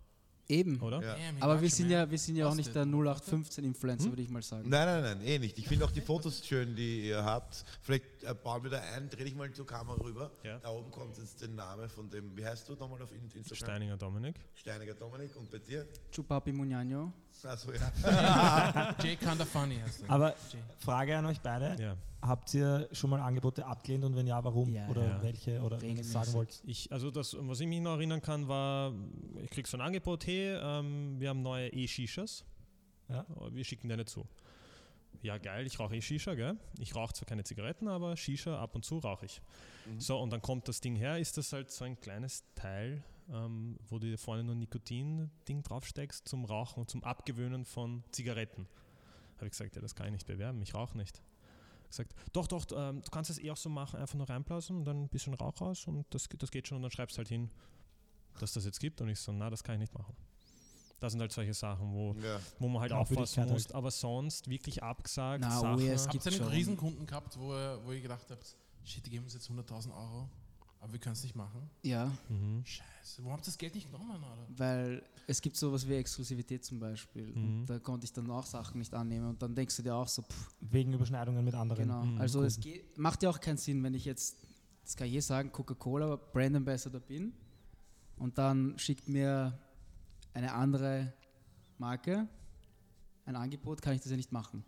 Eben. 0.48 0.80
oder? 0.80 1.02
Ja. 1.02 1.14
Damn, 1.16 1.42
Aber 1.42 1.60
wir 1.60 1.68
sind 1.70 1.90
ja, 1.90 2.08
wir 2.10 2.18
sind 2.18 2.36
ja 2.36 2.48
auch 2.48 2.54
nicht 2.54 2.74
der 2.74 2.84
0815-Influencer, 2.84 4.04
Hm? 4.04 4.12
würde 4.12 4.22
ich 4.22 4.30
mal 4.30 4.42
sagen. 4.42 4.68
Nein, 4.68 4.86
nein, 4.86 5.02
nein, 5.18 5.20
eh 5.26 5.38
nicht. 5.38 5.58
Ich 5.58 5.66
finde 5.68 5.84
auch 5.84 5.90
die 5.90 6.00
Fotos 6.00 6.44
schön, 6.46 6.74
die 6.76 7.08
ihr 7.08 7.24
habt. 7.24 7.64
Vielleicht 7.82 8.04
äh, 8.22 8.34
bauen 8.34 8.62
wir 8.62 8.70
da 8.70 8.80
ein, 8.94 9.08
dreh 9.10 9.24
dich 9.24 9.34
mal 9.34 9.50
zur 9.52 9.66
Kamera 9.66 9.96
rüber. 10.00 10.30
Ja. 10.44 10.58
Da 10.58 10.70
oben 10.70 10.90
kommt 10.90 11.16
jetzt 11.18 11.40
der 11.40 11.48
Name 11.48 11.88
von 11.88 12.08
dem, 12.10 12.36
wie 12.36 12.44
heißt 12.46 12.68
du 12.68 12.74
nochmal 12.74 13.02
auf 13.02 13.10
In- 13.12 13.22
Instagram? 13.34 13.56
Steininger 13.56 13.96
Dominik. 13.96 14.36
Steiniger 14.54 14.94
Dominik 14.94 15.34
und 15.36 15.50
bei 15.50 15.58
dir? 15.58 15.86
Chupapi 16.12 16.50
Muñaño. 16.52 17.10
Achso, 17.44 17.70
ja. 17.72 18.94
Jay 19.02 19.16
Kinda 19.16 19.44
Funny 19.44 19.76
heißt 19.76 20.02
er. 20.02 20.10
Aber 20.10 20.34
Jay. 20.52 20.60
Frage 20.78 21.16
an 21.16 21.26
euch 21.26 21.40
beide. 21.40 21.76
Ja. 21.80 21.96
Habt 22.22 22.54
ihr 22.54 22.88
schon 22.92 23.10
mal 23.10 23.20
Angebote 23.20 23.64
abgelehnt 23.64 24.04
und 24.04 24.16
wenn 24.16 24.26
ja, 24.26 24.42
warum? 24.42 24.68
Ja, 24.72 24.88
oder 24.88 25.04
ja. 25.04 25.22
welche? 25.22 25.60
Oder 25.60 25.80
wenn 25.80 25.96
ihr 25.96 26.04
sagen 26.04 26.32
wollt. 26.32 26.62
Ich, 26.64 26.90
also 26.90 27.10
das, 27.10 27.36
was 27.38 27.60
ich 27.60 27.66
mich 27.66 27.80
noch 27.80 27.94
erinnern 27.94 28.22
kann, 28.22 28.48
war, 28.48 28.92
ich 29.42 29.50
krieg 29.50 29.66
so 29.66 29.76
ein 29.76 29.80
Angebot, 29.80 30.26
hey, 30.26 30.56
ähm, 30.60 31.20
wir 31.20 31.28
haben 31.28 31.42
neue 31.42 31.68
E-Shishas. 31.68 32.44
Ja. 33.08 33.24
Wir 33.50 33.64
schicken 33.64 33.88
deine 33.88 34.04
zu. 34.04 34.26
Ja, 35.22 35.38
geil, 35.38 35.66
ich 35.66 35.78
rauche 35.78 35.96
eh 35.96 36.00
Shisha, 36.00 36.34
gell? 36.34 36.56
Ich 36.78 36.94
rauche 36.94 37.12
zwar 37.14 37.26
keine 37.26 37.44
Zigaretten, 37.44 37.88
aber 37.88 38.16
Shisha 38.16 38.60
ab 38.60 38.74
und 38.74 38.84
zu 38.84 38.98
rauche 38.98 39.26
ich. 39.26 39.40
So, 39.98 40.18
und 40.18 40.30
dann 40.30 40.42
kommt 40.42 40.68
das 40.68 40.80
Ding 40.80 40.96
her, 40.96 41.18
ist 41.18 41.36
das 41.36 41.52
halt 41.52 41.70
so 41.70 41.84
ein 41.84 41.98
kleines 42.00 42.44
Teil, 42.54 43.02
ähm, 43.30 43.76
wo 43.88 43.98
du 43.98 44.06
dir 44.06 44.18
vorne 44.18 44.44
nur 44.44 44.54
Nikotin-Ding 44.54 45.62
draufsteckst 45.62 46.28
zum 46.28 46.44
Rauchen 46.44 46.80
und 46.80 46.90
zum 46.90 47.02
Abgewöhnen 47.04 47.64
von 47.64 48.04
Zigaretten. 48.12 48.66
Habe 49.36 49.46
ich 49.46 49.52
gesagt, 49.52 49.76
ja, 49.76 49.82
das 49.82 49.94
kann 49.94 50.06
ich 50.06 50.12
nicht 50.12 50.26
bewerben, 50.26 50.60
ich 50.62 50.74
rauche 50.74 50.96
nicht. 50.96 51.22
Gesagt, 51.88 52.14
doch, 52.32 52.46
doch, 52.46 52.64
ähm, 52.74 53.02
du 53.02 53.10
kannst 53.10 53.30
es 53.30 53.38
eh 53.38 53.50
auch 53.50 53.56
so 53.56 53.68
machen, 53.68 54.00
einfach 54.00 54.16
nur 54.16 54.28
reinblasen 54.28 54.76
und 54.76 54.84
dann 54.84 55.02
ein 55.04 55.08
bisschen 55.08 55.34
Rauch 55.34 55.60
raus 55.60 55.86
und 55.86 56.04
das, 56.10 56.28
das 56.38 56.50
geht 56.50 56.66
schon 56.68 56.76
und 56.76 56.82
dann 56.82 56.90
schreibst 56.90 57.16
halt 57.18 57.28
hin, 57.28 57.50
dass 58.38 58.52
das 58.52 58.64
jetzt 58.64 58.80
gibt 58.80 59.00
und 59.00 59.08
ich 59.08 59.18
so, 59.20 59.32
na, 59.32 59.50
das 59.50 59.62
kann 59.62 59.76
ich 59.76 59.80
nicht 59.80 59.94
machen. 59.94 60.16
Das 60.98 61.12
sind 61.12 61.20
halt 61.20 61.30
solche 61.32 61.52
Sachen, 61.52 61.92
wo, 61.92 62.14
ja. 62.14 62.40
wo 62.58 62.68
man 62.68 62.80
halt 62.80 62.92
aufpassen 62.92 63.44
muss, 63.48 63.66
halt. 63.66 63.74
aber 63.74 63.90
sonst 63.90 64.48
wirklich 64.48 64.82
abgesagt. 64.82 65.42
Na, 65.42 65.60
Sachen, 65.60 65.82
OES 65.82 66.06
Habt 66.08 66.14
ihr 66.14 66.22
einen 66.26 66.36
schon. 66.36 66.48
Riesenkunden 66.48 67.06
gehabt, 67.06 67.38
wo, 67.38 67.52
ihr- 67.52 67.80
wo 67.84 67.92
ihr 67.92 68.00
gedacht 68.00 68.26
habt, 68.30 68.56
shit, 68.82 69.04
die 69.04 69.10
geben 69.10 69.24
uns 69.24 69.34
jetzt 69.34 69.50
100.000 69.50 69.94
Euro, 69.94 70.28
aber 70.80 70.92
wir 70.92 70.98
können 71.00 71.14
es 71.14 71.22
nicht 71.22 71.34
machen? 71.36 71.68
Ja, 71.82 72.12
Mhm. 72.28 72.64
Scheiße, 72.64 73.24
wo 73.24 73.32
habt 73.32 73.42
ihr 73.42 73.46
das 73.46 73.58
Geld 73.58 73.74
nicht 73.74 73.86
genommen, 73.90 74.16
oder? 74.16 74.46
weil 74.56 75.02
es 75.26 75.40
gibt 75.40 75.56
sowas 75.56 75.88
wie 75.88 75.94
Exklusivität 75.94 76.64
zum 76.64 76.78
Beispiel. 76.78 77.26
Mhm. 77.34 77.60
Und 77.60 77.66
da 77.66 77.78
konnte 77.78 78.04
ich 78.04 78.12
dann 78.12 78.30
auch 78.30 78.46
Sachen 78.46 78.78
nicht 78.78 78.94
annehmen. 78.94 79.28
Und 79.28 79.42
dann 79.42 79.54
denkst 79.54 79.76
du 79.76 79.82
dir 79.82 79.94
auch 79.94 80.06
so, 80.08 80.22
pff, 80.22 80.54
Wegen 80.60 80.92
Überschneidungen 80.92 81.44
mit 81.44 81.54
anderen. 81.54 81.82
genau. 81.82 82.04
Mhm, 82.04 82.20
also 82.20 82.42
es 82.42 82.60
geht, 82.60 82.96
macht 82.98 83.22
ja 83.22 83.30
auch 83.30 83.40
keinen 83.40 83.56
Sinn, 83.56 83.82
wenn 83.82 83.94
ich 83.94 84.04
jetzt, 84.04 84.36
das 84.84 84.96
kann 84.96 85.08
ich 85.08 85.14
eh 85.14 85.20
sagen, 85.20 85.50
Coca-Cola 85.50 86.16
Brand 86.16 86.54
Ambassador 86.56 87.00
bin 87.00 87.32
und 88.18 88.38
dann 88.38 88.78
schickt 88.78 89.08
mir 89.08 89.58
eine 90.34 90.52
andere 90.52 91.12
Marke 91.78 92.28
ein 93.24 93.34
Angebot, 93.34 93.82
kann 93.82 93.94
ich 93.94 94.00
das 94.02 94.10
ja 94.10 94.16
nicht 94.16 94.30
machen. 94.30 94.64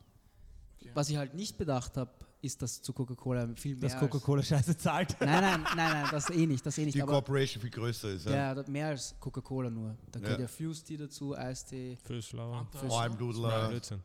Okay. 0.81 0.91
Was 0.95 1.09
ich 1.11 1.17
halt 1.17 1.35
nicht 1.35 1.57
bedacht 1.59 1.97
habe, 1.97 2.11
ist, 2.41 2.61
dass 2.63 2.81
zu 2.81 2.93
Coca-Cola 2.93 3.49
viel 3.57 3.75
mehr 3.77 3.89
Dass 3.89 3.99
Coca-Cola 3.99 4.43
scheiße 4.43 4.77
zahlt. 4.77 5.17
Nein, 5.21 5.29
nein, 5.43 5.63
nein, 5.75 5.93
nein, 5.93 6.07
das 6.11 6.31
eh 6.31 6.47
nicht, 6.47 6.65
das 6.65 6.79
eh 6.79 6.85
nicht. 6.85 6.95
Die 6.95 7.01
Corporation 7.01 7.61
viel 7.61 7.71
größer 7.71 8.11
ist. 8.11 8.27
Ja. 8.27 8.33
ja, 8.33 8.55
das- 8.55 8.69
mehr 8.69 8.89
als 8.89 9.15
Coca-Cola 9.19 9.71
nur. 9.71 9.97
Da 10.13 10.21
gehört 10.21 10.39
Ja. 10.39 10.45
ja, 10.45 10.49
Fuse 10.49 10.85
Tea 10.85 10.97
dazu, 10.97 11.37
Eistee, 11.37 11.97
Füßlauer. 12.05 12.67
Fanta. 12.73 12.95
Almdudler, 13.01 13.69
Blödsinn. 13.69 14.01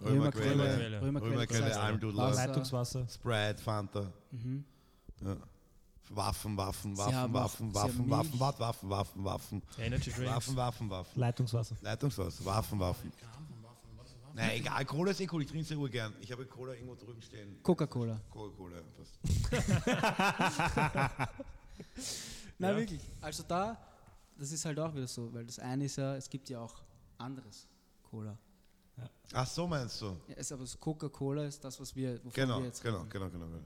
Römerquelle, 0.00 1.00
Römerquelle. 1.00 1.46
Das 1.68 1.76
Almdudler, 1.76 2.22
Wasser. 2.24 2.46
Leitungswasser. 2.48 3.06
Sprite, 3.08 3.62
Fanta. 3.62 4.12
Mhm. 4.30 4.64
Ja. 5.24 5.36
Waffen, 6.14 6.56
Waffen, 6.56 6.96
Waffen, 6.98 7.14
Waffen, 7.32 7.32
Waffen, 7.32 7.74
haben 7.74 7.74
Waffen, 7.74 8.06
Milch. 8.08 8.40
Waffen, 8.40 8.60
Waffen, 8.60 8.90
Waffen, 8.90 9.24
Waffen, 9.24 9.62
Energy 9.78 10.10
Drinks. 10.10 10.30
Waffen, 10.34 10.56
Waffen, 10.56 10.90
Waffen. 10.90 11.20
Leitungswasser. 11.20 11.76
Leitungswasser, 11.80 12.44
Waffen, 12.44 12.78
Waffen. 12.80 13.12
Nein, 14.34 14.50
egal, 14.60 14.84
Cola 14.86 15.10
ist 15.10 15.20
eh 15.20 15.28
cool, 15.32 15.42
ich 15.42 15.48
trinke 15.48 15.66
sehr 15.66 15.76
gern. 15.88 16.14
Ich 16.20 16.32
habe 16.32 16.46
Cola 16.46 16.72
irgendwo 16.72 16.94
drüben 16.94 17.20
stehen. 17.20 17.62
Coca-Cola. 17.62 18.18
Coca-Cola, 18.30 18.78
passt. 18.96 19.18
Nein, 22.58 22.72
Ja. 22.72 22.76
wirklich. 22.78 23.00
Also 23.20 23.42
da, 23.46 23.76
das 24.38 24.52
ist 24.52 24.64
halt 24.64 24.78
auch 24.78 24.94
wieder 24.94 25.06
so, 25.06 25.32
weil 25.34 25.44
das 25.44 25.58
eine 25.58 25.84
ist 25.84 25.96
ja, 25.96 26.16
es 26.16 26.30
gibt 26.30 26.48
ja 26.48 26.60
auch 26.60 26.74
anderes 27.18 27.66
Cola. 28.02 28.38
Ach 29.32 29.46
so 29.46 29.66
meinst 29.66 30.00
du? 30.02 30.06
Ja, 30.28 30.34
es, 30.36 30.52
aber 30.52 30.62
das 30.62 30.78
Coca-Cola 30.78 31.44
ist 31.44 31.62
das, 31.64 31.80
was 31.80 31.94
wir, 31.96 32.18
wovon 32.18 32.32
Genau, 32.32 32.58
wir 32.58 32.66
jetzt 32.66 32.82
genau, 32.82 32.98
reden. 32.98 33.08
genau, 33.10 33.30
genau. 33.30 33.46
genau. 33.46 33.58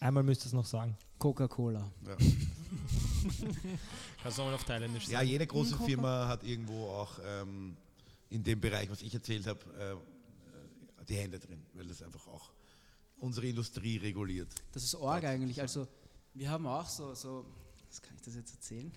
Einmal 0.00 0.22
müsst 0.22 0.42
ihr 0.42 0.46
es 0.46 0.52
noch 0.52 0.64
sagen. 0.66 0.96
Coca-Cola. 1.18 1.90
Ja. 2.06 2.16
Kannst 4.22 4.38
du 4.38 4.42
auch 4.42 4.46
mal 4.46 4.54
auf 4.54 4.64
Thailändisch 4.64 5.08
ja, 5.08 5.18
sagen. 5.18 5.28
jede 5.28 5.46
große 5.46 5.76
Firma 5.78 6.28
hat 6.28 6.44
irgendwo 6.44 6.86
auch 6.88 7.18
ähm, 7.24 7.76
in 8.30 8.42
dem 8.42 8.60
Bereich, 8.60 8.90
was 8.90 9.02
ich 9.02 9.14
erzählt 9.14 9.46
habe, 9.46 9.60
äh, 11.00 11.04
die 11.04 11.14
Hände 11.16 11.38
drin, 11.38 11.64
weil 11.74 11.86
das 11.86 12.02
einfach 12.02 12.26
auch 12.28 12.50
unsere 13.18 13.46
Industrie 13.46 13.96
reguliert. 13.96 14.48
Das 14.72 14.84
ist 14.84 14.94
arg 14.94 15.24
eigentlich. 15.24 15.60
Also 15.60 15.86
wir 16.34 16.50
haben 16.50 16.66
auch 16.66 16.86
so, 16.86 17.14
so, 17.14 17.46
was 17.88 18.02
kann 18.02 18.14
ich 18.16 18.22
das 18.22 18.34
jetzt 18.34 18.52
erzählen? 18.54 18.92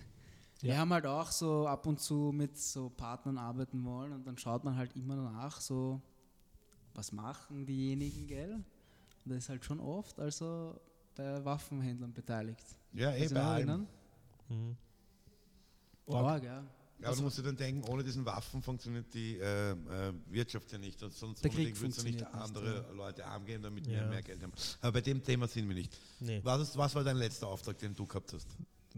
Wir 0.60 0.74
Ja. 0.74 0.78
haben 0.78 0.92
halt 0.92 1.06
auch 1.06 1.30
so 1.32 1.66
ab 1.66 1.86
und 1.86 1.98
zu 2.00 2.30
mit 2.32 2.56
so 2.56 2.88
Partnern 2.90 3.36
arbeiten 3.38 3.84
wollen 3.84 4.12
und 4.12 4.24
dann 4.26 4.38
schaut 4.38 4.62
man 4.62 4.76
halt 4.76 4.94
immer 4.94 5.16
nach, 5.16 5.60
so 5.60 6.00
was 6.94 7.10
machen 7.10 7.64
diejenigen, 7.66 8.26
gell? 8.26 8.52
Und 9.24 9.30
das 9.30 9.38
ist 9.44 9.48
halt 9.48 9.64
schon 9.64 9.80
oft 9.80 10.20
also 10.20 10.78
bei 11.16 11.44
Waffenhändlern 11.44 12.12
beteiligt. 12.12 12.64
Ja, 12.92 13.12
eh 13.14 13.26
bei 13.28 13.40
allem. 13.42 13.56
erinnern? 13.56 13.88
Mhm. 14.50 14.76
Org. 16.06 16.44
Arg, 16.44 16.64
ja. 17.02 17.08
Ja, 17.08 17.08
aber 17.08 17.16
du 17.16 17.22
musst 17.24 17.38
dir 17.38 17.42
dann 17.42 17.56
denken, 17.56 17.82
ohne 17.88 18.02
diesen 18.02 18.24
Waffen 18.24 18.62
funktioniert 18.62 19.12
die 19.12 19.38
äh, 19.38 19.70
äh, 19.72 19.76
Wirtschaft 20.30 20.70
ja 20.72 20.78
nicht. 20.78 21.02
Und 21.02 21.12
sonst 21.12 21.42
Der 21.44 21.50
Krieg 21.50 21.58
unbedingt 21.74 21.80
würdest 21.80 22.00
du 22.00 22.04
nicht 22.04 22.20
funktioniert 22.20 22.54
nicht, 22.54 22.56
andere 22.84 22.94
Leute 22.94 23.26
arm 23.26 23.44
gehen, 23.44 23.62
damit 23.62 23.86
Ja. 23.86 24.00
wir 24.00 24.06
mehr 24.06 24.22
Geld 24.22 24.42
haben. 24.42 24.52
Aber 24.80 24.92
bei 24.92 25.00
dem 25.00 25.22
Thema 25.22 25.46
sind 25.48 25.68
wir 25.68 25.74
nicht. 25.74 25.96
Nee. 26.20 26.40
Was, 26.42 26.60
ist, 26.62 26.76
was 26.76 26.94
war 26.94 27.04
dein 27.04 27.16
letzter 27.16 27.48
Auftrag, 27.48 27.76
den 27.78 27.94
du 27.94 28.06
gehabt 28.06 28.32
hast? 28.32 28.48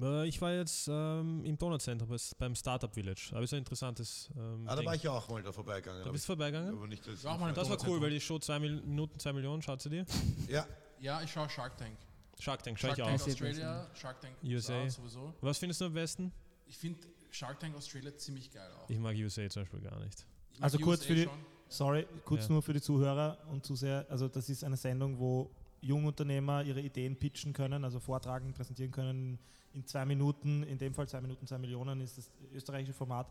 Äh, 0.01 0.27
Ich 0.27 0.41
war 0.41 0.53
jetzt 0.53 0.89
ähm, 0.89 1.45
im 1.45 1.57
Donauzentrum 1.57 2.09
beim 2.39 2.55
Startup 2.57 2.93
Village. 2.93 3.33
Ich 3.41 3.49
so 3.51 3.57
ein 3.57 3.61
interessantes 3.61 4.29
ähm, 4.37 4.65
Ah, 4.67 4.71
da 4.71 4.77
Ding. 4.77 4.87
war 4.87 4.95
ich 4.97 5.09
auch 5.09 5.29
mal 5.29 5.43
da 5.43 5.53
vorbeigegangen. 5.53 6.01
Da 6.01 6.05
aber 6.07 6.13
bist 6.13 6.25
du 6.25 6.27
vorbeigegangen? 6.27 6.77
aber 6.77 6.87
nicht 6.89 7.07
Ja, 7.07 7.31
auch 7.33 7.39
mal 7.39 7.53
Das 7.53 7.71
war 7.71 7.79
cool, 7.87 8.01
weil 8.01 8.11
die 8.11 8.21
Show 8.21 8.39
zwei 8.41 8.59
Mil- 8.59 8.83
Minuten, 8.83 9.19
zwei 9.19 9.33
Millionen, 9.33 9.63
schaut 9.63 9.81
sie 9.81 9.91
dir? 9.91 10.05
Ja, 10.49 10.67
Ja, 11.01 11.23
ich 11.23 11.31
schaue 11.31 11.49
Shark 11.49 11.77
Tank. 11.79 11.97
Shark 12.41 12.63
Tank, 12.65 12.77
schau 12.79 12.89
Shark 12.89 12.99
ich 12.99 13.05
Tank 13.05 13.21
auch. 13.21 13.25
auch. 13.25 13.29
Australia, 13.29 13.91
Shark 13.95 14.21
Tank 14.21 14.35
USA. 14.43 14.89
sowieso. 14.91 15.33
Was 15.41 15.59
findest 15.59 15.81
du 15.81 15.85
am 15.85 15.93
besten? 15.95 16.33
Ich 16.67 16.77
finde 16.77 16.99
Shark 17.35 17.59
Tank 17.59 17.75
Australia 17.75 18.17
ziemlich 18.17 18.51
geil 18.53 18.71
auch. 18.81 18.89
Ich 18.89 18.99
mag 18.99 19.17
USA 19.17 19.49
zum 19.51 19.63
Beispiel 19.63 19.81
gar 19.81 19.99
nicht. 20.01 20.25
Also 20.61 20.79
kurz 20.79 21.01
USA 21.01 21.09
für 21.09 21.15
die- 21.17 21.25
schon. 21.25 21.39
Sorry, 21.69 22.07
kurz 22.25 22.45
Ja. 22.45 22.53
nur 22.53 22.63
für 22.63 22.73
die 22.73 22.81
Zuhörer 22.81 23.39
und 23.51 23.65
Zuseher. 23.67 24.07
Also 24.09 24.29
das 24.29 24.49
ist 24.49 24.63
eine 24.63 24.77
Sendung, 24.77 25.19
wo 25.19 25.51
Jungunternehmer 25.81 26.63
ihre 26.63 26.81
Ideen 26.81 27.17
pitchen 27.19 27.53
können, 27.53 27.83
also 27.85 27.99
vortragen, 27.99 28.53
präsentieren 28.53 28.93
können 28.93 29.39
in 29.73 29.85
zwei 29.85 30.05
Minuten, 30.05 30.63
in 30.63 30.79
dem 30.79 30.95
Fall 30.95 31.09
zwei 31.09 31.21
Minuten, 31.21 31.47
zwei 31.49 31.59
Millionen 31.59 32.01
ist 32.01 32.17
das 32.19 32.31
österreichische 32.53 32.93
Format 32.93 33.27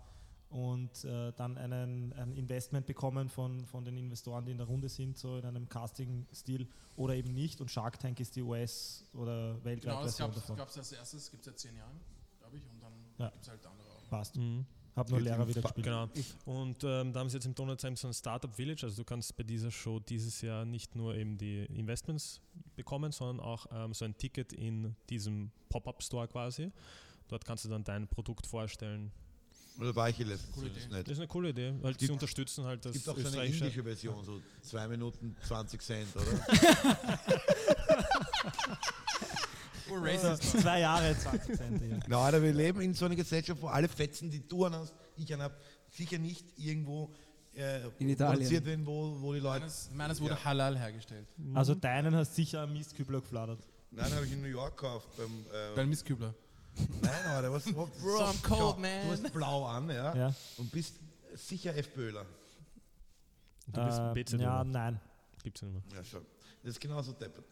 und 0.49 1.05
äh, 1.05 1.31
dann 1.33 1.57
einen, 1.57 2.11
ein 2.13 2.35
Investment 2.35 2.85
bekommen 2.85 3.29
von, 3.29 3.65
von 3.65 3.85
den 3.85 3.97
Investoren, 3.97 4.45
die 4.45 4.51
in 4.51 4.57
der 4.57 4.67
Runde 4.67 4.89
sind, 4.89 5.17
so 5.17 5.37
in 5.37 5.45
einem 5.45 5.69
Casting-Stil 5.69 6.67
oder 6.97 7.15
eben 7.15 7.33
nicht. 7.33 7.61
Und 7.61 7.71
Shark 7.71 7.97
Tank 7.99 8.19
ist 8.19 8.35
die 8.35 8.41
US- 8.41 9.05
oder 9.13 9.53
weltweit 9.63 9.81
Genau, 9.93 10.03
das 10.03 10.17
gab 10.17 10.67
es 10.69 10.77
als 10.77 10.91
erstes, 10.91 11.31
gibt 11.31 11.41
es 11.41 11.45
seit 11.45 11.59
zehn 11.59 11.75
Jahren, 11.77 11.99
glaube 12.39 12.57
ich, 12.57 12.67
und 12.69 12.81
dann 12.83 12.93
Ja. 13.17 13.29
gibt 13.29 13.43
es 13.43 13.49
halt 13.49 13.65
andere. 13.65 13.82
Passt. 14.13 14.37
Mhm. 14.37 14.65
Hab 14.95 15.09
nur 15.09 15.19
Lehrer 15.21 15.47
wieder 15.47 15.63
gespielt. 15.63 15.85
Genau. 15.85 16.07
Und 16.45 16.83
ähm, 16.83 17.11
da 17.13 17.19
haben 17.21 17.29
sie 17.29 17.37
jetzt 17.37 17.45
im 17.47 17.55
Donauzentrum 17.55 17.95
so 17.95 18.07
ein 18.09 18.13
Startup 18.13 18.53
Village. 18.53 18.83
Also 18.83 18.97
du 18.97 19.03
kannst 19.03 19.35
bei 19.35 19.41
dieser 19.41 19.71
Show 19.71 19.99
dieses 19.99 20.41
Jahr 20.41 20.65
nicht 20.65 20.95
nur 20.95 21.15
eben 21.15 21.35
die 21.35 21.65
Investments 21.65 22.39
bekommen, 22.75 23.11
sondern 23.11 23.39
auch 23.43 23.65
ähm, 23.71 23.91
so 23.95 24.05
ein 24.05 24.15
Ticket 24.15 24.53
in 24.53 24.95
diesem 25.09 25.49
Pop-Up-Store 25.69 26.27
quasi. 26.27 26.71
Dort 27.27 27.43
kannst 27.43 27.65
du 27.65 27.69
dann 27.69 27.83
dein 27.83 28.07
Produkt 28.07 28.45
vorstellen. 28.45 29.11
oder 29.79 29.95
war 29.95 30.09
ich 30.09 30.17
hier 30.17 30.27
letztens? 30.27 30.53
Coole 30.53 30.69
das. 30.69 30.87
Das 30.89 31.13
ist 31.13 31.17
eine 31.17 31.27
coole 31.27 31.49
Idee, 31.49 31.73
weil 31.81 31.93
sie 31.93 31.99
gibt- 32.01 32.11
unterstützen 32.11 32.63
halt 32.65 32.85
das 32.85 32.95
Es 32.95 33.03
gibt 33.03 33.17
auch 33.17 33.19
so 33.19 33.39
eine 33.39 33.47
indische 33.47 33.81
Version, 33.81 34.23
so 34.23 34.39
2 34.61 34.89
Minuten 34.89 35.35
20 35.47 35.81
Cent, 35.81 36.15
oder? 36.15 36.23
Oh, 39.99 40.03
racist. 40.03 40.43
Zwei 40.61 40.79
Jahre, 40.81 41.17
20 41.17 41.55
Cent. 41.57 41.81
Ja. 41.91 41.97
Na, 42.07 42.17
Alter, 42.25 42.41
wir 42.41 42.53
leben 42.53 42.81
in 42.81 42.93
so 42.93 43.05
einer 43.05 43.15
Gesellschaft, 43.15 43.61
wo 43.61 43.67
alle 43.67 43.87
Fetzen, 43.87 44.29
die 44.29 44.45
du 44.47 44.65
anhast, 44.65 44.93
ich 45.15 45.33
anhab, 45.33 45.55
sicher 45.89 46.17
nicht 46.17 46.45
irgendwo 46.57 47.11
äh, 47.55 47.81
In 47.99 48.09
Italien. 48.09 48.33
produziert 48.37 48.65
werden, 48.65 48.85
wo, 48.85 49.15
wo 49.21 49.33
die 49.33 49.39
Leute. 49.39 49.59
Meines, 49.61 49.89
meines 49.93 50.21
wurde 50.21 50.33
Ja. 50.35 50.43
halal 50.45 50.77
hergestellt. 50.77 51.27
Also 51.53 51.75
deinen 51.75 52.15
hast 52.15 52.35
sicher 52.35 52.61
am 52.61 52.73
Mistkübler 52.73 53.21
gefladert. 53.21 53.59
Nein, 53.91 54.11
habe 54.11 54.25
ich 54.25 54.31
in 54.33 54.41
New 54.41 54.47
York 54.47 54.75
gekauft. 54.75 55.07
Beim, 55.17 55.45
äh, 55.53 55.75
Beim 55.75 55.87
Mistkübler. 55.89 56.33
nein, 57.01 57.25
Alter, 57.27 57.51
was, 57.53 57.67
was, 57.67 57.89
Bro, 58.01 58.23
I'm 58.23 58.41
cold, 58.41 58.79
man. 58.79 59.05
Du 59.05 59.11
hast 59.11 59.31
blau 59.33 59.65
an, 59.67 59.87
ja, 59.89 60.15
Ja. 60.15 60.35
und 60.57 60.71
bist 60.71 60.95
sicher 61.35 61.75
F. 61.75 61.93
Böhler. 61.93 62.25
Du 63.67 63.85
bist 63.85 63.99
Äh, 63.99 64.13
BZ 64.13 64.33
ja, 64.41 64.63
nein. 64.63 64.99
Gibt's 65.43 65.61
ja 65.61 65.67
nicht 65.67 65.85
mehr. 65.91 65.97
Ja, 65.99 66.03
schon. 66.03 66.25
Das 66.63 66.71
ist 66.71 66.79
genauso 66.79 67.11
deppert. 67.13 67.45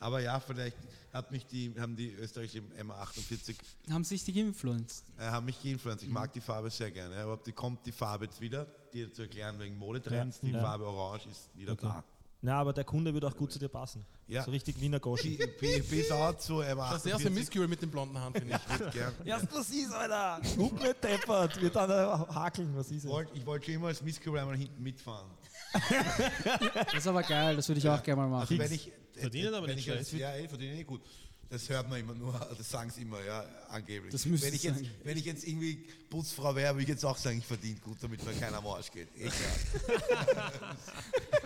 Aber 0.00 0.20
ja, 0.20 0.40
vielleicht 0.40 0.76
hat 1.12 1.30
mich 1.30 1.44
die, 1.46 1.72
haben 1.78 1.94
die 1.94 2.10
österreichischen 2.12 2.66
M48 2.72 3.54
Haben 3.90 4.04
sich 4.04 4.24
die 4.24 4.32
geinfluenced. 4.32 5.04
äh, 5.18 5.24
haben 5.24 5.44
mich 5.46 5.62
geinfluenced. 5.62 6.04
Ich 6.04 6.10
mag 6.10 6.32
die 6.32 6.40
Farbe 6.40 6.70
sehr 6.70 6.90
gerne. 6.90 7.16
Aber 7.18 7.36
die 7.36 7.52
kommt 7.52 7.84
die 7.86 7.92
Farbe 7.92 8.24
jetzt 8.24 8.40
wieder, 8.40 8.66
dir 8.94 9.12
zu 9.12 9.22
erklären 9.22 9.58
wegen 9.58 9.76
Modetrends. 9.76 10.38
Ja, 10.42 10.48
Die 10.48 10.54
ja. 10.54 10.60
Farbe 10.60 10.86
Orange 10.86 11.26
ist 11.30 11.50
wieder 11.54 11.72
Okay. 11.72 11.86
da. 11.86 12.04
Na, 12.42 12.58
aber 12.58 12.72
der 12.72 12.84
Kunde 12.84 13.12
wird 13.12 13.22
auch 13.26 13.36
gut 13.36 13.52
zu 13.52 13.58
dir 13.58 13.68
passen. 13.68 14.06
Ja. 14.26 14.42
So 14.42 14.50
richtig 14.50 14.80
Wiener 14.80 14.98
Goschen. 14.98 15.36
Peace 15.58 16.10
out 16.10 16.40
zu 16.40 16.62
Das 16.62 17.04
erste 17.04 17.28
M48. 17.28 17.30
Mistkübler 17.30 17.68
mit 17.68 17.82
dem 17.82 17.90
blonden 17.90 18.16
Haaren, 18.16 18.32
finde 18.32 18.54
ich. 18.56 18.86
Ich 18.86 18.92
gern. 18.92 19.12
Erst 19.26 19.54
was 19.54 19.68
ist, 19.68 19.92
Alter? 19.92 20.40
Guck 20.56 20.80
nicht 20.80 21.04
deppert. 21.04 21.60
Wird 21.60 21.76
dann 21.76 21.90
hakeln, 22.34 22.74
was 22.74 22.90
ist 22.90 23.04
Ich 23.04 23.10
wollte 23.10 23.32
ich 23.36 23.44
wollte 23.44 23.66
schon 23.66 23.74
immer 23.74 23.88
als 23.88 24.00
Misskübel 24.00 24.40
einmal 24.40 24.56
hinten 24.56 24.82
mitfahren. 24.82 25.28
Das 25.72 26.94
ist 26.94 27.06
aber 27.06 27.22
geil, 27.22 27.56
das 27.56 27.68
würde 27.68 27.78
ich 27.80 27.88
auch 27.88 28.02
gerne 28.02 28.22
mal 28.22 28.28
machen. 28.28 28.40
Also 28.48 28.58
wenn 28.58 28.72
ich, 28.72 28.90
Verdienen 29.20 29.54
aber 29.54 29.68
nicht 29.68 29.84
schlecht. 29.84 30.12
Ja, 30.12 30.36
ich 30.36 30.48
verdiene 30.48 30.74
nicht 30.74 30.86
gut. 30.86 31.00
Das 31.50 31.68
hört 31.68 31.88
man 31.88 31.98
immer 31.98 32.14
nur, 32.14 32.32
das 32.56 32.70
sagen 32.70 32.90
sie 32.90 33.02
immer, 33.02 33.20
ja, 33.24 33.44
angeblich. 33.70 34.12
Das 34.12 34.24
wenn, 34.24 34.54
ich 34.54 34.62
jetzt, 34.62 34.84
wenn 35.02 35.18
ich 35.18 35.24
jetzt 35.24 35.44
irgendwie 35.44 35.84
Putzfrau 36.08 36.54
wäre, 36.54 36.74
würde 36.74 36.84
ich 36.84 36.88
jetzt 36.90 37.04
auch 37.04 37.16
sagen, 37.16 37.38
ich 37.38 37.44
verdiene 37.44 37.80
gut, 37.80 37.96
damit 38.00 38.24
mir 38.24 38.32
keiner 38.34 38.58
am 38.58 38.68
Arsch 38.68 38.92
geht. 38.92 39.08
Egal. 39.16 39.32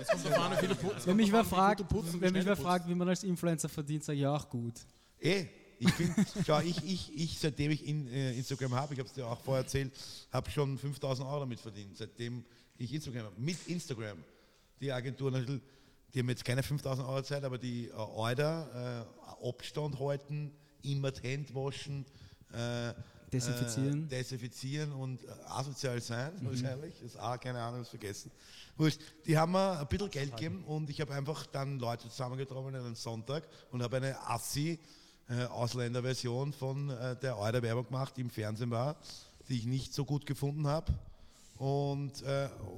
Putzen. 0.75 1.07
wenn 1.07 1.17
mich 1.17 1.33
wer 1.33 1.45
fragt, 1.45 1.85
wenn 2.21 2.35
mich 2.35 2.45
wer 2.45 2.57
fragt, 2.57 2.87
wie 2.87 2.95
man 2.95 3.09
als 3.09 3.25
Influencer 3.25 3.71
verdient, 3.71 4.05
sage 4.05 4.17
ich 4.17 4.23
ja 4.23 4.37
auch 4.37 4.51
gut. 4.51 4.75
Eh, 5.21 5.47
ich 5.79 5.91
finde, 5.93 6.23
schau, 6.47 6.61
ich, 6.61 6.85
ich, 6.85 7.11
ich, 7.17 7.39
seitdem 7.39 7.71
ich 7.71 7.87
in, 7.87 8.07
äh, 8.09 8.35
Instagram 8.35 8.75
habe, 8.75 8.93
ich 8.93 9.01
habe 9.01 9.09
es 9.09 9.15
dir 9.15 9.27
auch 9.27 9.41
vorher 9.41 9.65
erzählt, 9.65 9.91
habe 10.31 10.51
schon 10.51 10.77
5000 10.77 11.27
Euro 11.27 11.41
damit 11.41 11.61
verdient, 11.61 11.97
seitdem 11.97 12.45
ich 12.77 12.93
Instagram 12.93 13.25
habe. 13.25 13.41
Mit 13.41 13.57
Instagram. 13.67 14.19
Die 14.81 14.93
Agenturen, 14.93 15.35
also, 15.35 15.59
die 16.15 16.21
haben 16.21 16.29
jetzt 16.29 16.45
keine 16.45 16.63
5000 16.63 17.07
Euro 17.07 17.23
Zeit, 17.23 17.43
aber 17.45 17.59
die 17.59 17.89
äh, 17.89 17.93
Order, 17.93 19.07
äh, 19.43 19.49
Abstand 19.49 19.99
halten, 19.99 20.53
immer 20.83 21.11
die 21.11 21.29
Hände 21.29 21.55
waschen, 21.55 22.07
äh, 22.53 22.95
Desinfizieren. 23.33 24.05
Äh, 24.05 24.09
desinfizieren 24.09 24.93
und 24.93 25.25
äh, 25.25 25.29
asozial 25.47 26.01
sein, 26.01 26.31
wahrscheinlich. 26.43 26.95
Das 26.95 27.15
ist 27.15 27.17
auch, 27.19 27.39
keine 27.41 27.61
Ahnung, 27.61 27.81
das 27.81 27.89
vergessen. 27.89 28.31
Wurscht. 28.77 29.01
Die 29.27 29.37
haben 29.37 29.51
mir 29.51 29.81
ein 29.81 29.89
bisschen 29.89 30.11
Geld 30.11 30.31
gegeben 30.37 30.63
und 30.65 30.89
ich 30.89 31.01
habe 31.01 31.13
einfach 31.15 31.45
dann 31.47 31.81
Leute 31.81 32.09
zusammengetroffen 32.09 32.77
an 32.77 32.85
einem 32.85 32.95
Sonntag 32.95 33.49
und 33.73 33.83
habe 33.83 33.97
eine 33.97 34.21
Assi 34.29 34.79
äh, 35.29 35.47
Ausländerversion 35.47 36.53
von 36.53 36.89
der 36.89 37.37
Euder 37.37 37.61
Werbung 37.63 37.87
gemacht, 37.87 38.17
die 38.17 38.21
im 38.21 38.31
Fernsehen 38.31 38.71
war, 38.71 38.97
die 39.49 39.59
ich 39.59 39.67
nicht 39.67 39.93
so 39.93 40.05
gut 40.05 40.27
gefunden 40.27 40.69
habe. 40.69 40.93
Und, 41.57 42.23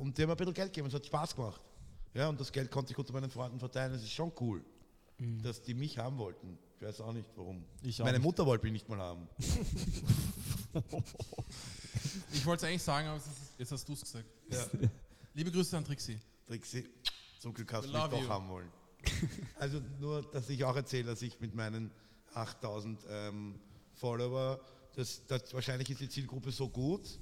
und 0.01 0.17
die 0.17 0.23
haben 0.23 0.29
mir 0.29 0.33
ein 0.33 0.37
bisschen 0.37 0.55
Geld 0.55 0.73
gegeben, 0.73 0.89
es 0.89 0.95
hat 0.95 1.05
Spaß 1.05 1.35
gemacht. 1.35 1.61
Ja, 2.17 2.31
und 2.31 2.41
das 2.41 2.51
Geld 2.51 2.71
konnte 2.71 2.93
ich 2.93 2.99
unter 2.99 3.13
meinen 3.13 3.31
Freunden 3.31 3.59
verteilen. 3.59 3.93
Das 3.93 4.03
ist 4.03 4.13
schon 4.13 4.33
cool, 4.41 4.65
dass 5.43 5.61
die 5.61 5.75
mich 5.75 5.99
haben 5.99 6.17
wollten. 6.17 6.59
Ich 6.81 6.87
weiß 6.87 7.03
auch 7.03 7.13
nicht 7.13 7.29
warum. 7.37 7.63
Ich 7.83 8.01
auch 8.01 8.07
Meine 8.07 8.17
nicht. 8.17 8.25
Mutter 8.25 8.47
wollte 8.47 8.65
mich 8.65 8.73
nicht 8.73 8.89
mal 8.89 8.99
haben. 8.99 9.29
Ich 12.33 12.45
wollte 12.45 12.65
es 12.65 12.71
eigentlich 12.71 12.83
sagen, 12.83 13.09
aber 13.09 13.17
es 13.17 13.27
ist, 13.27 13.59
jetzt 13.59 13.73
hast 13.73 13.89
du 13.89 13.95
es 13.95 14.03
gesagt. 14.03 14.27
Ja. 14.51 14.67
Liebe 15.35 15.51
Grüße 15.51 15.77
an 15.77 15.85
Trixie. 15.85 16.19
Trixie, 16.47 16.87
zum 17.41 17.55
Glück 17.55 17.73
hast 17.73 17.87
du 17.87 17.93
mich 17.93 18.03
doch 18.03 18.23
you. 18.23 18.29
haben 18.29 18.49
wollen. 18.49 18.71
Also 19.59 19.81
nur, 19.99 20.23
dass 20.31 20.49
ich 20.51 20.63
auch 20.65 20.77
erzähle, 20.77 21.05
dass 21.07 21.23
ich 21.23 21.41
mit 21.41 21.55
meinen 21.55 21.91
8000 22.35 23.01
ähm, 23.09 23.59
Follower, 23.95 24.61
das, 24.95 25.23
das, 25.27 25.53
wahrscheinlich 25.55 25.91
ist 25.91 26.01
die 26.01 26.09
Zielgruppe 26.09 26.53
so 26.53 26.69
gut 26.69 27.19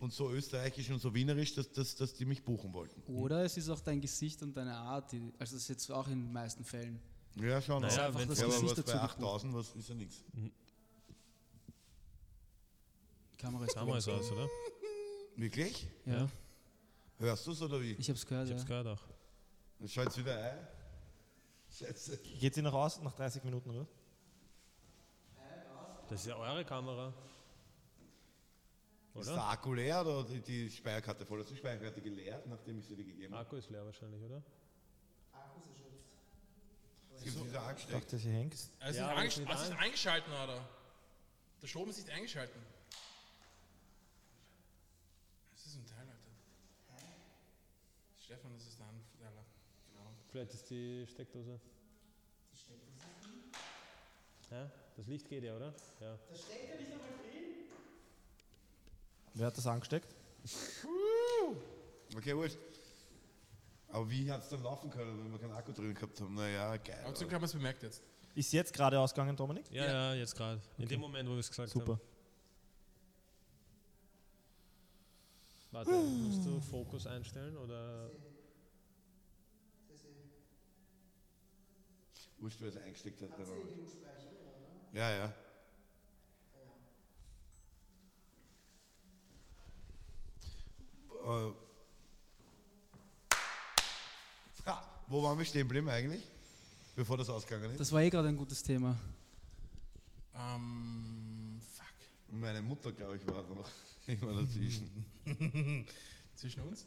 und 0.00 0.12
so 0.12 0.30
österreichisch 0.30 0.90
und 0.90 0.98
so 0.98 1.14
wienerisch, 1.14 1.54
dass, 1.54 1.70
dass, 1.72 1.94
dass 1.94 2.14
die 2.14 2.24
mich 2.24 2.42
buchen 2.42 2.72
wollten. 2.72 3.00
Oder 3.12 3.44
es 3.44 3.56
ist 3.56 3.68
auch 3.68 3.80
dein 3.80 4.00
Gesicht 4.00 4.42
und 4.42 4.56
deine 4.56 4.74
Art, 4.74 5.12
die, 5.12 5.18
also 5.38 5.54
das 5.54 5.62
ist 5.62 5.68
jetzt 5.68 5.90
auch 5.92 6.08
in 6.08 6.24
den 6.24 6.32
meisten 6.32 6.64
Fällen. 6.64 6.98
Ja, 7.36 7.60
schon. 7.62 7.82
Naja, 7.82 8.12
wenn- 8.14 8.28
das 8.28 8.40
ja, 8.40 8.46
aber 8.46 8.54
was 8.62 8.74
bei 8.74 8.82
dazu 8.82 8.92
8000, 8.98 9.54
was 9.54 9.74
ist 9.76 9.88
ja 9.88 9.94
nichts. 9.94 10.24
Die 13.32 13.36
Kamera 13.36 13.64
ist 13.64 13.76
gut. 13.78 13.96
es 13.96 14.08
aus, 14.08 14.32
oder? 14.32 14.48
Wirklich? 15.36 15.86
Ja, 16.06 16.28
Hörst 17.18 17.46
du 17.46 17.52
es 17.52 17.62
oder 17.62 17.80
wie? 17.80 17.92
ich 17.92 18.08
habe 18.08 18.16
es 18.18 18.26
gehört, 18.26 18.46
Ich 18.48 18.52
hab's 18.52 18.62
ja. 18.62 18.68
gehört 18.68 18.86
auch. 18.98 19.02
Dann 19.78 19.88
schau 19.88 20.02
jetzt 20.02 20.18
wieder 20.18 20.36
ein. 20.52 20.58
Scheiße. 21.78 22.18
Geht 22.40 22.54
sie 22.54 22.62
noch 22.62 22.72
aus 22.74 23.00
nach 23.00 23.14
30 23.14 23.44
Minuten, 23.44 23.70
oder? 23.70 23.86
Das 26.08 26.20
ist 26.20 26.26
ja 26.26 26.36
eure 26.36 26.64
Kamera. 26.64 27.12
Ist 29.14 29.26
Oder? 29.26 29.34
der 29.34 29.48
Akku 29.48 29.74
leer 29.74 30.00
oder 30.02 30.24
die, 30.24 30.40
die 30.40 30.70
Speicherkarte 30.70 31.26
voll? 31.26 31.40
Hast 31.40 31.50
du 31.50 31.54
die 31.54 31.58
Speicherkarte 31.60 32.00
geleert, 32.00 32.46
nachdem 32.46 32.78
ich 32.78 32.86
sie 32.86 32.94
dir 32.94 33.04
gegeben 33.04 33.34
habe? 33.34 33.44
Akku 33.44 33.56
ist 33.56 33.68
leer 33.70 33.84
wahrscheinlich, 33.84 34.22
oder? 34.22 34.42
Es 37.16 37.24
gibt 37.24 37.36
wieder 37.44 37.50
Ich 37.50 37.58
angesteckt. 37.68 37.92
dachte, 38.04 38.18
sie 38.18 38.30
hängt. 38.30 38.54
Es 38.54 38.70
Ja, 38.96 39.12
ist, 39.22 39.32
ist 39.32 39.38
nicht 39.40 39.52
es 39.52 39.62
ist 39.62 39.72
eingeschalten, 39.72 40.32
oder? 40.32 40.66
Der 41.60 41.66
Strom 41.66 41.90
ist 41.90 41.98
nicht 41.98 42.08
eingeschalten. 42.08 42.58
Das 45.52 45.66
ist 45.66 45.74
ein 45.76 45.86
Teil, 45.86 46.06
Alter. 46.08 47.04
Stefan, 48.24 48.54
das 48.54 48.66
ist 48.66 48.78
der 48.78 48.86
Anteller. 48.86 49.44
Genau. 49.92 50.10
Vielleicht 50.30 50.54
ist 50.54 50.70
die 50.70 51.06
Steckdose. 51.08 51.60
Ja, 54.50 54.70
das 54.96 55.06
Licht 55.06 55.28
geht 55.28 55.44
ja, 55.44 55.56
oder? 55.56 55.74
Ja. 56.00 56.18
Wer 59.34 59.46
hat 59.46 59.56
das 59.56 59.66
angesteckt? 59.66 60.14
Okay, 62.16 62.36
wurscht. 62.36 62.58
Aber 63.88 64.08
wie 64.10 64.30
hat 64.30 64.42
es 64.42 64.48
dann 64.48 64.62
laufen 64.62 64.90
können, 64.90 65.24
wenn 65.24 65.32
wir 65.32 65.38
keinen 65.38 65.52
Akku 65.52 65.72
drin 65.72 65.94
gehabt 65.94 66.20
haben? 66.20 66.34
Naja, 66.34 66.76
geil. 66.76 67.00
Aber 67.04 67.14
zum 67.14 67.26
Glück 67.26 67.34
haben 67.34 67.42
wir 67.42 67.46
es 67.46 67.52
bemerkt 67.52 67.82
jetzt. 67.82 68.02
Ist 68.34 68.52
jetzt 68.52 68.72
gerade 68.72 68.98
ausgegangen, 68.98 69.36
Dominik? 69.36 69.70
Ja, 69.72 69.84
ja, 69.84 70.14
jetzt 70.14 70.36
gerade. 70.36 70.60
In 70.78 70.86
dem 70.88 71.00
Moment, 71.00 71.28
wo 71.28 71.32
wir 71.32 71.40
es 71.40 71.48
gesagt 71.48 71.70
Super. 71.70 71.92
haben. 71.94 72.00
Warte, 75.72 75.90
musst 75.92 76.46
du 76.46 76.60
Fokus 76.60 77.06
einstellen 77.06 77.56
oder? 77.56 78.10
Wurscht, 82.38 82.60
wer 82.60 82.68
es 82.68 82.76
eingesteckt 82.76 83.20
hat. 83.22 83.32
aber- 83.34 83.56
Ja, 84.92 85.10
ja. 85.10 85.34
Äh, 91.24 91.52
ha, 94.66 94.82
wo 95.08 95.22
waren 95.22 95.38
wir 95.38 95.44
stehen 95.44 95.62
geblieben 95.62 95.88
eigentlich? 95.88 96.22
Bevor 96.96 97.16
das 97.16 97.28
ausgegangen 97.30 97.70
ist? 97.72 97.80
Das 97.80 97.92
war 97.92 98.02
eh 98.02 98.10
gerade 98.10 98.28
ein 98.28 98.36
gutes 98.36 98.62
Thema. 98.62 98.96
Ähm, 100.34 101.60
fuck. 101.74 101.86
Meine 102.40 102.62
Mutter, 102.62 102.92
glaube 102.92 103.16
ich, 103.16 103.26
war 103.26 103.42
noch 103.42 103.68
immer 104.06 104.34
dazwischen. 104.42 105.06
Zwischen 106.34 106.62
uns? 106.62 106.86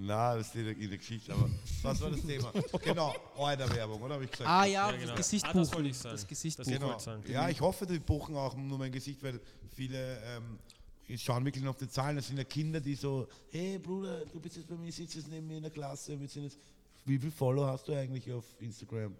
Na, 0.00 0.36
das 0.36 0.50
steht 0.50 0.78
in 0.78 0.88
der 0.90 0.98
Geschichte, 0.98 1.32
aber 1.32 1.50
was 1.82 2.00
war 2.00 2.10
das 2.10 2.20
Thema? 2.22 2.52
Genau, 2.84 3.12
eure 3.36 3.68
Werbung, 3.74 4.00
oder 4.00 4.14
habe 4.14 4.24
ich 4.24 4.30
gesagt? 4.30 4.48
Ah 4.48 4.64
ja, 4.64 4.90
Ja, 4.90 4.96
genau. 4.96 5.06
das 5.08 5.16
Gesicht 5.16 5.44
Ah, 5.44 5.52
das 5.52 5.68
buchen. 5.68 5.76
wollte 5.76 5.88
ich 5.90 5.98
sagen. 5.98 6.14
Das 6.14 6.26
Gesicht 6.26 6.58
Das 6.58 6.66
buchen. 6.68 6.78
Genau. 6.78 7.18
Ja, 7.26 7.48
ich 7.48 7.60
hoffe, 7.60 7.84
die 7.84 7.98
buchen 7.98 8.36
auch 8.36 8.54
nur 8.54 8.78
mein 8.78 8.92
Gesicht, 8.92 9.20
weil 9.24 9.40
viele 9.74 10.18
ähm, 10.22 10.58
schauen 11.16 11.44
wirklich 11.44 11.62
nur 11.62 11.70
auf 11.70 11.78
die 11.78 11.88
Zahlen. 11.88 12.16
Das 12.16 12.26
sind 12.26 12.36
ja 12.36 12.44
Kinder, 12.44 12.80
die 12.80 12.94
so, 12.94 13.28
hey 13.50 13.78
Bruder, 13.78 14.26
du 14.26 14.40
bist 14.40 14.56
jetzt 14.56 14.68
bei 14.68 14.76
mir, 14.76 14.92
sitzt 14.92 15.14
jetzt 15.14 15.28
neben 15.28 15.46
mir 15.46 15.56
in 15.56 15.62
der 15.62 15.70
Klasse, 15.72 16.18
wir 16.20 16.28
sind 16.28 16.44
jetzt, 16.44 16.58
wie 17.06 17.18
viel 17.18 17.30
Follower 17.30 17.68
hast 17.68 17.88
du 17.88 17.94
eigentlich 17.94 18.30
auf 18.32 18.44
Instagram? 18.58 19.14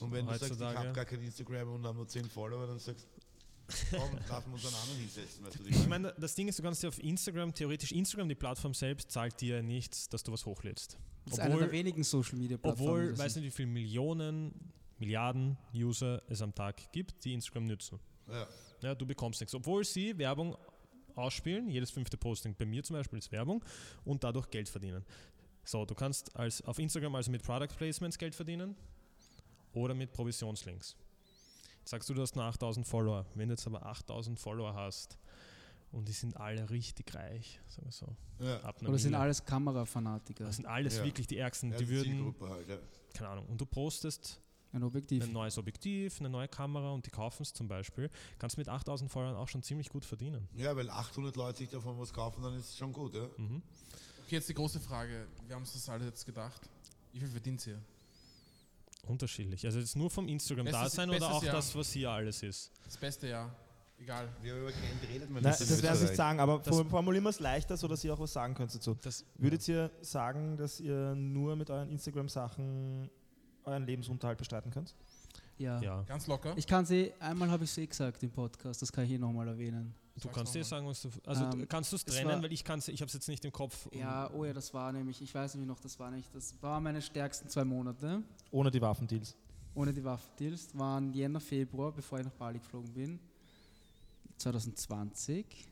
Und 0.00 0.12
wenn 0.12 0.26
du 0.26 0.36
sagst, 0.38 0.60
ich 0.60 0.66
habe 0.66 0.92
gar 0.92 1.04
kein 1.04 1.20
Instagram 1.22 1.72
und 1.74 1.84
habe 1.84 1.96
nur 1.96 2.08
10 2.08 2.24
Follower, 2.28 2.66
dann 2.66 2.78
sagst 2.78 3.06
du, 3.06 3.96
komm, 3.96 4.10
lassen 4.28 4.46
wir 4.48 4.54
uns 4.54 4.66
einen 4.66 4.74
anderen 4.76 4.98
hinsetzen. 5.00 5.44
Weißt 5.44 5.58
du, 5.58 5.64
Ich 5.66 5.88
meine, 5.88 6.14
das 6.18 6.34
Ding 6.34 6.48
ist, 6.48 6.58
du 6.58 6.62
kannst 6.62 6.82
dir 6.82 6.88
auf 6.88 7.02
Instagram, 7.02 7.54
theoretisch 7.54 7.92
Instagram, 7.92 8.28
die 8.28 8.34
Plattform 8.34 8.74
selbst, 8.74 9.10
zahlt 9.10 9.40
dir 9.40 9.62
nichts, 9.62 10.08
dass 10.08 10.22
du 10.22 10.32
was 10.32 10.44
hochlädst. 10.46 10.96
Das 11.26 11.34
ist 11.34 11.40
eine 11.40 11.56
der 11.56 11.72
wenigen 11.72 12.04
Social 12.04 12.36
Media 12.36 12.56
Plattformen. 12.56 12.88
obwohl, 12.88 13.18
weiß 13.18 13.36
nicht, 13.36 13.44
wie 13.46 13.50
viele 13.50 13.68
Millionen, 13.68 14.72
Milliarden 14.98 15.56
User 15.74 16.22
es 16.28 16.40
am 16.42 16.54
Tag 16.54 16.92
gibt, 16.92 17.24
die 17.24 17.32
Instagram 17.34 17.64
nutzen. 17.66 17.98
ja. 18.28 18.46
Ja, 18.82 18.94
du 18.94 19.06
bekommst 19.06 19.40
nichts. 19.40 19.54
Obwohl 19.54 19.82
sie 19.82 20.16
Werbung 20.18 20.54
ausspielen, 21.16 21.68
jedes 21.68 21.90
fünfte 21.90 22.16
Posting 22.16 22.54
bei 22.54 22.66
mir 22.66 22.82
zum 22.84 22.96
Beispiel 22.96 23.18
ist 23.18 23.30
Werbung 23.32 23.64
und 24.04 24.24
dadurch 24.24 24.48
Geld 24.50 24.68
verdienen. 24.68 25.04
So, 25.64 25.84
du 25.84 25.94
kannst 25.94 26.34
als, 26.36 26.62
auf 26.62 26.78
Instagram 26.78 27.14
also 27.14 27.30
mit 27.30 27.42
Product 27.42 27.74
Placements 27.76 28.18
Geld 28.18 28.34
verdienen 28.34 28.76
oder 29.72 29.94
mit 29.94 30.12
Provisionslinks. 30.12 30.96
Jetzt 31.80 31.90
sagst 31.90 32.08
du, 32.08 32.14
du 32.14 32.22
hast 32.22 32.34
nur 32.36 32.44
8000 32.44 32.86
Follower. 32.86 33.26
Wenn 33.34 33.48
du 33.48 33.54
jetzt 33.54 33.66
aber 33.66 33.84
8000 33.84 34.38
Follower 34.38 34.74
hast 34.74 35.18
und 35.92 36.08
die 36.08 36.12
sind 36.12 36.36
alle 36.36 36.68
richtig 36.70 37.14
reich, 37.14 37.60
sagen 37.68 37.86
wir 37.86 37.92
so, 37.92 38.16
Ja. 38.44 38.60
ab 38.60 38.76
Oder 38.82 38.98
sind 38.98 39.14
alles 39.14 39.44
Kamerafanatiker? 39.44 40.44
das 40.44 40.56
sind 40.56 40.66
alles 40.66 40.98
Ja. 40.98 41.04
wirklich 41.04 41.26
die 41.26 41.38
Ärgsten. 41.38 41.72
Ja, 41.72 41.78
die 41.78 41.88
würden, 41.88 42.34
halt, 42.40 42.68
ja. 42.68 42.78
keine 43.14 43.30
Ahnung, 43.30 43.46
und 43.46 43.60
du 43.60 43.66
postest 43.66 44.40
Ein 44.74 44.82
Objektiv. 44.82 45.22
ein 45.22 45.32
neues 45.32 45.56
Objektiv, 45.56 46.18
eine 46.20 46.28
neue 46.28 46.48
Kamera 46.48 46.90
und 46.92 47.06
die 47.06 47.10
kaufen 47.10 47.42
es 47.44 47.52
zum 47.54 47.68
Beispiel, 47.68 48.10
kannst 48.38 48.58
mit 48.58 48.68
8000 48.68 49.10
Followern 49.10 49.36
auch 49.36 49.48
schon 49.48 49.62
ziemlich 49.62 49.88
gut 49.88 50.04
verdienen. 50.04 50.48
ja, 50.56 50.74
weil 50.76 50.90
800 50.90 51.36
Leute 51.36 51.58
sich 51.58 51.68
davon 51.70 51.98
was 51.98 52.12
kaufen, 52.12 52.42
dann 52.42 52.54
ist 52.58 52.70
es 52.70 52.76
schon 52.76 52.92
gut. 52.92 53.14
Ja? 53.14 53.26
Mhm. 53.36 53.62
Okay, 54.26 54.36
jetzt 54.36 54.48
die 54.48 54.54
große 54.54 54.80
Frage. 54.80 55.26
Wir 55.46 55.54
haben 55.54 55.62
uns 55.62 55.72
das 55.74 55.88
alle 55.88 56.06
jetzt 56.06 56.26
gedacht. 56.26 56.60
Wie 57.12 57.20
viel 57.20 57.28
verdient 57.28 57.64
ihr? 57.66 57.80
Unterschiedlich. 59.06 59.64
Also 59.66 59.78
jetzt 59.78 59.96
nur 59.96 60.10
vom 60.10 60.26
Instagram-Dasein 60.28 61.10
oder 61.10 61.30
auch 61.30 61.42
Jahr. 61.42 61.54
das, 61.56 61.74
was 61.74 61.92
hier 61.92 62.10
alles 62.10 62.42
ist. 62.42 62.70
Das 62.84 62.96
beste 62.96 63.28
Jahr. 63.28 63.54
Egal. 63.98 64.28
Wir 64.42 64.52
haben 64.54 64.60
über 64.62 64.72
Geld 64.72 64.82
redet 65.12 65.30
man 65.30 65.42
Nein, 65.42 65.52
nicht 65.52 65.60
in 65.60 65.68
das 65.68 65.82
werden 65.82 65.96
Sie 65.98 66.04
nicht 66.06 66.16
sagen, 66.16 66.40
aber 66.40 66.58
Das- 66.58 66.74
formulieren 66.88 67.22
wir 67.24 67.30
es 67.30 67.38
leichter, 67.38 67.76
sodass 67.76 68.02
ihr 68.02 68.12
auch 68.12 68.18
was 68.18 68.32
sagen 68.32 68.54
könnt 68.54 68.74
dazu. 68.74 68.94
Das, 69.02 69.24
Würdet 69.36 69.66
ihr 69.68 69.90
sagen, 70.00 70.56
dass 70.56 70.80
ihr 70.80 71.14
nur 71.14 71.54
mit 71.54 71.70
euren 71.70 71.88
Instagram-Sachen 71.90 73.08
euren 73.64 73.84
Lebensunterhalt 73.86 74.38
bestreiten 74.38 74.70
könnt? 74.70 74.94
ja. 75.58 75.80
ja. 75.80 76.02
Ganz 76.02 76.26
locker. 76.26 76.52
Ich 76.56 76.66
kann 76.66 76.84
sie, 76.84 77.12
einmal 77.20 77.50
habe 77.50 77.64
ich 77.64 77.70
es 77.70 77.78
eh 77.78 77.86
gesagt 77.86 78.22
im 78.22 78.30
Podcast, 78.30 78.82
das 78.82 78.92
kann 78.92 79.04
ich 79.04 79.10
hier 79.10 79.18
nochmal 79.18 79.48
erwähnen. 79.48 79.94
Du 80.16 80.20
Sag's 80.22 80.34
kannst 80.34 80.54
dir 80.54 80.60
nochmal. 80.60 80.70
sagen, 80.70 80.86
was 80.86 81.02
du. 81.02 81.08
Also 81.28 81.44
Ähm, 81.44 81.66
kannst 81.68 81.90
du 81.92 81.96
es 81.96 82.04
trennen, 82.04 82.42
weil 82.42 82.52
ich 82.52 82.62
kann 82.62 82.78
ich 82.78 83.00
habe 83.00 83.06
es 83.08 83.14
jetzt 83.14 83.28
nicht 83.28 83.44
im 83.44 83.50
Kopf. 83.52 83.88
Ja, 83.92 84.30
oh 84.32 84.44
ja, 84.44 84.52
das 84.52 84.72
war 84.72 84.92
nämlich, 84.92 85.20
ich 85.20 85.34
weiß 85.34 85.54
nämlich 85.54 85.68
noch, 85.68 85.80
das 85.80 85.98
war 85.98 86.10
nicht, 86.10 86.32
das 86.34 86.54
waren 86.62 86.82
meine 86.84 87.02
stärksten 87.02 87.48
zwei 87.48 87.64
Monate. 87.64 88.22
Ohne 88.52 88.70
die 88.70 88.80
Waffendeals. 88.80 89.34
ohne 89.74 89.92
die 89.92 90.04
Waffendeals, 90.04 90.68
waren 90.78 91.12
Jänner, 91.12 91.40
Februar, 91.40 91.90
bevor 91.90 92.20
ich 92.20 92.24
nach 92.24 92.32
Bali 92.32 92.58
geflogen 92.60 92.92
bin. 92.92 93.18
2020, 94.38 95.66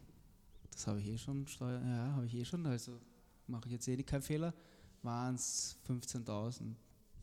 das 0.73 0.87
habe 0.87 1.01
ich 1.01 1.09
eh 1.09 1.19
schon, 1.19 1.47
Steuer, 1.47 1.81
ja, 1.81 2.13
habe 2.13 2.27
ich 2.27 2.35
eh 2.35 2.45
schon, 2.45 2.67
also 2.67 2.99
mache 3.47 3.67
ich 3.67 3.73
jetzt 3.73 3.87
eh 3.89 4.03
keinen 4.03 4.23
Fehler, 4.23 4.53
waren 5.03 5.35
es 5.35 5.77
15.000, 5.89 6.75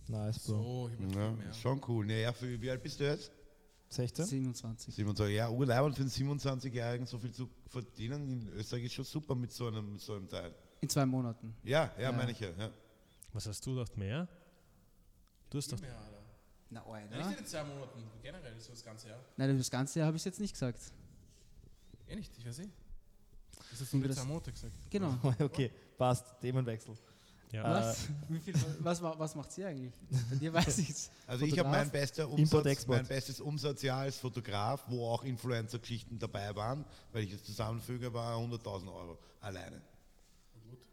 Nice, 0.09 0.39
Bro. 0.39 0.53
So, 0.53 0.89
ich 0.89 1.15
Ja, 1.15 1.31
mehr. 1.31 1.53
schon 1.53 1.81
cool. 1.87 2.05
Ne, 2.05 2.21
ja, 2.21 2.33
für, 2.33 2.59
wie 2.61 2.69
alt 2.71 2.81
bist 2.81 2.99
du 2.99 3.05
jetzt? 3.05 3.31
16? 3.89 4.25
27. 4.25 4.93
27. 4.95 5.35
Ja, 5.35 5.49
urleibend 5.49 5.95
für 5.95 6.01
einen 6.01 6.11
27-Jährigen 6.11 7.05
so 7.07 7.17
viel 7.19 7.31
zu 7.31 7.49
verdienen 7.67 8.27
in 8.27 8.47
Österreich 8.53 8.85
ist 8.85 8.93
schon 8.93 9.05
super 9.05 9.35
mit 9.35 9.51
so 9.51 9.67
einem, 9.67 9.93
mit 9.93 10.01
so 10.01 10.15
einem 10.15 10.27
Teil. 10.27 10.53
In 10.81 10.89
zwei 10.89 11.05
Monaten. 11.05 11.55
Ja, 11.63 11.91
ja, 11.97 12.03
Ja. 12.03 12.11
meine 12.11 12.31
ich 12.31 12.39
ja. 12.39 12.49
ja. 12.57 12.69
Was 13.33 13.45
hast 13.47 13.65
du 13.65 13.75
gedacht? 13.75 13.95
Mehr? 13.97 14.27
Du 15.49 15.57
hast 15.57 15.71
doch. 15.71 15.79
Mehr, 15.79 15.95
Alter. 15.97 16.21
Na, 16.71 16.81
Ja, 16.85 16.91
Alter. 16.93 17.27
nicht 17.29 17.39
in 17.39 17.45
zwei 17.45 17.63
Monaten, 17.63 18.03
generell, 18.21 18.59
so 18.59 18.71
das 18.71 18.83
ganze 18.83 19.09
Jahr. 19.09 19.19
Nein, 19.37 19.57
das 19.57 19.69
ganze 19.71 19.99
Jahr 19.99 20.07
habe 20.07 20.17
ich 20.17 20.25
jetzt 20.25 20.39
nicht 20.39 20.53
gesagt. 20.53 20.79
Eh 22.07 22.15
nicht, 22.15 22.31
ich 22.37 22.45
weiß 22.47 22.59
eh. 22.59 22.69
Das 23.71 23.81
ist 23.81 23.91
zwei 23.91 24.23
Monate 24.25 24.51
gesagt. 24.51 24.73
Genau. 24.89 25.15
Okay, 25.39 25.71
passt. 25.97 26.39
Themenwechsel. 26.41 26.95
Ja. 27.51 27.63
Was? 27.63 28.07
Wie 28.27 28.39
viel, 28.39 28.53
was, 28.79 29.01
was 29.01 29.35
macht 29.35 29.51
sie 29.51 29.65
eigentlich? 29.65 29.93
Bei 30.29 30.35
dir 30.35 30.53
weiß 30.53 30.77
ich 30.79 30.89
es. 30.91 31.11
Also 31.25 31.45
ich 31.45 31.57
habe 31.57 31.69
mein, 31.69 31.89
bester 31.89 32.29
Umsatz, 32.29 32.85
mein 32.85 33.07
bestes 33.07 33.39
Umsatzjahr 33.39 34.01
als 34.01 34.17
Fotograf, 34.17 34.83
wo 34.87 35.07
auch 35.09 35.23
Influencer-Geschichten 35.23 36.19
dabei 36.19 36.55
waren, 36.55 36.85
weil 37.11 37.23
ich 37.23 37.33
es 37.33 37.43
zusammenfüge, 37.43 38.13
war 38.13 38.37
100.000 38.37 38.93
Euro 38.93 39.17
alleine. 39.41 39.81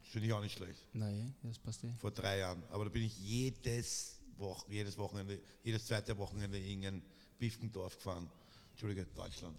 Finde 0.00 0.28
ich 0.28 0.32
auch 0.32 0.40
nicht 0.40 0.56
schlecht. 0.56 0.80
Nein, 0.94 1.34
das 1.42 1.58
passt 1.58 1.84
eh. 1.84 1.92
Vor 1.98 2.10
drei 2.10 2.38
Jahren. 2.38 2.62
Aber 2.70 2.84
da 2.84 2.90
bin 2.90 3.02
ich 3.02 3.18
jedes, 3.18 4.18
Woch, 4.38 4.64
jedes 4.68 4.96
Wochenende, 4.96 5.38
jedes 5.62 5.86
zweite 5.86 6.16
Wochenende 6.16 6.58
in 6.58 6.86
ein 6.86 7.02
Bifkendorf 7.38 7.96
gefahren. 7.96 8.30
Entschuldige, 8.70 9.06
Deutschland. 9.14 9.58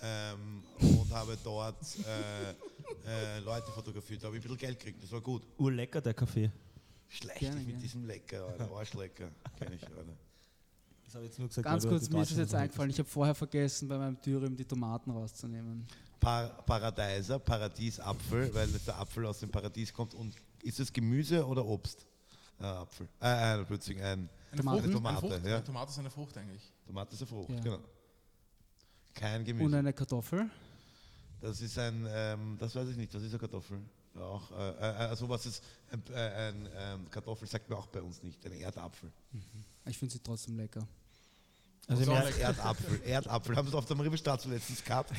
Ähm, 0.00 0.62
und 0.80 1.10
habe 1.12 1.36
dort 1.42 1.76
äh, 2.06 2.50
äh, 3.06 3.40
Leute 3.40 3.70
fotografiert. 3.72 4.22
Da 4.22 4.26
habe 4.28 4.36
ich 4.36 4.40
ein 4.44 4.48
bisschen 4.48 4.58
Geld 4.58 4.78
gekriegt. 4.78 5.02
Das 5.02 5.10
war 5.10 5.20
gut. 5.20 5.42
Urlecker, 5.58 6.00
der 6.00 6.14
Kaffee. 6.14 6.50
Schlecht 7.08 7.40
Gerne, 7.40 7.56
mit 7.56 7.66
gerne. 7.68 7.82
diesem 7.82 8.04
Lecker, 8.04 8.46
Alter. 8.46 8.70
Arschlecker. 8.76 9.30
Kenn 9.58 9.72
ich, 9.72 9.82
Alter. 9.84 10.04
Das 11.04 11.14
habe 11.14 11.24
ich 11.24 11.30
jetzt 11.30 11.38
nur 11.38 11.48
gesagt. 11.48 11.64
Ganz 11.64 11.86
kurz, 11.86 12.10
mir 12.10 12.22
ist 12.22 12.32
es 12.32 12.36
jetzt 12.38 12.54
eingefallen, 12.54 12.90
ich 12.90 12.98
habe 12.98 13.08
vorher 13.08 13.34
vergessen, 13.34 13.88
bei 13.88 13.96
meinem 13.96 14.20
Thürium 14.20 14.54
die 14.56 14.64
Tomaten 14.66 15.10
rauszunehmen. 15.10 15.86
Par 16.20 16.48
Paradeiser, 16.66 17.38
Paradiesapfel, 17.38 18.52
weil 18.54 18.68
der 18.68 18.98
Apfel 18.98 19.24
aus 19.24 19.40
dem 19.40 19.50
Paradies 19.50 19.92
kommt. 19.92 20.14
Und 20.14 20.34
ist 20.62 20.78
es 20.80 20.92
Gemüse 20.92 21.46
oder 21.46 21.64
Obst? 21.64 22.06
Äh, 22.60 22.64
Apfel. 22.64 23.08
Äh, 23.22 23.60
äh, 23.60 23.64
plötzlich 23.64 24.02
ein 24.02 24.28
Eine 24.50 24.60
Tomaten? 24.60 24.78
Frucht, 24.80 24.84
Eine 24.84 24.92
Tomate, 24.92 25.08
eine 25.08 25.20
Frucht, 25.20 25.46
ja. 25.46 25.54
Eine 25.56 25.64
Tomate 25.64 25.90
ist 25.92 25.98
eine 25.98 26.10
Frucht 26.10 26.36
eigentlich. 26.38 26.72
Tomate 26.86 27.14
ist 27.14 27.20
eine 27.22 27.26
Frucht, 27.28 27.50
Ja. 27.50 27.60
genau. 27.60 27.78
Kein 29.18 29.40
Und 29.40 29.44
Gemüse. 29.46 29.76
eine 29.78 29.92
Kartoffel. 29.92 30.48
Das 31.40 31.60
ist 31.60 31.78
ein, 31.78 32.06
ähm, 32.08 32.56
das 32.58 32.74
weiß 32.74 32.88
ich 32.88 32.96
nicht, 32.96 33.12
das 33.14 33.22
ist 33.22 33.30
eine 33.30 33.38
Kartoffel. 33.38 33.78
Ja, 34.14 34.20
Auch, 34.22 34.50
äh, 34.50 34.70
äh, 34.70 34.82
also 35.08 35.28
was 35.28 35.46
ist, 35.46 35.62
ein, 35.92 36.02
äh, 36.12 36.18
ein 36.48 36.68
ähm, 36.76 37.10
Kartoffel 37.10 37.46
sagt 37.46 37.68
man 37.70 37.78
auch 37.78 37.86
bei 37.86 38.02
uns 38.02 38.22
nicht, 38.22 38.44
ein 38.44 38.52
Erdapfel. 38.52 39.10
Ich 39.86 39.98
finde 39.98 40.12
sie 40.14 40.20
trotzdem 40.20 40.56
lecker. 40.56 40.86
Also 41.86 42.04
So 42.04 42.12
im 42.12 42.22
lecker. 42.22 42.38
Erdapfel, 42.38 43.00
Erdapfel, 43.04 43.56
haben 43.56 43.66
wir 43.66 43.70
es 43.70 43.74
auf 43.74 43.86
dem 43.86 44.00
Ribbelstadt 44.00 44.44
letztens 44.46 44.84
gehabt. 44.84 45.12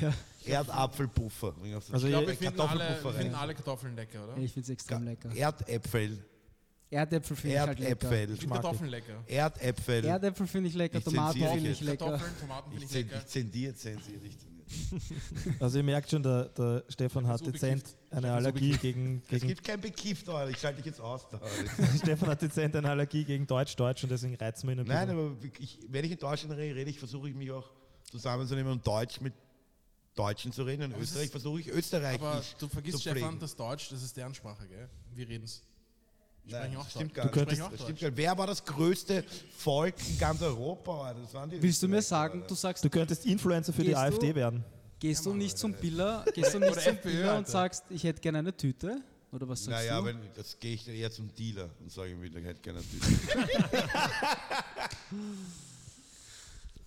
Erdapfelpuffer. 0.46 1.54
Also 1.92 2.08
ich 2.08 2.12
glaube, 2.14 2.28
Wir 2.28 2.36
finden, 2.36 2.60
alle, 2.62 3.14
finden 3.14 3.34
Kartoffeln 3.56 3.96
lecker, 3.96 4.24
oder? 4.26 4.38
Ja, 4.38 4.44
ich 4.44 4.54
finde 4.54 4.68
sie 4.68 4.74
extrem 4.74 5.04
lecker. 5.06 5.34
Erdäpfel, 5.36 6.24
Erdäpfel 6.92 7.36
finde 7.36 7.56
ich 7.56 7.62
halt 7.62 7.80
lecker. 7.80 7.90
Erdäpfel, 7.92 8.34
Ich 8.34 8.40
finde. 8.40 8.56
Kartoffeln 8.56 8.90
lecker. 8.90 9.24
Erdäpfel. 9.28 10.06
Erdäpfel 10.06 10.48
finde 10.48 10.70
ich 10.70 10.76
lecker, 10.76 10.98
Ich 10.98 11.04
Tomaten 11.04 11.40
finde 11.40 11.70
ich 11.70 11.82
lecker. 11.82 12.06
Kartoffeln, 12.06 12.32
Tomaten 12.40 12.72
finde 12.72 12.86
Ich, 12.86 12.92
ich 12.92 12.96
lecker. 12.98 13.18
ich 13.20 13.26
zendiere, 13.28 13.76
zendiere 13.76 14.20
dich. 14.20 14.38
Also 15.60 15.78
ihr 15.80 15.84
merkt 15.84 16.12
schon, 16.12 16.22
der, 16.22 16.46
der 16.50 16.84
Stefan 16.90 17.26
hat 17.28 17.40
so 17.40 17.50
dezent 17.52 17.84
eine 18.12 18.28
so 18.28 18.34
Allergie 18.34 18.78
gegen, 18.78 19.22
Es 19.24 19.30
gegen 19.30 19.48
gibt 19.48 19.64
kein 19.64 19.82
Bekifft, 19.82 20.30
Alter. 20.30 20.52
ich 20.52 20.58
schalte 20.58 20.78
dich 20.78 20.86
jetzt 20.86 21.02
aus. 21.02 21.28
Da. 21.30 21.40
Stefan 21.98 22.30
hat 22.30 22.42
dezent 22.42 22.76
eine 22.76 22.88
Allergie 22.90 23.24
gegen 23.24 23.48
Deutsch-Deutsch 23.48 24.04
und 24.04 24.12
deswegen 24.12 24.36
reizen 24.36 24.68
wir 24.68 24.74
ihn 24.76 24.80
ein 24.82 24.86
Nein, 24.86 25.08
bisschen. 25.08 25.26
aber 25.26 25.38
ich, 25.60 25.80
wenn 25.88 26.06
ich 26.06 26.12
in 26.12 26.18
Deutschland 26.20 26.56
rede, 26.56 26.76
rede 26.76 26.90
ich, 26.90 27.00
versuche 27.00 27.30
ich 27.30 27.36
mich 27.36 27.50
auch 27.52 27.68
zusammenzunehmen 28.12 28.72
und 28.74 28.86
Deutsch 28.86 29.20
mit 29.22 29.34
Deutschen 30.16 30.52
zu 30.52 30.64
reden. 30.64 30.84
In 30.84 30.94
Aber 30.94 31.02
es 31.02 31.10
Österreich 31.12 31.30
versuche 31.32 31.62
ich 31.62 31.68
Österreichisch 31.70 32.22
Aber 32.22 32.44
du 32.60 32.68
vergisst. 32.68 33.02
Stefan, 33.02 33.40
das 33.40 33.56
Deutsch, 33.56 33.90
das 33.90 34.04
ist 34.04 34.16
deren 34.18 34.36
Sprache, 34.36 34.68
gell? 34.68 34.88
Wir 35.16 35.28
reden's. 35.28 35.64
Nein, 36.46 36.74
das 36.74 36.92
stimmt 36.92 37.14
gar 37.14 37.28
Du 37.28 37.40
nicht. 37.42 37.56
stimmt 37.82 38.00
gar 38.00 38.08
nicht. 38.10 38.18
Wer 38.18 38.38
war 38.38 38.48
das 38.48 38.64
größte 38.66 39.24
Volk 39.58 39.96
in 40.10 40.18
ganz 40.18 40.42
Europa? 40.42 41.14
Das 41.14 41.34
waren 41.34 41.50
die 41.50 41.62
Willst 41.62 41.84
du 41.84 41.88
mir 41.88 42.02
sagen, 42.02 42.44
du 42.48 42.56
sagst, 42.56 42.84
Du 42.84 42.90
könntest 42.90 43.26
Influencer 43.26 43.72
für 43.74 43.84
die 43.84 43.96
AfD 43.96 44.34
werden. 44.34 44.64
gehst 45.00 45.26
du 45.26 45.34
nicht 45.34 45.58
zum 45.58 45.74
Biller, 45.74 46.26
gehst 46.34 46.54
du 46.54 46.60
nicht 46.60 46.82
zum 46.82 46.98
Biller 46.98 47.38
und 47.38 47.48
sagst, 47.48 47.84
ich 47.90 48.04
hätte 48.04 48.20
gerne 48.22 48.40
eine 48.40 48.56
Tüte? 48.56 49.02
Oder 49.32 49.48
was 49.48 49.64
sagst 49.64 49.80
Naja, 49.86 50.00
du? 50.00 50.06
wenn, 50.08 50.18
das 50.36 50.60
gehe 50.60 50.74
ich 50.74 50.84
dann 50.86 50.96
eher 50.96 51.12
zum 51.12 51.34
Dealer 51.36 51.70
und 51.82 51.92
sage 51.92 52.12
ihm 52.12 52.24
ich 52.24 52.34
hätte 52.34 52.62
gerne 52.62 52.82
Tüte. 52.82 53.06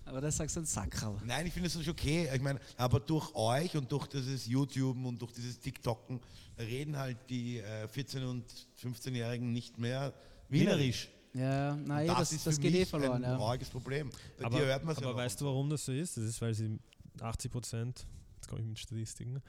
Aber 0.05 0.21
das 0.21 0.37
sagst 0.37 0.57
du 0.57 0.61
ein 0.61 0.67
Sackerl. 0.67 1.15
Nein, 1.25 1.47
ich 1.47 1.53
finde 1.53 1.69
es 1.69 1.75
schon 1.75 1.89
okay. 1.89 2.29
Ich 2.35 2.43
meine, 2.43 2.61
aber 2.77 2.99
durch 3.01 3.33
euch 3.35 3.77
und 3.77 3.91
durch 3.91 4.09
dieses 4.09 4.47
YouTube 4.47 4.97
und 5.05 5.19
durch 5.23 5.33
dieses 5.33 5.59
TikToken 5.61 6.21
reden 6.63 6.97
halt 6.97 7.19
die 7.31 7.59
äh, 7.59 7.87
14- 7.87 8.25
und 8.27 8.45
15-Jährigen 8.83 9.53
nicht 9.53 9.79
mehr 9.79 10.13
Wienerisch. 10.49 11.09
Ja, 11.35 11.75
nein, 11.77 12.11
Und 12.11 12.19
das, 12.19 12.33
ist 12.33 12.47
das 12.47 12.57
für 12.57 12.61
geht 12.63 12.75
eh 12.75 12.85
verloren. 12.85 13.25
ein 13.25 13.31
Ja. 13.31 13.37
trauriges 13.37 13.71
Problem. 13.71 14.11
Bei 14.39 14.45
aber 14.45 14.59
dir 14.59 14.67
hört 14.67 14.85
man 14.85 14.95
es 14.95 15.01
ja 15.01 15.07
aber 15.07 15.17
noch. 15.17 15.25
weißt 15.25 15.41
du, 15.41 15.47
warum 15.47 15.71
das 15.71 15.85
so 15.87 15.93
ist? 15.93 16.17
Das 16.19 16.25
ist, 16.25 16.43
weil 16.43 16.53
sie 16.53 16.79
80 17.21 17.51
Prozent, 17.51 18.07
jetzt 18.37 18.49
komme 18.49 18.61
ich 18.61 18.67
mit 18.67 18.79
Statistiken, 18.79 19.41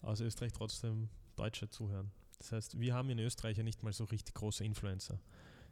aus 0.00 0.20
Österreich 0.20 0.52
trotzdem 0.52 1.08
Deutsche 1.36 1.68
zuhören. 1.68 2.10
Das 2.38 2.52
heißt, 2.52 2.80
wir 2.80 2.94
haben 2.94 3.10
in 3.10 3.18
Österreich 3.18 3.58
ja 3.58 3.62
nicht 3.64 3.82
mal 3.82 3.92
so 3.92 4.04
richtig 4.04 4.34
große 4.34 4.64
Influencer. 4.64 5.18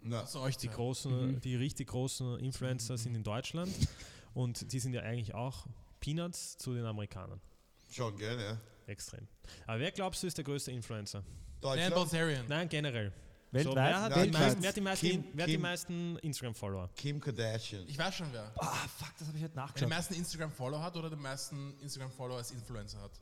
Na, 0.03 0.21
Also 0.21 0.41
euch 0.41 0.59
Die 0.59 0.69
großen, 0.69 1.33
Mhm. 1.37 1.41
die 1.41 1.57
richtig 1.57 1.89
großen 1.89 2.39
Influencer 2.41 2.99
sind 2.99 3.15
in 3.15 3.23
Deutschland 3.23 3.73
und 4.35 4.71
die 4.71 4.81
sind 4.81 4.93
ja 4.93 5.01
eigentlich 5.01 5.35
auch 5.35 5.67
Peanuts 6.01 6.59
zu 6.59 6.75
den 6.75 6.85
Amerikanern. 6.85 7.41
schon, 7.91 8.17
gell, 8.19 8.39
ja. 8.39 8.61
Extrem. 8.87 9.27
Aber 9.67 9.81
wer 9.81 9.91
glaubst 9.93 10.23
du 10.23 10.27
ist 10.27 10.37
der 10.37 10.45
größte 10.45 10.71
Influencer? 10.73 11.21
Dan 11.61 11.71
Deutschland, 11.73 11.95
Balzerian. 11.95 12.45
Nein, 12.49 12.69
generell. 12.69 13.11
So, 13.11 13.59
Weltweit? 13.59 13.75
wer, 13.77 14.03
hat 14.03 14.11
Nein, 14.11 14.11
die 14.11 14.33
weltweit. 14.35 14.41
meisten, 14.43 14.63
wer 14.63 14.69
hat 14.69 14.77
die 14.77 14.81
meisten, 14.81 15.07
Kim- 15.07 15.25
wer 15.33 15.43
hat 15.45 15.49
die 15.49 15.53
Kim- 15.53 15.61
meisten 15.63 16.17
Instagram-Follower? 16.19 16.91
Kim 16.97 17.21
Kardashian. 17.21 17.85
Ich 17.87 17.97
weiß 17.99 18.15
schon 18.17 18.27
wer. 18.33 18.53
Ah, 18.59 18.67
fuck, 18.99 19.17
das 19.19 19.29
habe 19.29 19.39
ich 19.39 19.45
heute 19.45 19.55
Wer 19.55 19.63
die 19.63 19.67
nachgeschaut. 19.69 19.89
meisten 19.89 20.15
Instagram-Follower 20.15 20.83
hat 20.83 20.97
oder 20.97 21.09
die 21.11 21.17
meisten 21.17 21.75
Instagram-Follower 21.81 22.39
als 22.39 22.51
Influencer 22.51 23.01
hat. 23.01 23.13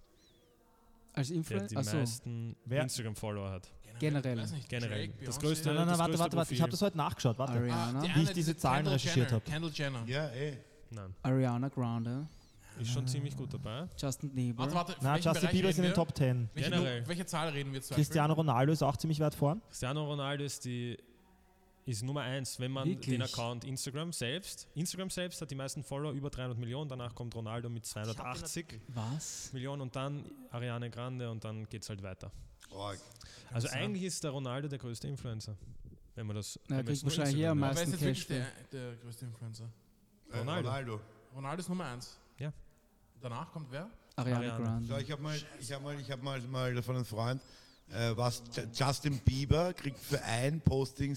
Als 1.15 1.31
Influencer? 1.31 1.69
die 1.69 1.77
Achso, 1.77 1.97
meisten 1.99 2.57
Wer? 2.65 2.83
Instagram-Follower 2.83 3.51
hat. 3.51 3.69
Generell. 3.99 4.39
Weiß 4.39 4.53
nicht, 4.53 4.69
Generell. 4.71 5.09
Drake, 5.09 5.25
Das 5.27 5.39
größte- 5.39 5.67
Nein, 5.67 5.77
nein, 5.77 5.87
nein, 5.89 5.99
warte, 5.99 6.19
warte, 6.19 6.37
warte. 6.39 6.55
Ich 6.55 6.63
habe 6.63 6.71
das 6.71 6.81
heute 6.81 6.97
nachgeschaut. 6.97 7.39
Warte. 7.39 7.53
Ariana. 7.53 7.99
Ah, 7.99 8.03
die 8.03 8.09
Wie 8.09 8.13
eine, 8.13 8.23
ich 8.23 8.31
diese 8.33 8.57
Zahlen 8.57 8.77
Kendall 8.79 8.95
recherchiert 8.95 9.27
Jenner. 9.27 9.37
hab. 9.37 9.45
Kendall 9.45 9.71
Jenner. 9.75 10.05
Ja, 10.07 10.29
eh. 10.31 10.57
Nein, 10.91 11.15
Ariana 11.23 11.69
Grande, 11.69 12.27
ist 12.81 12.91
schon 12.91 13.07
ziemlich 13.07 13.37
gut 13.37 13.53
dabei. 13.53 13.89
Justin 13.99 14.35
Bieber. 14.35 14.61
Warte, 14.63 14.75
warte. 14.75 14.97
Na, 15.01 15.15
welchen 15.15 15.25
Justin 15.29 15.41
Bereich 15.43 15.53
Bieber 15.53 15.69
ist 15.69 15.79
in 15.79 15.85
reden 15.85 15.95
den 15.95 15.99
wir? 15.99 16.07
Top 16.07 16.17
10. 16.17 16.51
Welche, 16.55 16.71
Generell. 16.71 17.09
welche 17.09 17.27
Zahl 17.27 17.49
reden 17.51 17.73
wir 17.73 17.83
zum 17.83 17.95
Cristiano 17.97 18.35
Ronaldo 18.35 18.73
ist 18.73 18.83
auch 18.83 18.97
ziemlich 18.97 19.21
weit 19.21 19.35
vorn. 19.35 19.61
Cristiano 19.69 20.05
Ronaldo 20.05 20.45
ist 20.45 20.65
die 20.65 20.97
ist 21.85 22.05
Nummer 22.05 22.21
eins, 22.21 22.61
wenn 22.61 22.71
man 22.71 22.89
Wirklich? 22.89 23.17
den 23.17 23.23
Account 23.23 23.65
Instagram 23.65 24.13
selbst, 24.13 24.69
Instagram 24.75 25.11
selbst 25.11 25.41
hat 25.43 25.51
die 25.51 25.57
meisten 25.57 25.83
Follower, 25.83 26.13
über 26.13 26.31
300 26.31 26.57
Millionen, 26.57 26.89
danach 26.89 27.13
kommt 27.15 27.35
Ronaldo 27.35 27.69
mit 27.69 27.85
280 27.85 28.81
Was? 28.89 29.53
Millionen 29.53 29.83
und 29.83 29.97
dann 29.97 30.25
Ariane 30.51 30.91
Grande 30.91 31.29
und 31.29 31.43
dann 31.45 31.69
geht 31.69 31.83
es 31.83 31.89
halt 31.89 32.03
weiter. 32.03 32.31
Arg. 32.73 33.01
Also 33.53 33.67
sein. 33.69 33.81
eigentlich 33.81 34.05
ist 34.05 34.23
der 34.23 34.31
Ronaldo 34.31 34.69
der 34.69 34.79
größte 34.79 35.09
Influencer, 35.09 35.57
wenn 36.15 36.27
man 36.27 36.37
das 36.37 36.59
Na, 36.69 36.77
er 36.77 36.79
wenn 36.79 36.85
man 36.87 36.95
jetzt 36.95 37.03
kriegt 37.03 37.17
nur 37.17 37.19
wahrscheinlich 37.19 37.43
eher 37.43 37.51
am 37.51 37.63
Instagram 37.65 37.65
Aber 37.65 37.75
wer 37.77 37.83
ist 37.83 37.89
meisten 37.91 38.05
jetzt 38.07 38.17
Cash. 38.19 38.29
wirklich 38.31 38.71
der, 38.71 38.81
der 38.81 38.97
größte 38.99 39.25
Influencer? 39.25 39.69
Äh, 40.31 40.39
Ronaldo. 40.39 40.69
Ronaldo. 40.69 41.01
Ronaldo 41.35 41.61
ist 41.61 41.69
Nummer 41.69 41.85
1. 41.87 42.19
Danach 43.23 43.51
kommt 43.53 43.69
wer? 43.71 43.89
Ariana, 44.17 44.39
Ariana. 44.41 44.81
So, 44.83 44.89
Grande. 44.89 45.03
ich 45.05 45.11
habe 45.13 45.23
mal, 45.23 45.37
ich 45.61 45.73
hab 45.73 45.83
mal, 45.83 46.01
ich 46.01 46.11
hab 46.11 46.23
mal, 46.23 46.41
mal 46.43 46.83
von 46.83 46.97
einem 46.97 47.05
Freund, 47.05 47.41
äh, 47.91 48.11
was 48.17 48.43
Justin 48.75 49.19
Bieber 49.21 49.73
kriegt 49.73 49.99
für 49.99 50.21
ein 50.23 50.61
Posting 50.61 51.15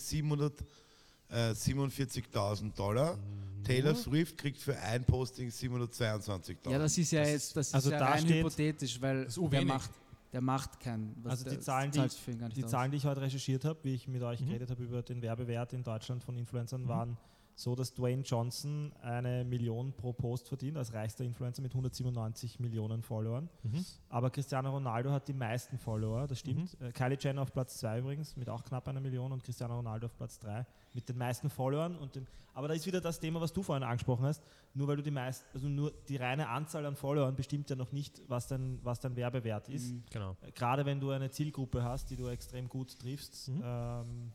747.000 1.29 2.73
Dollar. 2.75 3.17
Taylor 3.63 3.95
Swift 3.95 4.37
kriegt 4.37 4.59
für 4.59 4.77
ein 4.77 5.03
Posting 5.03 5.49
722.000. 5.49 6.69
Ja, 6.69 6.77
das 6.77 6.97
ist 6.97 7.11
ja 7.11 7.23
jetzt, 7.23 7.55
das 7.57 7.67
ist 7.69 7.73
also 7.75 7.89
ja 7.91 7.97
da 7.99 8.09
rein 8.09 8.25
hypothetisch, 8.27 9.01
weil 9.01 9.27
so 9.29 9.47
der 9.47 9.61
wenig. 9.61 9.73
macht, 9.73 9.89
der 10.31 10.41
macht 10.41 10.79
kein. 10.79 11.15
Was 11.23 11.31
Also 11.43 11.49
die 11.49 11.59
Zahlen, 11.59 11.89
die- 11.91 11.99
nicht 11.99 12.55
Die. 12.57 12.65
Zahlen, 12.65 12.91
die 12.91 12.97
ich 12.97 13.05
heute 13.05 13.21
recherchiert 13.21 13.65
habe, 13.65 13.79
wie 13.83 13.95
ich 13.95 14.07
mit 14.07 14.21
euch 14.21 14.39
Mhm. 14.41 14.47
geredet 14.49 14.69
habe 14.69 14.83
über 14.83 15.01
den 15.01 15.21
Werbewert 15.23 15.73
in 15.73 15.83
Deutschland 15.83 16.23
von 16.23 16.37
Influencern, 16.37 16.83
Mhm. 16.83 16.87
waren 16.87 17.17
so, 17.57 17.73
dass 17.73 17.93
Dwayne 17.93 18.21
Johnson 18.23 18.91
eine 19.01 19.45
Million 19.45 19.93
pro 19.93 20.11
Post 20.11 20.49
verdient, 20.49 20.75
als 20.77 20.93
reichster 20.93 21.23
Influencer 21.23 21.61
mit 21.61 21.71
197 21.71 22.59
Millionen 22.59 23.01
Followern. 23.01 23.49
Mhm. 23.63 23.85
Aber 24.09 24.29
Cristiano 24.29 24.71
Ronaldo 24.71 25.09
hat 25.11 25.27
die 25.29 25.33
meisten 25.33 25.77
Follower, 25.77 26.27
das 26.27 26.39
stimmt. 26.39 26.75
Äh, 26.81 26.91
Kylie 26.91 27.17
Jenner 27.19 27.41
auf 27.43 27.53
Platz 27.53 27.77
2 27.77 27.99
übrigens 27.99 28.35
mit 28.35 28.49
auch 28.49 28.63
knapp 28.65 28.87
einer 28.89 28.99
Million 28.99 29.31
und 29.31 29.43
Cristiano 29.43 29.75
Ronaldo 29.77 30.07
auf 30.07 30.17
Platz 30.17 30.37
3 30.39 30.65
mit 30.93 31.07
den 31.07 31.17
meisten 31.17 31.49
Followern. 31.49 31.95
Und 31.97 32.15
dem, 32.15 32.27
aber 32.53 32.67
da 32.67 32.73
ist 32.73 32.85
wieder 32.85 32.99
das 33.01 33.19
Thema, 33.19 33.39
was 33.39 33.53
du 33.53 33.63
vorhin 33.63 33.83
angesprochen 33.83 34.25
hast. 34.25 34.43
Nur 34.73 34.87
weil 34.89 34.97
du 34.97 35.03
die 35.03 35.11
meisten, 35.11 35.45
also 35.53 35.69
nur 35.69 35.93
die 36.09 36.17
reine 36.17 36.49
Anzahl 36.49 36.85
an 36.85 36.97
Followern 36.97 37.35
bestimmt 37.35 37.69
ja 37.69 37.77
noch 37.77 37.93
nicht, 37.93 38.21
was 38.27 38.47
dein, 38.47 38.79
was 38.83 38.99
dein 38.99 39.15
Werbewert 39.15 39.69
ist. 39.69 39.93
Mhm. 39.93 40.03
Genau. 40.11 40.35
Gerade 40.55 40.85
wenn 40.85 40.99
du 40.99 41.11
eine 41.11 41.29
Zielgruppe 41.31 41.83
hast, 41.83 42.09
die 42.09 42.17
du 42.17 42.27
extrem 42.27 42.67
gut 42.67 42.99
triffst, 42.99 43.47
Mhm. 43.47 43.61
ähm, 43.63 44.31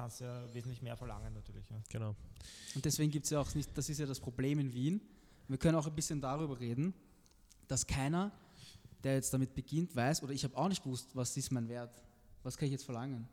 kannst 0.00 0.20
du 0.20 0.24
ja 0.24 0.54
wesentlich 0.54 0.80
mehr 0.82 0.96
verlangen 0.96 1.32
natürlich. 1.34 1.68
Ja. 1.68 1.76
Genau. 1.90 2.16
Und 2.74 2.84
deswegen 2.84 3.10
gibt 3.10 3.24
es 3.26 3.30
ja 3.30 3.40
auch 3.40 3.54
nicht, 3.54 3.68
das 3.76 3.88
ist 3.88 3.98
ja 3.98 4.06
das 4.06 4.18
Problem 4.18 4.58
in 4.58 4.72
Wien. 4.72 5.00
Wir 5.48 5.58
können 5.58 5.76
auch 5.76 5.86
ein 5.86 5.94
bisschen 5.94 6.20
darüber 6.20 6.58
reden, 6.58 6.94
dass 7.68 7.86
keiner, 7.86 8.32
der 9.04 9.14
jetzt 9.14 9.32
damit 9.34 9.54
beginnt, 9.54 9.94
weiß, 9.94 10.22
oder 10.22 10.32
ich 10.32 10.42
habe 10.44 10.56
auch 10.56 10.68
nicht 10.68 10.82
gewusst, 10.82 11.10
was 11.14 11.36
ist 11.36 11.50
mein 11.52 11.68
Wert, 11.68 12.02
was 12.42 12.56
kann 12.56 12.66
ich 12.66 12.72
jetzt 12.72 12.84
verlangen. 12.84 13.28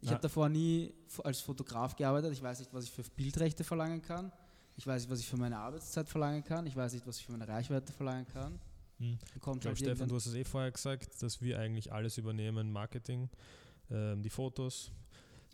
Ich 0.00 0.08
Ja. 0.08 0.14
habe 0.14 0.22
davor 0.22 0.48
nie 0.48 0.92
als 1.24 1.40
Fotograf 1.40 1.96
gearbeitet, 1.96 2.32
ich 2.32 2.42
weiß 2.42 2.60
nicht, 2.60 2.72
was 2.72 2.84
ich 2.84 2.90
für 2.92 3.02
Bildrechte 3.02 3.64
verlangen 3.64 4.00
kann, 4.02 4.30
ich 4.76 4.86
weiß 4.86 5.02
nicht, 5.02 5.10
was 5.10 5.20
ich 5.20 5.26
für 5.26 5.36
meine 5.36 5.58
Arbeitszeit 5.58 6.08
verlangen 6.08 6.44
kann, 6.44 6.66
ich 6.66 6.76
weiß 6.76 6.92
nicht, 6.92 7.06
was 7.06 7.18
ich 7.18 7.26
für 7.26 7.32
meine 7.32 7.48
Reichweite 7.48 7.92
verlangen 7.92 8.26
kann. 8.28 8.52
Hm. 8.98 9.18
Dann 9.18 9.18
Ich 9.34 9.40
kommt 9.40 9.62
glaube, 9.62 9.76
halt 9.76 9.78
Stefan, 9.78 10.08
du 10.08 10.14
hast 10.14 10.26
es 10.26 10.34
eh 10.34 10.44
vorher 10.44 10.70
gesagt, 10.70 11.20
dass 11.22 11.40
wir 11.40 11.58
eigentlich 11.58 11.92
alles 11.92 12.18
übernehmen, 12.18 12.70
Marketing, 12.70 13.28
ähm, 13.90 14.22
die 14.22 14.30
Fotos. 14.30 14.92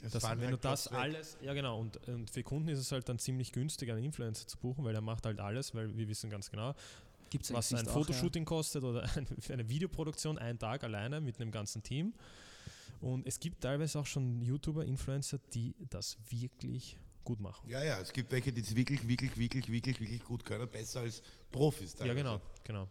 Es 0.02 0.12
Das, 0.12 0.22
wenn 0.22 0.40
halt 0.40 0.52
du 0.52 0.56
das 0.56 0.88
alles, 0.88 1.36
ja 1.42 1.52
genau, 1.52 1.78
und, 1.78 1.96
und 2.08 2.30
für 2.30 2.42
Kunden 2.42 2.68
ist 2.68 2.78
es 2.78 2.92
halt 2.92 3.08
dann 3.08 3.18
ziemlich 3.18 3.52
günstig, 3.52 3.90
einen 3.90 4.04
Influencer 4.04 4.46
zu 4.46 4.56
buchen, 4.58 4.84
weil 4.84 4.92
der 4.92 5.02
macht 5.02 5.26
halt 5.26 5.40
alles, 5.40 5.74
weil 5.74 5.96
wir 5.96 6.08
wissen 6.08 6.30
ganz 6.30 6.50
genau, 6.50 6.74
Gibt's 7.30 7.52
was 7.52 7.72
ein 7.72 7.78
nicht 7.78 7.88
auch, 7.88 7.92
Fotoshooting 7.92 8.44
kostet 8.44 8.82
oder 8.82 9.08
eine 9.48 9.68
Videoproduktion 9.68 10.38
einen 10.38 10.58
Tag 10.58 10.84
alleine 10.84 11.20
mit 11.20 11.40
einem 11.40 11.50
ganzen 11.52 11.82
Team. 11.82 12.12
Und 13.00 13.26
es 13.26 13.38
gibt 13.40 13.62
teilweise 13.62 13.98
auch 13.98 14.06
schon 14.06 14.42
YouTuber, 14.42 14.84
Influencer, 14.84 15.38
die 15.54 15.74
das 15.88 16.18
wirklich 16.28 16.98
gut 17.24 17.40
machen. 17.40 17.68
Ja, 17.68 17.82
ja, 17.82 18.00
es 18.00 18.12
gibt 18.12 18.32
welche, 18.32 18.52
die 18.52 18.60
es 18.60 18.74
wirklich, 18.74 19.06
wirklich, 19.06 19.36
wirklich, 19.36 19.70
wirklich, 19.70 20.00
wirklich 20.00 20.24
gut 20.24 20.44
können, 20.44 20.68
besser 20.68 21.00
als 21.00 21.22
Profis. 21.50 21.92
Ja, 21.92 22.00
teilweise. 22.00 22.16
genau, 22.16 22.40
genau. 22.64 22.88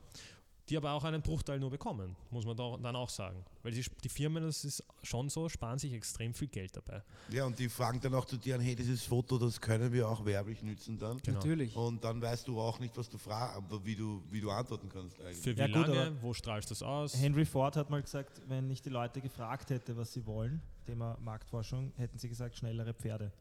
Die 0.70 0.78
aber 0.78 0.92
auch 0.92 1.04
einen 1.04 1.22
Bruchteil 1.22 1.60
nur 1.60 1.72
bekommen, 1.72 2.16
muss 2.30 2.46
man 2.46 2.56
da, 2.56 2.78
dann 2.78 2.96
auch 2.96 3.10
sagen. 3.10 3.44
Weil 3.64 3.72
die, 3.72 3.84
die 4.04 4.10
Firmen, 4.10 4.44
das 4.44 4.64
ist 4.64 4.84
schon 5.02 5.30
so, 5.30 5.50
sparen 5.50 5.80
sich 5.80 5.94
extrem 5.94 6.34
viel 6.34 6.48
Geld 6.48 6.76
dabei. 6.76 7.02
Ja, 7.30 7.46
und 7.46 7.58
die 7.58 7.70
fragen 7.70 8.00
dann 8.00 8.14
auch 8.14 8.26
zu 8.26 8.38
dir, 8.38 8.60
hey, 8.60 8.76
dieses 8.76 9.04
Foto, 9.04 9.38
das 9.40 9.60
können 9.60 9.92
wir 9.92 10.08
auch 10.08 10.24
werblich 10.26 10.62
nützen 10.62 10.98
dann. 10.98 11.18
Genau. 11.18 11.38
Natürlich. 11.38 11.76
Und 11.76 12.04
dann 12.04 12.22
weißt 12.22 12.48
du 12.48 12.60
auch 12.60 12.80
nicht, 12.80 12.96
was 12.98 13.10
du 13.10 13.18
fragst, 13.18 13.58
aber 13.58 13.84
wie 13.84 13.96
du, 13.96 14.22
wie 14.30 14.42
du 14.42 14.52
antworten 14.52 14.90
kannst 14.90 15.20
eigentlich. 15.20 15.40
Für 15.40 15.56
wie 15.56 15.62
Ja, 15.62 15.68
gut, 15.68 15.88
lange, 15.88 16.22
wo 16.22 16.34
strahlst 16.34 16.70
du 16.70 16.74
das 16.74 16.84
aus? 16.84 17.20
Henry 17.20 17.46
Ford 17.46 17.76
hat 17.76 17.90
mal 17.90 18.02
gesagt, 18.02 18.42
wenn 18.48 18.70
ich 18.70 18.82
die 18.82 18.90
Leute 18.90 19.22
gefragt 19.22 19.72
hätte, 19.72 19.98
was 19.98 20.14
sie 20.14 20.26
wollen, 20.26 20.62
Thema 20.86 21.18
Marktforschung, 21.22 21.94
hätten 21.98 22.20
sie 22.20 22.30
gesagt, 22.30 22.58
schnellere 22.58 22.94
Pferde. 22.94 23.32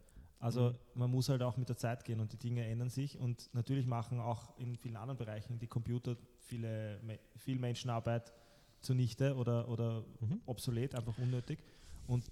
Also 0.40 0.74
man 0.94 1.10
muss 1.10 1.28
halt 1.28 1.42
auch 1.42 1.56
mit 1.56 1.68
der 1.68 1.76
Zeit 1.76 2.04
gehen 2.04 2.20
und 2.20 2.32
die 2.32 2.36
Dinge 2.36 2.64
ändern 2.64 2.90
sich 2.90 3.18
und 3.18 3.50
natürlich 3.54 3.86
machen 3.86 4.20
auch 4.20 4.56
in 4.56 4.76
vielen 4.76 4.96
anderen 4.96 5.18
Bereichen 5.18 5.58
die 5.58 5.66
Computer 5.66 6.16
viele, 6.58 6.98
viel 7.36 7.58
Menschenarbeit 7.58 8.32
zunichte 8.80 9.34
oder, 9.36 9.68
oder 9.68 10.04
Mhm. 10.20 10.40
obsolet, 10.46 10.94
einfach 10.94 11.16
unnötig. 11.18 11.58
Und 12.06 12.24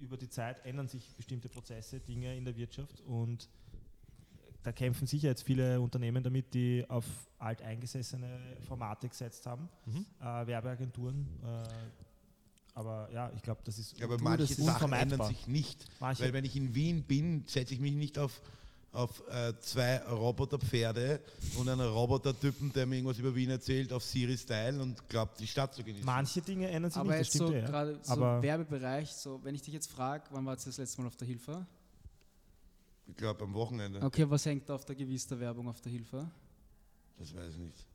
über 0.00 0.16
die 0.16 0.28
Zeit 0.28 0.64
ändern 0.64 0.88
sich 0.88 1.14
bestimmte 1.16 1.48
Prozesse, 1.48 2.00
Dinge 2.00 2.36
in 2.36 2.44
der 2.44 2.56
Wirtschaft 2.56 3.00
und 3.02 3.48
da 4.62 4.72
kämpfen 4.72 5.06
sicher 5.06 5.28
jetzt 5.28 5.42
viele 5.42 5.80
Unternehmen 5.80 6.22
damit, 6.22 6.52
die 6.54 6.84
auf 6.88 7.04
alteingesessene 7.38 8.56
Formate 8.66 9.08
gesetzt 9.08 9.46
haben, 9.46 9.68
Mhm. 9.86 10.04
äh, 10.20 10.46
Werbeagenturen. 10.46 11.26
Äh, 11.44 11.68
aber 12.74 13.08
ja, 13.12 13.32
ich 13.34 13.42
glaube, 13.42 13.60
das 13.64 13.78
ist 13.78 13.98
Ja, 13.98 14.06
aber 14.06 14.18
manche 14.20 14.38
das 14.42 14.50
ist 14.52 14.64
Sachen 14.64 14.92
ändern 14.92 15.22
sich 15.26 15.46
nicht. 15.46 15.84
Manche- 16.00 16.22
Weil 16.24 16.32
wenn 16.32 16.44
ich 16.44 16.54
in 16.56 16.74
Wien 16.74 17.02
bin, 17.02 17.44
setze 17.46 17.74
ich 17.74 17.80
mich 17.80 17.92
nicht 17.94 18.18
auf, 18.18 18.40
auf 18.92 19.22
äh, 19.28 19.52
zwei 19.60 19.98
Roboterpferde 19.98 21.20
und 21.58 21.68
einen 21.68 21.86
Robotertypen, 21.88 22.72
der 22.72 22.86
mir 22.86 22.96
irgendwas 22.96 23.18
über 23.18 23.34
Wien 23.34 23.50
erzählt, 23.50 23.92
auf 23.92 24.02
Siri-Style 24.02 24.80
und 24.80 25.08
glaubt, 25.08 25.38
die 25.40 25.46
Stadt 25.46 25.74
zu 25.74 25.84
genießen. 25.84 26.06
Manche 26.06 26.40
Dinge 26.40 26.68
ändern 26.68 26.90
sich 26.90 26.98
Aber 27.00 27.10
nicht, 27.16 27.20
das 27.28 27.34
jetzt 27.34 27.46
so 27.46 27.52
ja. 27.52 27.66
gerade 27.66 27.98
so 28.02 28.12
Aber- 28.12 28.42
Werbebereich, 28.42 29.12
so 29.12 29.40
wenn 29.44 29.54
ich 29.54 29.62
dich 29.62 29.74
jetzt 29.74 29.90
frage, 29.90 30.24
wann 30.30 30.44
war 30.46 30.56
das 30.56 30.76
letzte 30.78 31.00
Mal 31.02 31.06
auf 31.08 31.16
der 31.16 31.28
Hilfe? 31.28 31.66
Ich 33.06 33.16
glaube, 33.16 33.44
am 33.44 33.54
Wochenende. 33.54 34.02
Okay, 34.02 34.28
was 34.28 34.44
hängt 34.46 34.68
da 34.68 34.74
auf 34.74 34.84
der 34.84 34.96
gewissen 34.96 35.38
Werbung 35.38 35.68
auf 35.68 35.80
der 35.80 35.92
Hilfe? 35.92 36.30
Das 37.18 37.34
weiß 37.34 37.52
ich 37.54 37.58
nicht. 37.58 37.86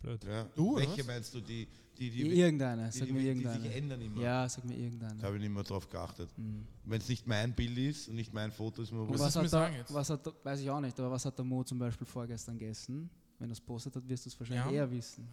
Blöd. 0.00 0.24
Ja. 0.24 0.44
Du, 0.54 0.76
Welche 0.76 0.98
was? 1.00 1.06
meinst 1.06 1.34
du? 1.34 1.40
Die, 1.40 1.66
die, 1.98 2.10
die, 2.10 2.22
irgendeine, 2.38 2.90
die, 2.90 2.98
sag 2.98 3.06
die, 3.06 3.12
mir 3.12 3.18
die, 3.20 3.24
die 3.24 3.28
irgendeine. 3.30 3.62
sich 3.62 3.74
ändern 3.76 4.00
immer. 4.02 4.20
Ja, 4.22 4.48
sag 4.48 4.64
mir 4.64 4.74
Da 4.74 4.80
irgendeine. 4.80 5.22
habe 5.22 5.36
ich 5.36 5.42
nicht 5.42 5.52
mehr 5.54 5.62
drauf 5.62 5.88
geachtet. 5.88 6.28
Hm. 6.36 6.66
Wenn 6.84 7.00
es 7.00 7.08
nicht 7.08 7.26
mein 7.26 7.54
Bild 7.54 7.78
ist 7.78 8.08
und 8.08 8.16
nicht 8.16 8.32
mein 8.34 8.52
Foto, 8.52 8.82
ist 8.82 8.92
wurscht. 8.92 9.18
was 9.18 9.34
mir 9.34 9.50
hat, 9.50 9.72
jetzt? 9.72 9.94
was 9.94 10.10
hat 10.10 10.44
weiß 10.44 10.60
ich 10.60 10.70
auch 10.70 10.80
nicht, 10.80 10.98
aber 11.00 11.10
was 11.10 11.24
hat 11.24 11.36
der 11.38 11.44
Mo 11.44 11.64
zum 11.64 11.78
Beispiel 11.78 12.06
vorgestern 12.06 12.58
gegessen? 12.58 13.08
Wenn 13.38 13.48
er 13.48 13.52
es 13.52 13.60
postet 13.60 13.96
hat, 13.96 14.08
wirst 14.08 14.26
du 14.26 14.28
es 14.30 14.38
wahrscheinlich 14.38 14.66
Ja. 14.66 14.72
eher 14.72 14.90
wissen. 14.90 15.26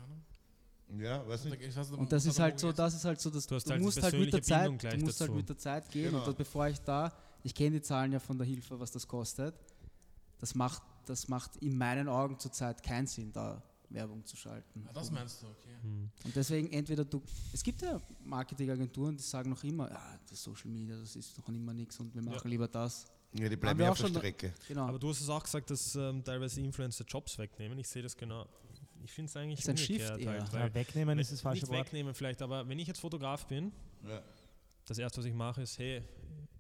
Ja, 0.98 1.28
weiß 1.28 1.46
nicht. 1.46 1.62
Ich 1.62 1.76
weiß 1.76 1.90
nicht, 1.90 2.00
Und 2.00 2.12
das 2.12 2.26
was 2.26 2.34
ist 2.34 2.40
er 2.40 2.44
halt 2.44 2.60
so, 2.60 2.72
das 2.72 2.94
ist 2.94 3.06
halt 3.06 3.20
so, 3.20 3.30
dass 3.30 3.48
Du 3.48 3.56
halt 3.56 3.68
die 3.68 3.80
musst 3.80 4.02
halt 4.04 4.14
mit 4.14 4.34
der 4.34 4.40
Bindung 4.40 4.80
Zeit, 4.80 4.94
du 4.94 5.06
musst 5.06 5.20
halt 5.22 5.30
dazu. 5.30 5.38
mit 5.38 5.50
der 5.50 5.58
Zeit 5.58 5.90
gehen 5.90 6.06
Genau. 6.06 6.20
und 6.20 6.28
das, 6.28 6.36
bevor 6.36 6.68
ich 6.68 6.80
da, 6.82 7.12
ich 7.44 7.56
kenne 7.56 7.72
die 7.72 7.82
Zahlen 7.82 8.12
ja 8.12 8.20
von 8.20 8.38
der 8.38 8.46
Hilfe, 8.46 8.80
was 8.80 8.92
das 8.92 9.08
kostet. 9.08 9.56
Das 10.40 10.56
macht 10.56 10.82
das 11.06 11.28
macht 11.28 11.58
in 11.58 11.78
meinen 11.78 12.08
Augen 12.08 12.40
zurzeit 12.40 12.82
keinen 12.84 13.08
Sinn, 13.08 13.32
da 13.34 13.62
Werbung 13.94 14.26
zu 14.26 14.36
schalten. 14.36 14.86
Ah, 14.88 14.94
das 14.94 15.12
meinst 15.12 15.42
du, 15.44 15.48
okay. 15.48 15.76
Und 16.26 16.36
deswegen 16.36 16.72
entweder 16.72 17.06
du, 17.06 17.22
es 17.54 17.62
gibt 17.64 17.82
ja 17.82 18.02
Marketingagenturen, 18.26 19.16
die 19.16 19.24
sagen 19.24 19.50
noch 19.52 19.64
immer, 19.64 19.90
ja, 19.90 20.20
das 20.30 20.42
Social 20.44 20.70
Media, 20.72 20.98
das 20.98 21.16
ist 21.16 21.38
noch 21.38 21.48
immer 21.50 21.74
nichts 21.74 22.00
und 22.00 22.14
wir 22.14 22.22
machen 22.22 22.50
lieber 22.50 22.68
das. 22.68 23.06
Ja, 23.34 23.50
die 23.50 23.56
bleiben 23.56 23.80
ja 23.80 23.88
auch 23.88 23.92
auf 23.92 23.98
der 24.00 24.08
schon- 24.08 24.16
Strecke. 24.18 24.54
Genau. 24.68 24.88
Aber 24.88 25.00
du 25.00 25.10
hast 25.10 25.22
es 25.22 25.30
auch 25.30 25.42
gesagt, 25.44 25.70
dass 25.72 25.96
ähm, 25.96 26.24
teilweise 26.24 26.62
Influencer 26.62 27.04
Jobs 27.06 27.38
wegnehmen. 27.38 27.78
Ich 27.80 27.88
sehe 27.88 28.04
das 28.04 28.16
genau. 28.16 28.46
Ich 29.04 29.12
finde 29.12 29.30
es 29.30 29.36
eigentlich 29.36 29.60
Ist 29.60 29.70
ein 29.70 29.78
Shift 29.78 30.10
halt, 30.12 30.22
Ja, 30.22 30.74
wegnehmen 30.74 31.20
ist 31.20 31.32
das 31.32 31.42
falsche 31.42 31.64
nicht 31.66 31.72
Wort. 31.72 31.86
wegnehmen 31.88 32.14
vielleicht, 32.14 32.42
aber 32.42 32.68
wenn 32.70 32.80
ich 32.80 32.88
jetzt 32.88 33.00
Fotograf 33.00 33.46
bin, 33.48 33.72
Ja. 34.08 34.22
das 34.86 34.98
erste, 34.98 35.20
was 35.20 35.26
ich 35.26 35.34
mache, 35.34 35.62
ist, 35.64 35.78
hey, 35.78 36.04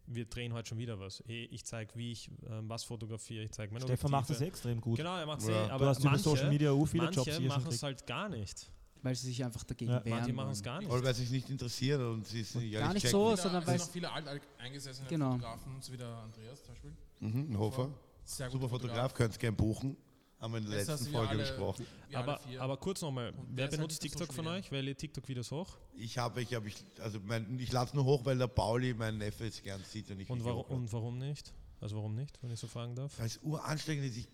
wir 0.07 0.25
drehen 0.25 0.53
heute 0.53 0.69
schon 0.69 0.77
wieder 0.77 0.99
was. 0.99 1.23
Hey, 1.25 1.45
ich 1.51 1.63
zeige, 1.65 1.93
wie 1.95 2.11
ich 2.11 2.29
ähm, 2.49 2.67
was 2.69 2.83
fotografiere, 2.83 3.43
ich 3.45 3.51
zeige 3.51 3.73
meine 3.73 3.85
Stefan 3.85 4.11
macht 4.11 4.29
das 4.29 4.37
Objektive. 4.37 4.47
extrem 4.49 4.81
gut. 4.81 4.97
Genau, 4.97 5.17
er 5.17 5.25
macht 5.25 5.41
es 5.41 5.47
Ja. 5.47 5.67
eh, 5.67 5.69
aber 5.69 5.85
du 5.85 5.89
hast 5.89 5.99
über 5.99 6.09
manche, 6.11 6.23
Social 6.23 6.49
Media 6.49 6.71
auch 6.71 6.85
viele 6.85 7.03
manche 7.05 7.19
Jobs 7.21 7.37
hier 7.37 7.47
machen 7.47 7.63
schon 7.63 7.73
es 7.73 7.83
halt 7.83 8.05
gar 8.07 8.29
nicht. 8.29 8.69
weil 9.01 9.15
sie 9.15 9.27
sich 9.27 9.43
einfach 9.43 9.63
dagegen 9.65 9.91
Ja. 9.91 10.05
wehren. 10.05 10.17
Manche 10.17 10.33
machen 10.33 10.51
es 10.51 10.63
gar 10.63 10.79
nicht. 10.79 10.89
Oder 10.89 11.03
weil 11.03 11.13
sie 11.13 11.23
sich 11.23 11.31
nicht 11.31 11.49
interessieren 11.49 12.05
und 12.13 12.25
sie 12.27 12.39
es 12.41 12.53
ja 12.53 12.79
Gar 12.79 12.93
nicht 12.93 13.01
checken. 13.01 13.11
so, 13.11 13.35
sondern 13.35 13.61
es 13.63 13.67
weil 13.67 13.77
sind 13.79 13.87
auch 13.87 13.91
viele 13.91 14.11
alt, 14.11 14.27
alt 14.27 14.41
eingesessene 14.59 15.07
Genau. 15.09 15.31
Fotografen, 15.31 15.81
so 15.81 15.91
wie 15.93 15.97
der 15.97 16.07
Andreas 16.07 16.63
zum 16.63 16.73
Beispiel. 16.73 16.93
Mhm, 17.19 17.57
Hofer. 17.57 17.89
Sehr 18.25 18.49
Super 18.49 18.59
guter 18.67 18.69
Fotograf, 18.69 19.13
könnt 19.13 19.33
ihr 19.35 19.39
gerne 19.39 19.57
buchen. 19.57 19.97
Haben 20.43 20.51
wir 20.55 20.57
in 20.57 20.69
der 20.69 20.79
Jetzt 20.79 20.89
letzten 20.89 21.05
Folge 21.13 21.29
alle- 21.29 21.39
besprochen. 21.43 21.85
Aber, 22.11 22.37
aber 22.59 22.75
kurz 22.75 23.01
nochmal, 23.01 23.33
wer 23.51 23.63
halt 23.63 23.71
benutzt 23.77 24.01
TikTok 24.01 24.33
von 24.33 24.45
euch? 24.47 24.69
Wer 24.71 24.81
lädt 24.81 24.97
TikTok-Videos 24.97 25.49
hoch? 25.51 25.77
Ich 25.95 26.17
habe, 26.17 26.41
ich 26.41 26.53
habe, 26.53 26.67
ich, 26.67 26.75
also 26.99 27.17
mein, 27.23 27.57
ich 27.59 27.71
lade 27.71 27.87
es 27.87 27.93
nur 27.93 28.03
hoch, 28.03 28.25
weil 28.25 28.37
der 28.37 28.47
Pauli, 28.47 28.93
mein 28.93 29.17
Neffe, 29.19 29.45
es 29.47 29.63
gern 29.63 29.81
sieht 29.85 30.11
und 30.11 30.19
ich 30.19 30.29
Und 30.29 30.43
warum, 30.43 30.65
und 30.65 30.91
warum 30.91 31.17
nicht? 31.17 31.53
Also 31.79 31.95
warum 31.95 32.15
nicht, 32.15 32.37
wenn 32.43 32.51
ich 32.51 32.59
so 32.59 32.67
fragen 32.67 32.93
darf? 32.93 33.17
Weil 33.19 33.27
es 33.27 33.37
uranstrengend 33.41 34.05
ist. 34.05 34.17
Ich 34.17 34.27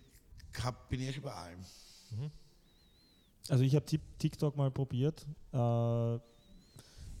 hab, 0.64 0.88
bin 0.88 1.00
ja 1.00 1.12
schon 1.12 1.22
bei 1.22 1.32
allem. 1.32 1.60
Also 3.48 3.62
ich 3.62 3.76
habe 3.76 3.86
Tik- 3.86 4.00
TikTok 4.18 4.56
mal 4.56 4.72
probiert. 4.72 5.24
Äh, 5.52 6.14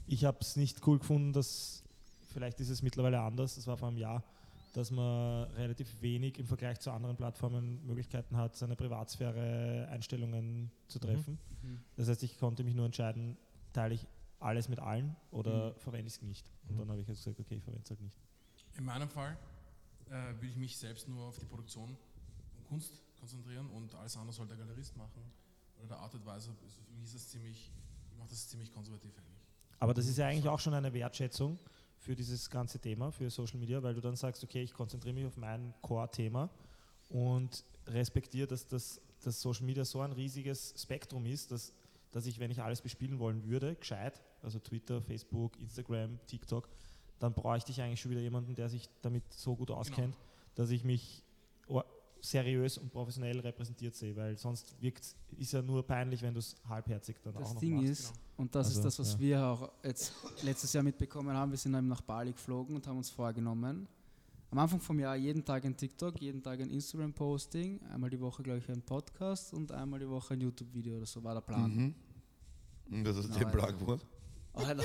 ich 0.08 0.24
habe 0.24 0.38
es 0.40 0.56
nicht 0.56 0.84
cool 0.84 0.98
gefunden, 0.98 1.32
dass 1.32 1.84
vielleicht 2.32 2.58
ist 2.58 2.70
es 2.70 2.82
mittlerweile 2.82 3.20
anders, 3.20 3.54
das 3.54 3.68
war 3.68 3.76
vor 3.76 3.86
einem 3.86 3.98
Jahr, 3.98 4.24
dass 4.72 4.90
man 4.90 5.50
relativ 5.52 6.00
wenig 6.00 6.38
im 6.38 6.46
Vergleich 6.46 6.78
zu 6.80 6.90
anderen 6.90 7.16
Plattformen 7.16 7.84
Möglichkeiten 7.86 8.36
hat, 8.36 8.56
seine 8.56 8.76
Privatsphäre 8.76 9.88
Einstellungen 9.90 10.70
zu 10.88 10.98
treffen. 10.98 11.38
Mhm. 11.62 11.80
Das 11.96 12.08
heißt, 12.08 12.22
ich 12.22 12.38
konnte 12.38 12.62
mich 12.64 12.74
nur 12.74 12.86
entscheiden, 12.86 13.36
teile 13.72 13.94
ich 13.94 14.06
alles 14.38 14.68
mit 14.68 14.78
allen 14.78 15.16
oder 15.32 15.74
verwende 15.74 16.06
ich 16.08 16.14
es 16.14 16.22
nicht. 16.22 16.50
Und 16.68 16.74
Mhm. 16.74 16.78
dann 16.80 16.90
habe 16.90 17.00
ich 17.00 17.08
halt 17.08 17.18
gesagt, 17.18 17.38
okay, 17.40 17.56
ich 17.56 17.62
verwende 17.64 17.84
es 17.84 17.90
halt 17.90 18.00
nicht. 18.00 18.16
In 18.78 18.84
meinem 18.84 19.08
Fall 19.08 19.36
äh, 20.08 20.10
würde 20.34 20.46
ich 20.46 20.56
mich 20.56 20.76
selbst 20.78 21.08
nur 21.08 21.24
auf 21.26 21.38
die 21.38 21.44
Produktion 21.46 21.96
und 22.56 22.64
Kunst 22.68 23.02
konzentrieren 23.18 23.68
und 23.70 23.94
alles 23.96 24.16
andere 24.16 24.32
soll 24.32 24.46
der 24.46 24.56
Galerist 24.56 24.96
machen 24.96 25.22
oder 25.78 25.88
der 25.88 25.98
Art 25.98 26.14
Advisor. 26.14 26.54
Also 26.62 26.80
für 26.86 26.92
mich 26.94 27.04
ist 27.04 27.14
das 27.16 27.28
ziemlich, 27.28 27.70
ich 28.10 28.18
mache 28.18 28.30
das 28.30 28.48
ziemlich 28.48 28.72
konservativ 28.72 29.10
eigentlich. 29.18 29.40
Aber 29.78 29.94
das 29.94 30.06
ist 30.06 30.16
ja 30.18 30.26
eigentlich 30.26 30.48
auch 30.48 30.60
schon 30.60 30.74
eine 30.74 30.92
Wertschätzung 30.92 31.58
für 32.00 32.16
dieses 32.16 32.50
ganze 32.50 32.78
Thema, 32.78 33.12
für 33.12 33.30
Social 33.30 33.58
Media, 33.58 33.82
weil 33.82 33.94
du 33.94 34.00
dann 34.00 34.16
sagst, 34.16 34.42
okay, 34.42 34.62
ich 34.62 34.72
konzentriere 34.72 35.14
mich 35.14 35.26
auf 35.26 35.36
mein 35.36 35.72
Core-Thema 35.82 36.50
und 37.10 37.64
respektiere, 37.86 38.48
dass 38.48 38.66
das 38.66 39.00
dass 39.22 39.40
Social 39.40 39.64
Media 39.64 39.84
so 39.84 40.00
ein 40.00 40.12
riesiges 40.12 40.74
Spektrum 40.76 41.26
ist, 41.26 41.50
dass, 41.50 41.72
dass 42.10 42.26
ich, 42.26 42.38
wenn 42.38 42.50
ich 42.50 42.62
alles 42.62 42.80
bespielen 42.80 43.18
wollen 43.18 43.44
würde, 43.44 43.74
gescheit, 43.74 44.20
also 44.42 44.58
Twitter, 44.58 45.00
Facebook, 45.00 45.58
Instagram, 45.58 46.18
TikTok, 46.26 46.68
dann 47.18 47.34
bräuchte 47.34 47.70
ich 47.70 47.82
eigentlich 47.82 48.00
schon 48.00 48.10
wieder 48.10 48.20
jemanden, 48.20 48.54
der 48.54 48.68
sich 48.68 48.88
damit 49.02 49.30
so 49.32 49.54
gut 49.56 49.70
auskennt, 49.70 50.16
dass 50.54 50.70
ich 50.70 50.84
mich 50.84 51.22
seriös 52.22 52.78
und 52.78 52.90
professionell 52.90 53.40
repräsentiert 53.40 53.94
sehe, 53.94 54.14
weil 54.16 54.36
sonst 54.36 54.80
wirkt 54.80 55.14
ist 55.36 55.52
ja 55.52 55.62
nur 55.62 55.86
peinlich, 55.86 56.20
wenn 56.22 56.34
du 56.34 56.40
es 56.40 56.56
halbherzig 56.68 57.16
dann 57.22 57.34
auch 57.36 57.40
Das 57.40 57.54
noch 57.54 57.60
Ding 57.60 57.76
machst. 57.76 57.88
ist, 57.90 58.12
und 58.36 58.54
das 58.54 58.66
Also, 58.68 58.78
ist 58.80 58.84
das, 58.84 58.98
was 58.98 59.12
ja. 59.14 59.18
wir 59.20 59.44
auch 59.46 59.72
jetzt 59.82 60.12
letztes 60.42 60.72
Jahr 60.72 60.82
mitbekommen 60.84 61.34
haben, 61.36 61.50
wir 61.50 61.58
sind 61.58 61.74
eben 61.74 61.88
nach 61.88 62.00
Bali 62.02 62.32
geflogen 62.32 62.76
und 62.76 62.86
haben 62.86 62.98
uns 62.98 63.10
vorgenommen, 63.10 63.86
am 64.50 64.58
Anfang 64.58 64.80
vom 64.80 64.98
Jahr 64.98 65.14
jeden 65.16 65.44
Tag 65.44 65.64
ein 65.64 65.76
TikTok, 65.76 66.20
jeden 66.20 66.42
Tag 66.42 66.60
ein 66.60 66.70
Instagram-Posting, 66.70 67.80
einmal 67.92 68.10
die 68.10 68.20
Woche, 68.20 68.42
glaube 68.42 68.58
ich, 68.58 68.68
ein 68.68 68.82
Podcast 68.82 69.54
und 69.54 69.70
einmal 69.72 70.00
die 70.00 70.08
Woche 70.08 70.34
ein 70.34 70.40
YouTube-Video 70.40 70.96
oder 70.96 71.06
so 71.06 71.22
war 71.22 71.34
der 71.34 71.40
Plan. 71.42 71.70
Mhm. 71.70 71.94
Und 72.90 73.04
das 73.04 73.16
ist 73.18 73.26
Genau, 73.28 73.38
dem 73.38 73.46
Alter. 73.46 73.58
Plan 73.58 73.78
geworden. 73.78 74.02
Alter, 74.52 74.84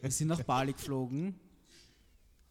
wir 0.00 0.10
sind 0.12 0.28
nach 0.28 0.42
Bali 0.44 0.72
geflogen. 0.72 1.34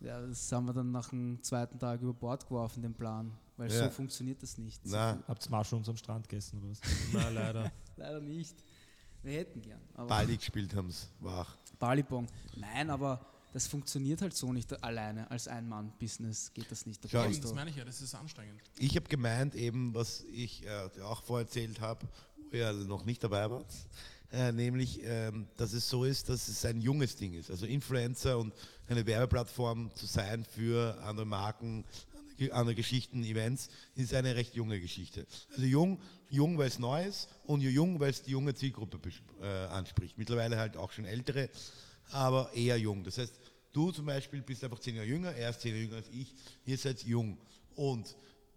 Ja, 0.01 0.19
das 0.19 0.51
haben 0.51 0.65
wir 0.65 0.73
dann 0.73 0.91
nach 0.91 1.09
dem 1.09 1.41
zweiten 1.41 1.79
Tag 1.79 2.01
über 2.01 2.13
Bord 2.13 2.45
geworfen, 2.45 2.81
den 2.83 2.93
Plan. 2.93 3.31
Weil 3.57 3.71
Ja. 3.71 3.85
so 3.85 3.89
funktioniert 3.89 4.41
das 4.43 4.57
nicht. 4.57 4.81
Na, 4.85 5.23
Habt 5.27 5.45
ihr 5.45 5.49
Mushrooms 5.51 5.87
am 5.89 5.97
Strand 5.97 6.27
gegessen 6.27 6.59
oder 6.59 6.69
was? 6.71 6.79
Na, 7.13 7.29
leider. 7.29 7.71
Leider 7.95 8.19
nicht. 8.21 8.55
Wir 9.23 9.39
hätten 9.39 9.61
gern. 9.61 9.81
Aber 9.93 10.07
Bali 10.07 10.37
gespielt 10.37 10.75
haben 10.75 10.89
es, 10.89 11.07
wach. 11.19 11.55
Balibong. 11.79 12.27
Nein, 12.57 12.89
aber 12.89 13.25
das 13.53 13.65
funktioniert 13.67 14.21
halt 14.21 14.35
so 14.35 14.51
nicht 14.53 14.83
alleine. 14.83 15.29
Als 15.31 15.47
Ein-Mann-Business 15.47 16.51
geht 16.53 16.69
das 16.69 16.85
nicht. 16.85 17.03
Da 17.05 17.23
brauchst 17.23 17.43
das 17.43 17.53
meine 17.53 17.69
ich 17.69 17.75
ja, 17.77 17.85
das 17.85 18.01
ist 18.01 18.13
anstrengend. 18.13 18.61
Ich 18.77 18.95
habe 18.95 19.07
gemeint, 19.07 19.55
eben, 19.55 19.95
was 19.95 20.23
ich 20.31 20.65
äh, 20.65 21.01
auch 21.01 21.23
vorher 21.23 21.45
erzählt 21.45 21.79
habe, 21.79 22.05
wo 22.51 22.57
ihr 22.57 22.73
noch 22.73 23.05
nicht 23.05 23.23
dabei 23.23 23.49
wart, 23.49 23.73
äh, 24.31 24.51
nämlich, 24.51 24.99
ähm, 25.03 25.47
dass 25.57 25.71
es 25.73 25.87
so 25.89 26.03
ist, 26.03 26.27
dass 26.29 26.47
es 26.49 26.63
ein 26.65 26.81
junges 26.81 27.15
Ding 27.15 27.33
ist. 27.33 27.49
Also 27.49 27.65
Influencer 27.65 28.37
und 28.37 28.53
eine 28.87 29.05
Werbeplattform 29.05 29.93
zu 29.95 30.05
sein 30.05 30.43
für 30.43 31.01
andere 31.03 31.25
Marken, 31.25 31.85
andere- 32.51 32.75
Geschichten, 32.75 33.23
Events, 33.23 33.69
ist 33.95 34.13
eine 34.13 34.35
recht 34.35 34.55
junge 34.55 34.79
Geschichte. 34.79 35.25
Also 35.51 35.63
jung, 35.63 35.99
jung 36.29 36.57
weil 36.57 36.67
es 36.67 36.79
neu 36.79 37.05
ist 37.05 37.29
und 37.45 37.61
jung, 37.61 37.99
weil 37.99 38.09
es 38.11 38.21
die 38.23 38.31
junge 38.31 38.53
Zielgruppe 38.53 38.99
äh, 39.41 39.45
anspricht. 39.67 40.17
Mittlerweile 40.17 40.57
halt 40.57 40.77
auch 40.77 40.91
schon 40.91 41.05
ältere, 41.05 41.49
aber 42.11 42.51
eher 42.53 42.77
jung. 42.77 43.03
Das 43.03 43.17
heißt, 43.17 43.33
du 43.73 43.91
zum 43.91 44.05
Beispiel 44.05 44.41
bist 44.41 44.63
einfach 44.63 44.79
zehn 44.79 44.95
Jahre 44.95 45.07
jünger, 45.07 45.31
er 45.33 45.49
ist 45.49 45.61
zehn 45.61 45.71
Jahre 45.71 45.83
jünger 45.83 45.97
als 45.97 46.09
ich, 46.09 46.33
ihr 46.65 46.77
seid 46.77 47.03
jung. 47.03 47.37
Und 47.75 48.15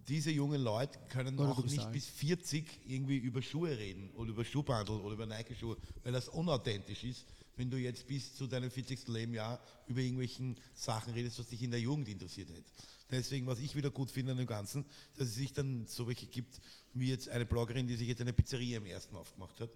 diese 0.09 0.31
jungen 0.31 0.63
Leute 0.63 0.99
können 1.11 1.39
Oder 1.39 1.51
auch 1.51 1.63
nicht 1.65 1.79
alt. 1.81 1.93
bis 1.93 2.07
40 2.07 2.65
irgendwie 2.87 3.19
über 3.19 3.43
Schuhe 3.43 3.77
reden 3.77 4.11
oder 4.17 4.31
über 4.31 4.45
Schuhbandel 4.45 4.97
oder 5.01 5.15
über 5.15 5.27
Nike-Schuhe, 5.27 5.77
weil 6.03 6.13
das 6.13 6.29
unauthentisch 6.29 7.05
ist, 7.05 7.27
wenn 7.57 7.71
du 7.71 7.77
jetzt 7.77 8.07
bis 8.07 8.35
zu 8.35 8.47
deinem 8.47 8.71
40. 8.71 9.09
Lebensjahr 9.09 9.61
über 9.87 10.01
irgendwelchen 10.01 10.57
Sachen 10.75 11.13
redest, 11.13 11.39
was 11.39 11.49
dich 11.49 11.63
in 11.63 11.71
der 11.73 11.81
Jugend 11.81 12.09
interessiert 12.09 12.49
hätte. 12.49 12.65
Deswegen, 13.11 13.47
was 13.47 13.59
ich 13.59 13.75
wieder 13.75 13.91
gut 13.91 14.11
finde 14.11 14.33
an 14.33 14.39
dem 14.39 14.47
Ganzen, 14.47 14.85
dass 15.17 15.29
es 15.29 15.35
sich 15.35 15.53
dann 15.53 15.87
so 15.87 16.07
welche 16.07 16.27
gibt, 16.27 16.61
wie 16.93 17.09
jetzt 17.09 17.29
eine 17.29 17.47
Bloggerin, 17.47 17.87
die 17.87 17.97
sich 17.97 18.09
jetzt 18.09 18.21
eine 18.21 18.33
Pizzeria 18.33 18.79
im 18.79 18.87
ersten 18.87 19.17
aufgemacht 19.17 19.59
hat, 19.61 19.71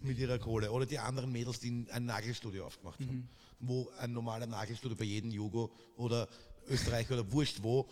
mit 0.00 0.18
ihrer 0.18 0.38
Kohle. 0.38 0.70
Oder 0.70 0.86
die 0.86 0.98
anderen 0.98 1.32
Mädels, 1.32 1.60
die 1.60 1.86
ein 1.90 2.06
Nagelstudio 2.06 2.66
aufgemacht 2.66 3.00
haben, 3.00 3.28
wo 3.60 3.90
ein 3.98 4.12
normaler 4.12 4.46
Nagelstudio 4.46 4.96
bei 4.96 5.04
jedem 5.04 5.30
Jugo 5.30 5.70
oder 5.96 6.28
Österreich 6.68 7.10
oder 7.10 7.30
wurscht 7.30 7.62
wo 7.62 7.88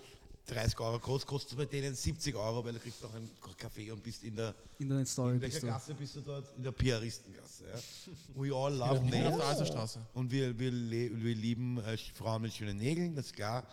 30 0.47 0.81
Euro 0.81 0.99
kostet, 0.99 1.29
kostet 1.29 1.59
bei 1.59 1.67
denen 1.67 1.95
70 1.95 2.35
Euro, 2.35 2.65
weil 2.65 2.73
du 2.73 2.81
kriegst 2.81 3.03
noch 3.03 3.15
einen 3.15 3.31
Kaffee 3.57 3.91
und 3.91 4.03
bist 4.03 4.25
in 4.25 4.35
der 4.35 4.55
Internet-Story 4.79 5.35
in 5.35 5.41
bist 5.41 5.55
welcher. 5.63 5.67
Gasse 5.69 5.95
bist 5.95 6.17
du 6.17 6.21
dort? 6.21 6.57
In 6.57 6.63
der 6.63 6.73
Piaristengasse. 6.73 7.65
Ja? 7.69 8.43
We 8.43 8.55
all 8.55 8.75
love 8.75 9.05
nails. 9.05 9.99
Und 10.15 10.31
wir, 10.31 10.59
wir, 10.59 10.73
wir 10.73 11.35
lieben 11.35 11.79
äh, 11.79 11.97
Frauen 12.15 12.43
mit 12.43 12.55
schönen 12.55 12.79
Nägeln, 12.79 13.15
das 13.15 13.27
ist 13.27 13.37
klar. 13.37 13.67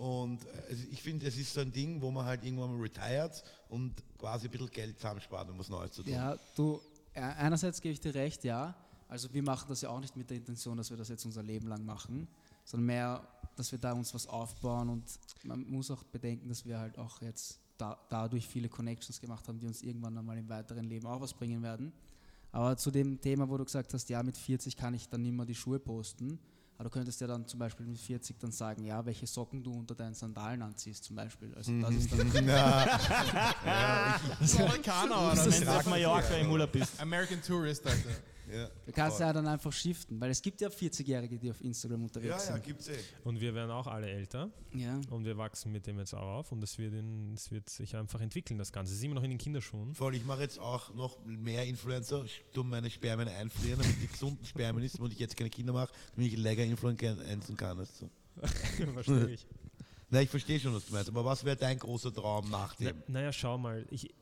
Und 0.00 0.42
äh, 0.46 0.74
ich 0.90 1.02
finde, 1.02 1.26
es 1.26 1.36
ist 1.36 1.52
so 1.52 1.60
ein 1.60 1.70
Ding, 1.70 2.00
wo 2.00 2.10
man 2.10 2.24
halt 2.24 2.42
irgendwann 2.42 2.74
mal 2.74 2.80
retired 2.80 3.44
und 3.68 3.94
quasi 4.18 4.46
ein 4.46 4.50
bisschen 4.50 4.70
Geld 4.70 4.96
zusammenspart, 4.96 5.50
um 5.50 5.58
was 5.58 5.68
Neues 5.68 5.92
zu 5.92 6.02
tun. 6.02 6.14
Ja, 6.14 6.38
du, 6.56 6.80
äh, 7.12 7.20
einerseits 7.20 7.82
gebe 7.82 7.92
ich 7.92 8.00
dir 8.00 8.14
recht, 8.14 8.42
ja. 8.44 8.74
Also 9.08 9.28
wir 9.34 9.42
machen 9.42 9.66
das 9.68 9.82
ja 9.82 9.90
auch 9.90 10.00
nicht 10.00 10.16
mit 10.16 10.30
der 10.30 10.38
Intention, 10.38 10.78
dass 10.78 10.88
wir 10.88 10.96
das 10.96 11.10
jetzt 11.10 11.26
unser 11.26 11.42
Leben 11.42 11.68
lang 11.68 11.84
machen, 11.84 12.26
sondern 12.64 12.86
mehr, 12.86 13.28
dass 13.56 13.72
wir 13.72 13.78
da 13.78 13.92
uns 13.92 14.14
was 14.14 14.26
aufbauen 14.26 14.88
und 14.88 15.04
man 15.42 15.68
muss 15.68 15.90
auch 15.90 16.02
bedenken, 16.04 16.48
dass 16.48 16.64
wir 16.64 16.78
halt 16.78 16.96
auch 16.96 17.20
jetzt 17.20 17.58
da, 17.76 17.98
dadurch 18.08 18.48
viele 18.48 18.70
Connections 18.70 19.20
gemacht 19.20 19.46
haben, 19.48 19.60
die 19.60 19.66
uns 19.66 19.82
irgendwann 19.82 20.16
einmal 20.16 20.38
im 20.38 20.48
weiteren 20.48 20.88
Leben 20.88 21.06
auch 21.06 21.20
was 21.20 21.34
bringen 21.34 21.62
werden. 21.62 21.92
Aber 22.52 22.74
zu 22.74 22.90
dem 22.90 23.20
Thema, 23.20 23.46
wo 23.50 23.58
du 23.58 23.66
gesagt 23.66 23.92
hast, 23.92 24.08
ja, 24.08 24.22
mit 24.22 24.38
40 24.38 24.78
kann 24.78 24.94
ich 24.94 25.10
dann 25.10 25.22
mehr 25.22 25.44
die 25.44 25.54
Schuhe 25.54 25.78
posten, 25.78 26.38
aber 26.80 26.88
du 26.88 26.94
könntest 26.94 27.20
ja 27.20 27.26
dann 27.26 27.46
zum 27.46 27.58
Beispiel 27.60 27.84
mit 27.84 27.98
40 27.98 28.38
dann 28.38 28.52
sagen, 28.52 28.84
ja, 28.84 29.04
welche 29.04 29.26
Socken 29.26 29.62
du 29.62 29.70
unter 29.70 29.94
deinen 29.94 30.14
Sandalen 30.14 30.62
anziehst 30.62 31.04
zum 31.04 31.14
Beispiel. 31.14 31.52
Also 31.54 31.78
das 31.78 31.94
ist 31.94 32.10
dann 32.10 32.32
Das 34.40 34.50
ist 34.50 34.58
Amerikaner, 34.58 35.30
oder? 35.30 35.44
Wenn 35.44 35.60
du 35.60 35.76
auf 35.76 35.84
Mallorca 35.84 36.34
im 36.36 36.50
Urlaub 36.50 36.72
bist. 36.72 36.98
American 36.98 37.42
Tourist, 37.42 37.86
Alter. 37.86 38.08
Ja, 38.52 38.68
Da 38.86 38.92
kannst 38.92 39.18
du 39.20 39.24
ja 39.24 39.32
dann 39.32 39.46
einfach 39.46 39.72
shiften, 39.72 40.20
weil 40.20 40.30
es 40.30 40.42
gibt 40.42 40.60
ja 40.60 40.68
40-Jährige, 40.68 41.38
die 41.38 41.50
auf 41.50 41.60
Instagram 41.60 42.00
ja, 42.00 42.04
unterwegs 42.06 42.46
ja, 42.48 42.52
sind. 42.54 42.64
gibt's 42.64 42.88
eh. 42.88 42.98
Und 43.24 43.40
wir 43.40 43.54
werden 43.54 43.70
auch 43.70 43.86
alle 43.86 44.08
älter 44.10 44.50
Ja. 44.74 45.00
und 45.10 45.24
wir 45.24 45.36
wachsen 45.36 45.72
mit 45.72 45.86
dem 45.86 45.98
jetzt 45.98 46.14
auch 46.14 46.38
auf 46.38 46.52
und 46.52 46.62
es 46.62 46.76
wird, 46.78 46.94
in, 46.94 47.34
es 47.34 47.50
wird 47.50 47.68
sich 47.70 47.94
einfach 47.96 48.20
entwickeln, 48.20 48.58
das 48.58 48.72
Ganze. 48.72 48.92
Es 48.92 48.98
ist 48.98 49.04
immer 49.04 49.14
noch 49.14 49.22
in 49.24 49.30
den 49.30 49.38
Kinderschuhen. 49.38 49.94
Voll, 49.94 50.14
ich 50.14 50.24
mache 50.24 50.42
jetzt 50.42 50.58
auch 50.58 50.94
noch 50.94 51.18
mehr 51.24 51.64
Influencer, 51.66 52.24
tue 52.52 52.64
meine 52.64 52.90
Spermien 52.90 53.28
einfrieren, 53.28 53.80
damit 53.80 54.02
die 54.02 54.08
gesunden 54.08 54.44
Spermien 54.44 54.84
ist, 54.84 54.98
und 54.98 55.12
ich 55.12 55.18
jetzt 55.18 55.36
keine 55.36 55.50
Kinder 55.50 55.72
mache, 55.72 55.92
damit 56.14 56.32
ich 56.32 56.38
länger 56.38 56.64
influenzen 56.64 57.56
kann. 57.56 57.78
Also. 57.78 58.10
Verstehe 58.94 59.28
ich. 59.30 59.46
Na, 60.12 60.20
ich 60.22 60.28
verstehe 60.28 60.58
schon, 60.58 60.74
was 60.74 60.86
du 60.86 60.92
meinst, 60.92 61.08
aber 61.08 61.24
was 61.24 61.44
wäre 61.44 61.56
dein 61.56 61.78
großer 61.78 62.12
Traum 62.12 62.50
nach 62.50 62.74
Na, 62.80 62.90
dem? 62.90 63.02
naja, 63.06 63.32
schau 63.32 63.56
mal. 63.58 63.86
Ich, 63.90 64.12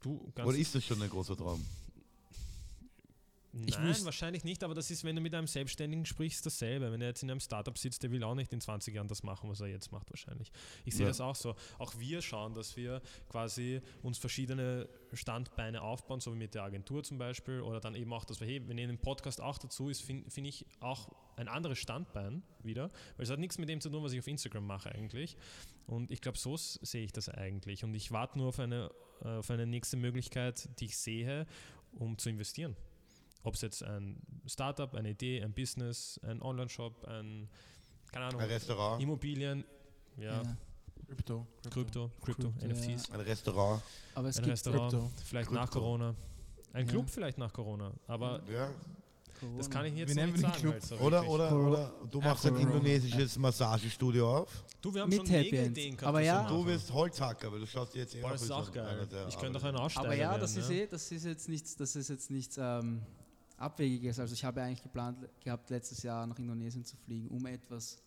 du, 0.00 0.32
ganz 0.34 0.48
Oder 0.48 0.58
ist 0.58 0.74
das 0.74 0.84
schon 0.84 1.00
ein 1.00 1.08
großer 1.08 1.36
Traum? 1.36 1.64
Ich 3.66 3.78
Nein, 3.78 3.86
wüsste- 3.86 4.04
wahrscheinlich 4.04 4.42
nicht, 4.42 4.64
aber 4.64 4.74
das 4.74 4.90
ist, 4.90 5.04
wenn 5.04 5.14
du 5.14 5.22
mit 5.22 5.32
einem 5.32 5.46
Selbstständigen 5.46 6.04
sprichst, 6.06 6.44
dasselbe. 6.44 6.90
Wenn 6.90 7.00
er 7.00 7.08
jetzt 7.08 7.22
in 7.22 7.30
einem 7.30 7.38
Startup 7.38 7.78
sitzt, 7.78 8.02
der 8.02 8.10
will 8.10 8.24
auch 8.24 8.34
nicht 8.34 8.52
in 8.52 8.60
20 8.60 8.94
Jahren 8.94 9.06
das 9.06 9.22
machen, 9.22 9.48
was 9.48 9.60
er 9.60 9.68
jetzt 9.68 9.92
macht, 9.92 10.10
wahrscheinlich. 10.10 10.50
Ich 10.84 10.94
sehe 10.94 11.02
Ja. 11.04 11.08
das 11.10 11.20
auch 11.20 11.36
so. 11.36 11.54
Auch 11.78 11.96
wir 11.98 12.20
schauen, 12.20 12.52
dass 12.54 12.76
wir 12.76 13.00
quasi 13.28 13.80
uns 14.02 14.18
verschiedene 14.18 14.88
Standbeine 15.12 15.82
aufbauen, 15.82 16.18
so 16.20 16.32
wie 16.34 16.38
mit 16.38 16.54
der 16.54 16.64
Agentur 16.64 17.04
zum 17.04 17.18
Beispiel, 17.18 17.60
oder 17.60 17.78
dann 17.78 17.94
eben 17.94 18.12
auch, 18.12 18.24
dass 18.24 18.40
wir, 18.40 18.48
hey, 18.48 18.60
wenn 18.66 18.76
in 18.76 18.88
dem 18.88 18.98
Podcast 18.98 19.40
auch 19.40 19.58
dazu 19.58 19.88
ist, 19.88 20.02
finde 20.02 20.28
find 20.30 20.48
ich 20.48 20.66
auch 20.80 21.08
ein 21.36 21.46
anderes 21.46 21.78
Standbein 21.78 22.42
wieder, 22.62 22.88
weil 23.16 23.24
es 23.24 23.30
hat 23.30 23.38
nichts 23.38 23.58
mit 23.58 23.68
dem 23.68 23.80
zu 23.80 23.88
tun, 23.88 24.02
was 24.02 24.12
ich 24.12 24.18
auf 24.18 24.26
Instagram 24.26 24.66
mache 24.66 24.90
eigentlich. 24.92 25.36
Und 25.86 26.10
ich 26.10 26.20
glaube, 26.20 26.38
so 26.38 26.56
sehe 26.56 27.04
ich 27.04 27.12
das 27.12 27.28
eigentlich. 27.28 27.84
Und 27.84 27.94
ich 27.94 28.10
warte 28.10 28.36
nur 28.38 28.48
auf 28.48 28.58
eine, 28.58 28.90
äh, 29.22 29.28
auf 29.28 29.50
eine 29.50 29.66
nächste 29.66 29.96
Möglichkeit, 29.96 30.68
die 30.80 30.86
ich 30.86 30.96
sehe, 30.96 31.46
um 31.92 32.18
zu 32.18 32.30
investieren. 32.30 32.74
Ob 33.44 33.54
es 33.54 33.60
jetzt 33.60 33.82
ein 33.84 34.16
Startup, 34.46 34.92
eine 34.94 35.10
Idee, 35.10 35.42
ein 35.42 35.52
Business, 35.52 36.18
ein 36.24 36.42
Online-Shop, 36.42 37.04
ein, 37.06 37.48
keine 38.10 38.24
Ahnung, 38.26 38.40
Ein 38.40 38.48
Restaurant? 38.48 39.02
Immobilien, 39.02 39.64
ja, 40.16 40.42
Krypto. 41.06 41.46
Krypto, 41.70 42.10
Krypto, 42.22 42.52
Krypto, 42.52 42.66
NFTs, 42.66 43.10
Ein 43.10 43.20
Restaurant? 43.20 43.82
Aber 44.14 44.28
es 44.28 44.38
ein 44.38 44.42
gibt 44.44 44.52
Restaurant, 44.54 44.90
Krypto. 44.92 45.10
vielleicht 45.26 45.50
nach 45.52 45.64
Krypto. 45.70 45.78
Corona. 45.80 46.14
Ein 46.72 46.86
Ja. 46.86 46.90
Club 46.92 47.08
vielleicht 47.10 47.38
nach 47.38 47.52
Corona, 47.52 47.92
aber 48.06 48.42
Ja. 48.50 48.70
Das 49.58 49.68
kann 49.68 49.84
ich 49.84 49.94
jetzt 49.94 50.16
Wie 50.16 50.22
nicht 50.22 50.38
sagen. 50.38 50.54
Club? 50.54 50.72
halt 50.72 50.82
so 50.86 50.96
Oder, 50.96 51.28
oder, 51.28 51.52
oder 51.54 51.92
du 52.10 52.20
machst 52.20 52.46
ein 52.46 52.54
Corona. 52.54 52.70
indonesisches 52.76 53.36
Massagestudio 53.36 54.38
auf. 54.38 54.64
Du, 54.80 54.94
wir 54.94 55.02
haben 55.02 55.10
Mit 55.10 55.18
schon 55.18 55.26
Happy. 55.26 55.58
Ideen 55.66 55.96
gehabt. 55.96 56.08
Aber 56.08 56.20
ja. 56.22 56.48
Du 56.48 56.64
wirst 56.64 56.90
Holzhacker, 56.90 57.48
aber 57.48 57.58
du 57.58 57.66
schaust 57.66 57.92
dir 57.94 57.98
jetzt 58.00 58.14
eh 58.14 58.20
Boah, 58.22 58.30
das 58.30 58.42
ist 58.42 58.50
auch 58.50 58.72
geil. 58.72 59.06
Ich 59.28 59.36
könnte 59.38 59.58
auch 59.58 59.64
arbeitet. 59.64 59.64
ein 59.64 59.76
Aussteiger 59.76 60.06
Aber 60.06 60.16
ja, 60.16 60.30
werden, 60.30 60.40
das 60.40 60.56
ist 60.56 60.70
ja. 60.70 60.76
eh, 60.76 60.86
das 60.86 61.12
ist 61.12 61.24
jetzt 61.24 61.48
nichts, 61.50 61.76
das 61.76 61.94
ist 61.96 62.08
jetzt 62.08 62.30
nichts 62.30 62.56
ähm, 62.58 63.02
Abwegiges. 63.56 64.18
Also 64.18 64.34
ich 64.34 64.44
habe 64.44 64.62
eigentlich 64.62 64.82
geplant 64.82 65.18
gehabt, 65.42 65.70
letztes 65.70 66.02
Jahr 66.02 66.26
nach 66.26 66.38
Indonesien 66.38 66.84
zu 66.84 66.96
fliegen, 66.96 67.28
um 67.28 67.46
etwas 67.46 67.98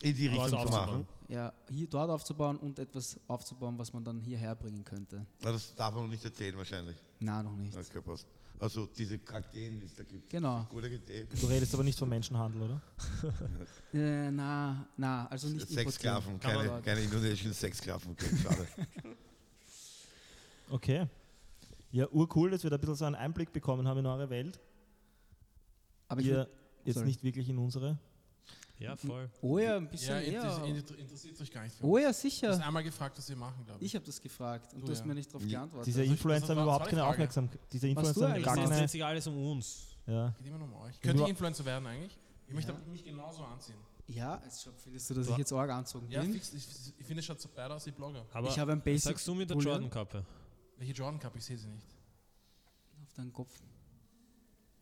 In 0.00 0.14
die 0.16 0.26
Richtung 0.28 0.48
zu 0.48 0.56
aufzubauen. 0.56 0.88
machen. 0.90 1.06
ja, 1.28 1.52
hier 1.68 1.86
dort 1.88 2.10
aufzubauen 2.10 2.56
und 2.58 2.78
etwas 2.78 3.18
aufzubauen, 3.28 3.78
was 3.78 3.92
man 3.92 4.02
dann 4.04 4.20
hierher 4.20 4.54
bringen 4.54 4.84
könnte. 4.84 5.24
Na, 5.42 5.52
das 5.52 5.74
darf 5.74 5.94
man 5.94 6.04
noch 6.04 6.10
nicht 6.10 6.24
erzählen 6.24 6.56
wahrscheinlich. 6.56 6.96
Na, 7.20 7.42
noch 7.42 7.56
nicht. 7.56 7.76
Okay, 7.76 8.00
passt. 8.00 8.26
Also 8.58 8.86
diese 8.86 9.18
Kakteen, 9.18 9.80
die 9.80 9.86
es 9.86 9.94
da 9.96 10.04
gibt. 10.04 10.30
Genau. 10.30 10.64
Gute 10.70 10.86
Idee. 10.88 11.26
Du 11.40 11.46
redest 11.46 11.74
aber 11.74 11.82
nicht 11.82 11.98
von 11.98 12.08
Menschenhandel, 12.08 12.62
oder? 12.62 12.80
Äh, 13.94 14.30
na, 14.30 14.86
na, 14.96 15.26
also 15.26 15.48
nicht 15.48 15.68
Sexsklaven, 15.68 16.40
keine, 16.40 16.80
keine 16.80 17.00
indonesischen 17.02 17.52
Sexsklaven. 17.52 18.12
Okay, 18.12 18.36
schade. 18.42 18.66
Okay. 20.70 21.06
Ja, 21.92 22.08
urcool, 22.10 22.50
dass 22.50 22.62
wir 22.62 22.70
da 22.70 22.76
ein 22.76 22.80
bisschen 22.80 22.96
so 22.96 23.04
einen 23.04 23.14
Einblick 23.14 23.52
bekommen 23.52 23.86
haben 23.86 23.98
in 23.98 24.06
eure 24.06 24.28
Welt. 24.30 24.58
Aber 26.08 26.20
ich 26.20 26.26
Ihr 26.28 26.48
jetzt 26.84 26.94
sorry. 26.94 27.06
nicht 27.06 27.22
wirklich 27.22 27.48
in 27.48 27.58
unsere. 27.58 27.98
Ja, 28.78 28.96
voll. 28.96 29.30
oh 29.42 29.58
ja, 29.58 29.76
ein 29.76 29.84
Ja, 29.84 29.90
bisschen 29.90 30.18
inter- 30.22 30.64
eher. 30.66 30.74
inter- 30.74 30.98
interessiert 30.98 31.40
euch 31.40 31.50
gar 31.52 31.62
nicht. 31.62 31.76
für 31.76 31.84
Oh 31.86 31.98
ja, 31.98 32.04
Du 32.04 32.08
hast 32.08 32.20
sicher. 32.22 32.66
einmal 32.66 32.82
gefragt, 32.82 33.16
was 33.16 33.28
wir 33.28 33.36
machen, 33.36 33.64
glaube 33.64 33.78
ich. 33.80 33.86
Ich 33.86 33.94
habe 33.94 34.04
das 34.04 34.20
gefragt 34.20 34.72
und 34.74 34.80
Du, 34.80 34.86
du 34.86 34.92
hast 34.92 35.00
ja. 35.00 35.06
mir 35.06 35.14
nicht 35.14 35.28
darauf 35.32 35.42
Ja. 35.46 35.60
geantwortet. 35.60 35.86
Diese 35.86 36.00
Also, 36.00 36.12
Influencer 36.12 36.48
haben 36.56 36.62
überhaupt 36.62 36.86
keine. 36.88 37.04
Aufmerksamkeit. 37.06 37.60
Diese 37.72 37.86
Was 37.86 37.90
Influencer 37.90 38.14
du 38.14 38.24
haben 38.26 38.32
eigentlich 38.32 38.44
gar 38.44 38.54
Es 38.54 38.58
machst. 38.58 38.70
dreht 38.70 38.78
keine. 38.78 38.88
sich 38.88 39.04
alles 39.04 39.26
um 39.28 39.46
uns. 39.52 39.86
Ja. 40.06 40.34
Geht 40.38 40.46
immer 40.48 40.58
nur 40.58 40.66
um 40.68 40.74
euch. 40.80 41.00
Könnt 41.00 41.20
ihr 41.20 41.28
Influencer 41.28 41.64
werden 41.64 41.86
eigentlich? 41.86 42.18
Ich 42.48 42.54
möchte 42.54 42.72
Ja. 42.72 42.78
mich 42.90 43.04
genauso 43.04 43.44
anziehen. 43.44 43.76
ja, 44.08 44.34
also 44.40 44.72
findest 44.82 45.08
du, 45.10 45.14
dass 45.14 45.26
Du- 45.26 45.32
ich 45.32 45.38
jetzt 45.38 45.52
arg 45.52 45.70
anzogen 45.70 46.10
Ja, 46.10 46.20
bin? 46.22 46.32
fix. 46.32 46.52
Ich, 46.52 46.66
ich 46.98 47.06
finde, 47.06 47.20
es 47.20 47.26
schaut 47.26 47.40
so 47.40 47.48
beide 47.54 47.72
aus 47.74 47.86
wie 47.86 47.92
Blogger. 47.92 48.26
Aber 48.32 48.48
ich 48.48 48.58
habe 48.58 48.72
ein 48.72 48.78
was 48.78 48.84
Basic 48.84 49.02
sagst 49.12 49.28
du 49.28 49.34
mit 49.34 49.48
der 49.48 49.56
Jordan-Kappe? 49.58 50.24
Welche 50.82 50.94
Jordan 50.94 51.20
Cup? 51.20 51.36
Ich 51.36 51.44
sehe 51.44 51.56
sie 51.56 51.68
nicht. 51.68 51.86
auf 53.04 53.12
deinen 53.14 53.32
Kopf. 53.32 53.52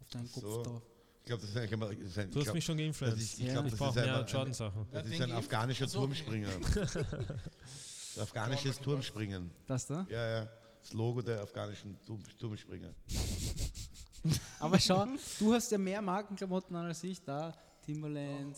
Auf 0.01 0.09
deinen 0.09 0.33
Kopf 0.33 0.43
So. 0.43 0.63
drauf. 0.63 0.83
Ich 1.19 1.27
glaube, 1.27 1.43
das 1.43 1.51
ist 1.51 1.57
ein, 1.59 1.79
das 1.79 1.91
ist 1.91 2.19
ein, 2.19 2.31
Du 2.31 2.41
ich 2.41 2.47
hast 2.49 2.55
mich 2.55 2.65
glaub, 2.65 2.77
schon 2.79 2.79
das 2.79 2.85
geinfluenced. 2.87 3.21
ist, 3.23 3.39
ich 3.39 3.45
Ja. 3.45 3.53
glaub, 3.53 3.65
Ich 3.67 3.71
das 3.73 3.79
brauche 3.79 3.99
ist 4.01 4.07
mehr 4.07 4.25
Jordan-Sachen. 4.25 4.87
das 4.91 5.07
ist 5.07 5.21
ein 5.21 5.29
ich- 5.29 5.35
afghanischer 5.35 5.85
Also- 5.85 5.99
Turmspringer. 5.99 6.49
Afghanisches 8.19 8.79
Turmspringen. 8.81 9.51
Das 9.67 9.87
da? 9.87 10.07
Ja, 10.09 10.27
ja. 10.41 10.49
Das 10.83 10.93
Logo 10.95 11.21
der 11.21 11.43
afghanischen 11.43 11.99
Turm, 12.07 12.23
Turmspringer. 12.39 12.95
Aber 14.59 14.79
schau, 14.81 15.07
du 15.39 15.53
hast 15.53 15.71
ja 15.71 15.77
mehr 15.77 16.01
Markenklamotten 16.01 16.75
an 16.77 16.87
als 16.87 17.05
ich. 17.05 17.23
Da, 17.23 17.53
Timberland. 17.85 18.57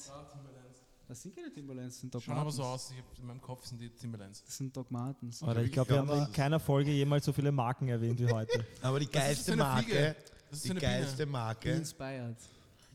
Das 1.12 1.20
sind 1.20 1.36
keine 1.36 1.52
Timberlands, 1.52 1.96
das 1.96 2.00
sind 2.00 2.14
Doc 2.14 2.22
Schauen 2.22 2.38
aber 2.38 2.50
so 2.50 2.62
aus. 2.62 2.90
Ich 2.90 2.96
hab, 2.96 3.18
in 3.18 3.26
meinem 3.26 3.42
Kopf 3.42 3.66
sind 3.66 3.78
die 3.78 3.90
Timberlands. 3.90 4.42
Das 4.46 4.56
sind 4.56 4.74
Doc 4.74 4.90
Martens. 4.90 5.42
Alter, 5.42 5.62
ich 5.62 5.70
glaube, 5.70 5.90
wir 5.90 5.98
haben 5.98 6.08
Ja, 6.08 6.24
in 6.24 6.32
keiner 6.32 6.58
Folge 6.58 6.90
jemals 6.90 7.26
so 7.26 7.34
viele 7.34 7.52
Marken 7.52 7.86
erwähnt 7.88 8.18
wie 8.18 8.32
heute. 8.32 8.64
Aber 8.80 8.98
die 8.98 9.10
geilste 9.10 9.54
Marke, 9.54 9.84
Fliege? 9.90 10.16
Das 10.48 10.56
ist 10.60 10.64
die 10.64 10.68
so 10.68 10.74
geilste 10.76 11.16
Biene. 11.18 11.26
Be 11.26 11.32
Marke, 11.32 11.70
inspired. 11.72 12.36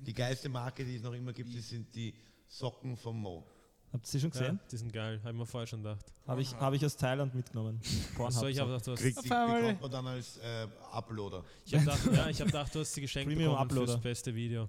die 0.04 0.14
geilste 0.16 0.50
Marke, 0.50 0.84
die 0.84 0.96
es 0.96 1.04
noch 1.04 1.14
immer 1.14 1.32
gibt, 1.32 1.56
das 1.56 1.70
sind 1.70 1.94
die 1.94 2.12
Socken 2.48 2.98
vom 2.98 3.22
Mo. 3.22 3.44
Habt 3.94 4.08
ihr 4.08 4.10
sie 4.10 4.20
schon 4.20 4.32
Ja, 4.32 4.40
gesehen? 4.40 4.60
die 4.72 4.78
sind 4.78 4.92
geil, 4.94 5.20
habe 5.20 5.30
ich 5.34 5.38
mir 5.38 5.46
vorher 5.46 5.68
schon 5.68 5.84
gedacht. 5.84 6.06
Habe 6.26 6.42
ich, 6.42 6.56
hab 6.56 6.74
ich 6.74 6.84
aus 6.84 6.98
Thailand 6.98 7.36
mitgenommen. 7.36 7.80
Pornhub 8.16 8.34
Achso, 8.36 8.48
ich 8.48 8.58
habe 8.58 8.80
so. 8.80 8.94
gedacht, 8.96 9.16
du 9.16 9.20
hast, 9.22 9.32
einmal. 9.32 9.62
bekommt 9.62 9.82
man 9.84 9.92
dann 9.92 10.08
als 10.08 10.38
äh, 10.40 10.68
Uploader. 10.92 11.44
ich 11.66 11.76
hab 11.76 11.82
gedacht, 11.82 12.00
ja, 12.18 12.30
ich 12.30 12.40
hab 12.42 12.48
gedacht, 12.48 12.74
du 12.74 12.80
hast 12.80 12.94
sie 12.96 13.02
geschenkt 13.02 13.30
Premium 13.30 13.52
bekommen 13.52 13.70
Uploader. 13.70 13.92
fürs 13.94 14.02
beste 14.02 14.34
Video. 14.34 14.68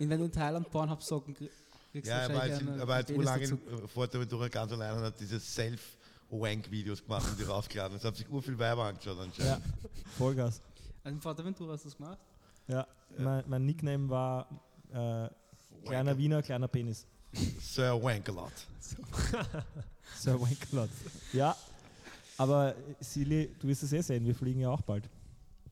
Und 0.00 0.08
wenn 0.08 0.18
du 0.18 0.24
in 0.24 0.32
Thailand 0.32 0.70
Pornhub 0.70 1.02
Socken 1.02 1.34
kriegst, 1.34 1.54
kriegst 1.54 1.67
Ja, 1.92 2.18
er 2.18 2.34
war 2.34 2.46
jetzt, 2.46 2.60
in, 2.60 2.78
er 2.78 2.86
war 2.88 2.98
jetzt 3.00 3.10
urlang 3.10 4.50
ganz 4.50 4.72
allein 4.72 4.94
und 4.94 5.02
hat 5.02 5.18
diese 5.18 5.40
Self-Wank-Videos 5.40 7.02
gemacht 7.02 7.26
und 7.30 7.38
die 7.38 7.44
raufgeladen. 7.50 7.96
Es 7.96 8.04
haben 8.04 8.14
sich 8.14 8.28
ur 8.28 8.42
viel 8.42 8.58
Weiber 8.58 8.84
angeschaut 8.84 9.18
anscheinend. 9.18 9.64
Ja, 9.64 9.90
Vollgas. 10.18 10.60
Also 11.02 11.16
in 11.16 11.20
Fuerteventura 11.20 11.72
hast 11.72 11.84
du 11.84 11.88
das 11.88 11.96
gemacht? 11.96 12.18
Ja, 12.66 12.86
mein, 13.16 13.44
mein 13.46 13.64
Nickname 13.64 14.08
war 14.10 14.46
äh, 14.92 15.28
kleiner 15.86 16.16
Wiener, 16.18 16.42
kleiner 16.42 16.68
Penis. 16.68 17.06
Sir 17.60 18.00
Wankalot. 18.02 18.52
Sir 20.16 20.40
Wankalot. 20.40 20.90
Ja, 21.32 21.56
aber 22.36 22.74
Silly, 23.00 23.50
du 23.58 23.68
wirst 23.68 23.82
es 23.82 23.92
eh 23.92 24.00
sehen, 24.02 24.24
wir 24.24 24.34
fliegen 24.34 24.60
ja 24.60 24.70
auch 24.70 24.82
bald. 24.82 25.08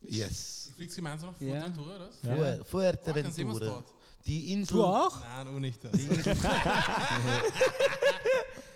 Yes. 0.02 0.68
Du 0.70 0.74
fliegst 0.76 0.96
gemeinsam 0.96 1.30
auf 1.30 1.40
Ja. 1.40 1.60
Fuerteventura, 1.60 1.96
oder? 1.96 2.08
was? 2.08 2.22
Ja. 2.22 2.34
Sehen 2.36 2.38
wir 2.58 2.64
Fuerteventura. 2.64 3.84
Die 4.26 4.52
Insel. 4.52 4.76
Du 4.78 4.84
auch? 4.84 5.20
Nein, 5.20 5.46
du 5.46 5.60
nicht. 5.60 5.84
ich 5.94 6.02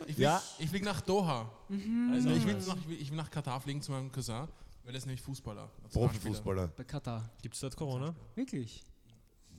flieg, 0.07 0.19
Ja. 0.19 0.43
ich 0.59 0.69
flieg 0.69 0.85
nach 0.85 1.01
Doha. 1.01 1.51
Mhm. 1.69 2.11
Also 2.15 2.31
ich, 2.31 2.47
will 2.47 2.55
nach, 2.55 2.77
ich, 2.77 2.89
will, 2.89 3.01
ich 3.01 3.11
will 3.11 3.17
nach 3.17 3.31
Katar 3.31 3.61
fliegen 3.61 3.83
zu 3.83 3.91
meinem 3.93 4.11
Cousin, 4.13 4.47
weil 4.85 4.95
er 4.95 4.99
ist 4.99 5.07
nämlich 5.07 5.23
Fußballer. 5.23 5.69
Nationalspieler. 5.83 6.09
Profifußballer. 6.23 6.67
Bei 6.69 6.85
Katar. 6.85 7.29
Gibt 7.43 7.55
es 7.55 7.61
dort 7.61 7.77
Corona? 7.77 8.15
Wirklich? 8.35 8.85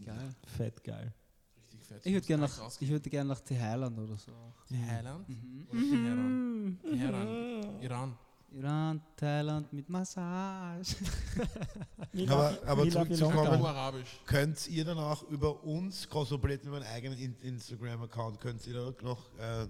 Geil. 0.05 0.35
Fett 0.57 0.83
geil. 0.83 1.13
Richtig 1.57 1.83
fett. 1.85 2.05
Ich 2.05 2.13
würde 2.13 2.25
gerne 2.27 2.43
nach, 2.43 2.71
ich 2.79 2.89
würde 2.89 3.09
gerne 3.09 3.27
nach 3.29 3.41
Thailand 3.41 3.99
oder 3.99 4.17
so. 4.17 4.31
Thailand 4.69 5.27
Mhm. 5.29 5.67
oder 5.69 5.79
Teheran? 5.81 6.79
Teheran. 6.89 7.81
Iran. 7.81 8.17
Iran, 8.53 9.01
Thailand 9.15 9.71
mit 9.71 9.89
Massage. 9.89 10.95
Aber, 12.27 12.57
aber 12.65 12.89
zurückzukommen, 12.89 14.03
könnt 14.25 14.67
ihr 14.67 14.83
dann 14.83 14.97
auch 14.97 15.23
über 15.29 15.63
uns, 15.63 16.09
Cosmoplate 16.09 16.63
mit 16.65 16.73
meinem 16.73 16.87
eigenen 16.93 17.17
In- 17.17 17.35
Instagram-Account, 17.41 18.41
könnt 18.41 18.67
ihr 18.67 18.73
da 18.73 18.93
noch 19.01 19.19
äh, 19.39 19.67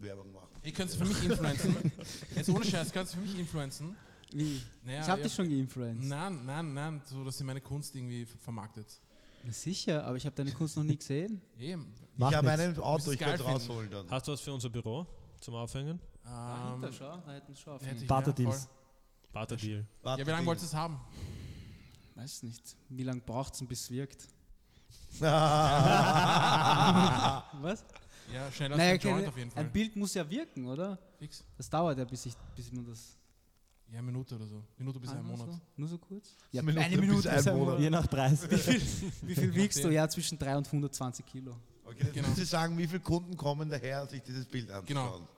Werbung 0.00 0.32
machen? 0.32 0.48
Ihr 0.64 0.72
könnt 0.72 0.90
für 0.90 1.04
mich 1.04 1.22
influenzen. 1.24 1.76
Jetzt 2.34 2.48
ohne 2.50 2.64
Scheiß, 2.64 2.90
könnt 2.92 3.08
ihr 3.08 3.12
für 3.14 3.20
mich 3.20 3.38
influenzen. 3.38 3.94
Wie? 4.32 4.60
Naja, 4.84 5.02
ich 5.02 5.08
habe 5.08 5.22
dich 5.22 5.32
schon 5.34 5.48
geinfluenced. 5.48 6.08
Nein, 6.08 6.44
nein, 6.44 6.74
nein, 6.74 7.02
so 7.04 7.22
dass 7.22 7.38
ihr 7.40 7.46
meine 7.46 7.60
Kunst 7.60 7.94
irgendwie 7.94 8.26
ver- 8.26 8.38
vermarktet. 8.38 8.86
Na 9.44 9.52
sicher, 9.52 10.04
aber 10.04 10.16
ich 10.16 10.26
habe 10.26 10.34
deine 10.34 10.50
Kunst 10.52 10.76
noch 10.76 10.84
nie 10.84 10.96
gesehen. 10.96 11.40
Eben. 11.58 11.92
Ich 12.16 12.24
habe 12.24 12.50
einen 12.50 12.76
Auto, 12.78 13.12
ich 13.12 13.20
es 13.20 13.26
finden. 13.28 13.42
rausholen 13.42 13.90
dann. 13.90 14.10
Hast 14.10 14.26
du 14.26 14.32
was 14.32 14.40
für 14.40 14.52
unser 14.52 14.68
Büro 14.70 15.06
zum 15.42 15.54
Aufhängen? 15.54 16.00
Dahinter, 16.24 16.88
Ähm, 16.88 16.94
schau, 16.96 17.16
da 17.26 17.32
hätten 17.32 17.54
sie 17.54 17.60
schon 17.60 17.72
aufhängen. 17.74 18.06
Barter-Deals. 18.06 18.68
Barter-Deal. 19.32 19.84
ja, 20.04 20.18
wie 20.18 20.22
lange 20.30 20.46
wolltest 20.46 20.72
du 20.72 20.76
es 20.76 20.80
haben? 20.80 21.00
Weiß 22.14 22.42
nicht. 22.44 22.76
Wie 22.88 23.02
lange 23.02 23.20
braucht 23.20 23.54
es, 23.54 23.66
bis 23.66 23.80
es 23.82 23.90
wirkt? 23.90 24.28
Was? 25.20 25.30
Ja, 28.32 28.50
schneller 28.50 28.76
Naja, 28.76 28.92
als 28.92 29.04
ein 29.04 29.08
Joint 29.08 29.16
keine- 29.18 29.28
auf 29.28 29.36
jeden 29.36 29.50
Fall. 29.50 29.64
ein 29.64 29.72
Bild 29.72 29.96
muss 29.96 30.14
ja 30.14 30.28
wirken, 30.30 30.66
oder? 30.66 30.98
Fix. 31.18 31.44
Das 31.56 31.68
dauert 31.68 31.98
ja, 31.98 32.04
bis, 32.04 32.24
ich, 32.26 32.34
bis 32.56 32.72
man 32.72 32.86
das. 32.86 33.16
Ja, 33.90 33.98
eine 33.98 34.06
Minute 34.06 34.36
oder 34.36 34.46
so. 34.46 34.62
Minute 34.78 34.98
bis 35.00 35.10
Ah, 35.10 35.14
ein 35.18 35.26
Monat. 35.26 35.50
So? 35.52 35.60
Nur 35.76 35.88
so 35.88 35.98
kurz? 35.98 36.34
Ja, 36.50 36.62
Minute 36.62 36.82
eine 36.84 36.96
bis 36.96 37.06
Minute 37.08 37.30
ein 37.30 37.36
bis 37.36 37.46
ein 37.46 37.54
Monat. 37.54 37.66
Monat. 37.74 37.80
Je 37.82 37.90
nach 37.90 38.08
Preis. 38.08 38.48
Wie 39.22 39.34
viel 39.34 39.54
wiegst 39.54 39.84
du? 39.84 39.90
Ja, 39.90 40.08
zwischen 40.08 40.38
3 40.38 40.56
und 40.56 40.66
120 40.66 41.26
Kilo. 41.26 41.54
Okay, 41.94 42.10
Genau. 42.12 42.28
müssen 42.28 42.40
Sie 42.40 42.44
sagen, 42.46 42.76
wie 42.78 42.86
viele 42.86 43.00
Kunden 43.00 43.36
kommen 43.36 43.68
daher, 43.70 44.06
sich 44.06 44.22
dieses 44.22 44.44
Bild 44.46 44.70
anzuschauen. 44.70 44.86
Genau. 45.20 45.28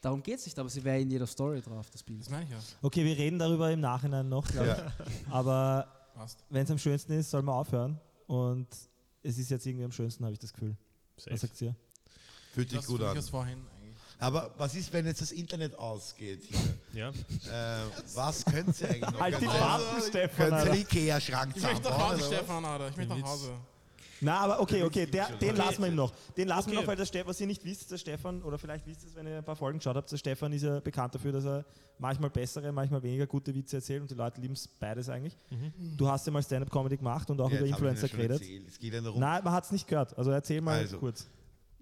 Darum 0.00 0.22
geht 0.22 0.38
es 0.38 0.44
nicht, 0.44 0.58
aber 0.58 0.68
sie 0.68 0.84
wäre 0.84 1.00
in 1.00 1.10
jeder 1.10 1.26
Story 1.26 1.62
drauf, 1.62 1.88
das 1.90 2.02
Bild. 2.02 2.20
Das 2.20 2.28
meine 2.28 2.44
ich 2.44 2.50
ja. 2.50 2.58
Okay, 2.82 3.02
wir 3.04 3.16
reden 3.16 3.38
darüber 3.38 3.70
im 3.70 3.80
Nachhinein 3.80 4.28
noch, 4.28 4.46
glaube 4.46 4.66
ich. 4.96 5.06
Ja. 5.26 5.32
Aber 5.34 5.88
wenn 6.50 6.64
es 6.64 6.70
am 6.70 6.76
schönsten 6.78 7.12
ist, 7.14 7.30
soll 7.30 7.40
man 7.40 7.54
aufhören. 7.54 7.98
Und 8.26 8.68
es 9.22 9.38
ist 9.38 9.50
jetzt 9.50 9.64
irgendwie 9.66 9.86
am 9.86 9.92
schönsten, 9.92 10.24
habe 10.24 10.34
ich 10.34 10.38
das 10.38 10.52
Gefühl. 10.52 10.76
Was 11.16 11.24
Safe. 11.24 11.36
sagt 11.38 11.62
ihr? 11.62 11.74
Fühlt 12.52 12.68
sich 12.68 12.78
Das 12.80 12.86
gut 12.86 13.00
an. 13.02 13.16
Aber 14.18 14.50
was 14.58 14.74
ist, 14.74 14.92
wenn 14.92 15.06
jetzt 15.06 15.22
das 15.22 15.32
Internet 15.32 15.74
ausgeht? 15.78 16.44
Hier? 16.44 16.58
Ja. 16.94 17.08
Äh, 17.08 17.86
was 18.14 18.44
könnt 18.44 18.80
ihr 18.80 18.88
eigentlich 18.88 19.10
noch? 19.10 19.18
Halt 19.20 19.40
die 19.40 19.46
Pappen, 19.46 20.02
Stefan. 20.08 20.50
Könnt 20.50 20.66
ihr 20.66 20.80
Ikea-Schrank 20.82 21.54
Ich 21.56 21.62
möchte 21.64 21.88
nach? 21.88 21.98
Hause, 22.10 22.20
was? 22.20 22.26
Stefan, 22.28 22.64
Alter. 22.64 22.88
Ich 22.90 22.96
möchte 22.96 23.16
nach 23.18 23.26
Hause. 23.26 23.52
Na, 24.20 24.38
aber 24.38 24.60
okay, 24.60 24.82
okay, 24.82 25.06
der, 25.06 25.28
den 25.36 25.56
lassen 25.56 25.82
wir 25.82 25.88
ihm 25.88 25.94
noch. 25.96 26.12
Den 26.36 26.48
lassen 26.48 26.70
wir 26.70 26.78
Okay. 26.78 26.82
noch, 26.84 26.88
weil 26.88 26.96
der 26.96 27.04
Ste 27.06 27.26
was 27.26 27.40
ihr 27.40 27.46
nicht 27.46 27.64
wisst, 27.64 27.90
der 27.90 27.98
Stefan, 27.98 28.42
oder 28.42 28.58
vielleicht 28.58 28.86
wisst 28.86 29.02
ihr 29.02 29.08
es, 29.08 29.14
wenn 29.14 29.26
ihr 29.26 29.38
ein 29.38 29.44
paar 29.44 29.56
Folgen 29.56 29.78
geschaut 29.78 29.96
habt, 29.96 30.10
der 30.10 30.16
Stefan 30.16 30.52
ist 30.52 30.62
ja 30.62 30.80
bekannt 30.80 31.14
dafür, 31.14 31.32
dass 31.32 31.44
er 31.44 31.64
manchmal 31.98 32.30
bessere, 32.30 32.72
manchmal 32.72 33.02
weniger 33.02 33.26
gute 33.26 33.54
Witze 33.54 33.76
erzählt 33.76 34.02
und 34.02 34.10
die 34.10 34.14
Leute 34.14 34.40
lieben 34.40 34.54
es 34.54 34.66
beides 34.68 35.08
eigentlich. 35.08 35.36
Du 35.96 36.08
hast 36.08 36.26
ja 36.26 36.32
mal 36.32 36.42
Stand-Up-Comedy 36.42 36.96
gemacht 36.96 37.28
und 37.30 37.40
auch 37.40 37.50
Ja, 37.50 37.58
über 37.58 37.66
Influencer 37.66 38.08
geredet. 38.08 38.42
Es 38.68 38.78
geht 38.78 38.92
ja 38.94 39.00
darum, 39.00 39.20
Nein, 39.20 39.42
man 39.44 39.52
hat 39.52 39.64
es 39.64 39.72
nicht 39.72 39.86
gehört. 39.86 40.16
Also 40.16 40.30
erzähl 40.30 40.60
mal 40.60 40.78
Also. 40.78 40.98
kurz. 40.98 41.26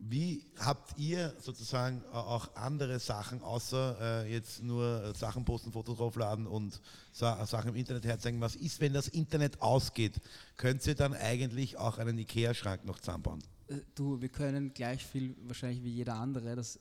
Wie 0.05 0.45
habt 0.59 0.99
ihr 0.99 1.33
sozusagen 1.41 2.03
äh, 2.13 2.17
auch 2.17 2.57
andere 2.57 2.99
Sachen, 2.99 3.41
außer 3.41 4.25
äh, 4.25 4.33
jetzt 4.33 4.61
nur 4.63 5.05
äh, 5.05 5.15
Sachen 5.17 5.45
posten, 5.45 5.71
Fotos 5.71 5.97
draufladen 5.99 6.47
und 6.49 6.81
Sa 7.13 7.47
Sachen 7.47 7.69
im 7.71 7.77
Internet 7.77 8.05
herzeigen? 8.05 8.41
Was 8.41 8.57
ist, 8.57 8.81
wenn 8.81 8.93
das 8.93 9.07
Internet 9.07 9.63
ausgeht? 9.63 10.21
Könnt 10.57 10.85
ihr 10.89 10.97
dann 10.97 11.15
eigentlich 11.15 11.77
auch 11.77 11.99
einen 11.99 12.19
Ikea-Schrank 12.19 12.85
noch 12.85 12.99
zusammenbauen? 12.99 13.45
Du, 13.95 14.21
wir 14.21 14.29
können 14.29 14.75
gleich 14.75 15.07
viel 15.07 15.37
wahrscheinlich 15.47 15.85
wie 15.85 15.91
jeder 15.91 16.15
andere. 16.17 16.57
Das, 16.57 16.81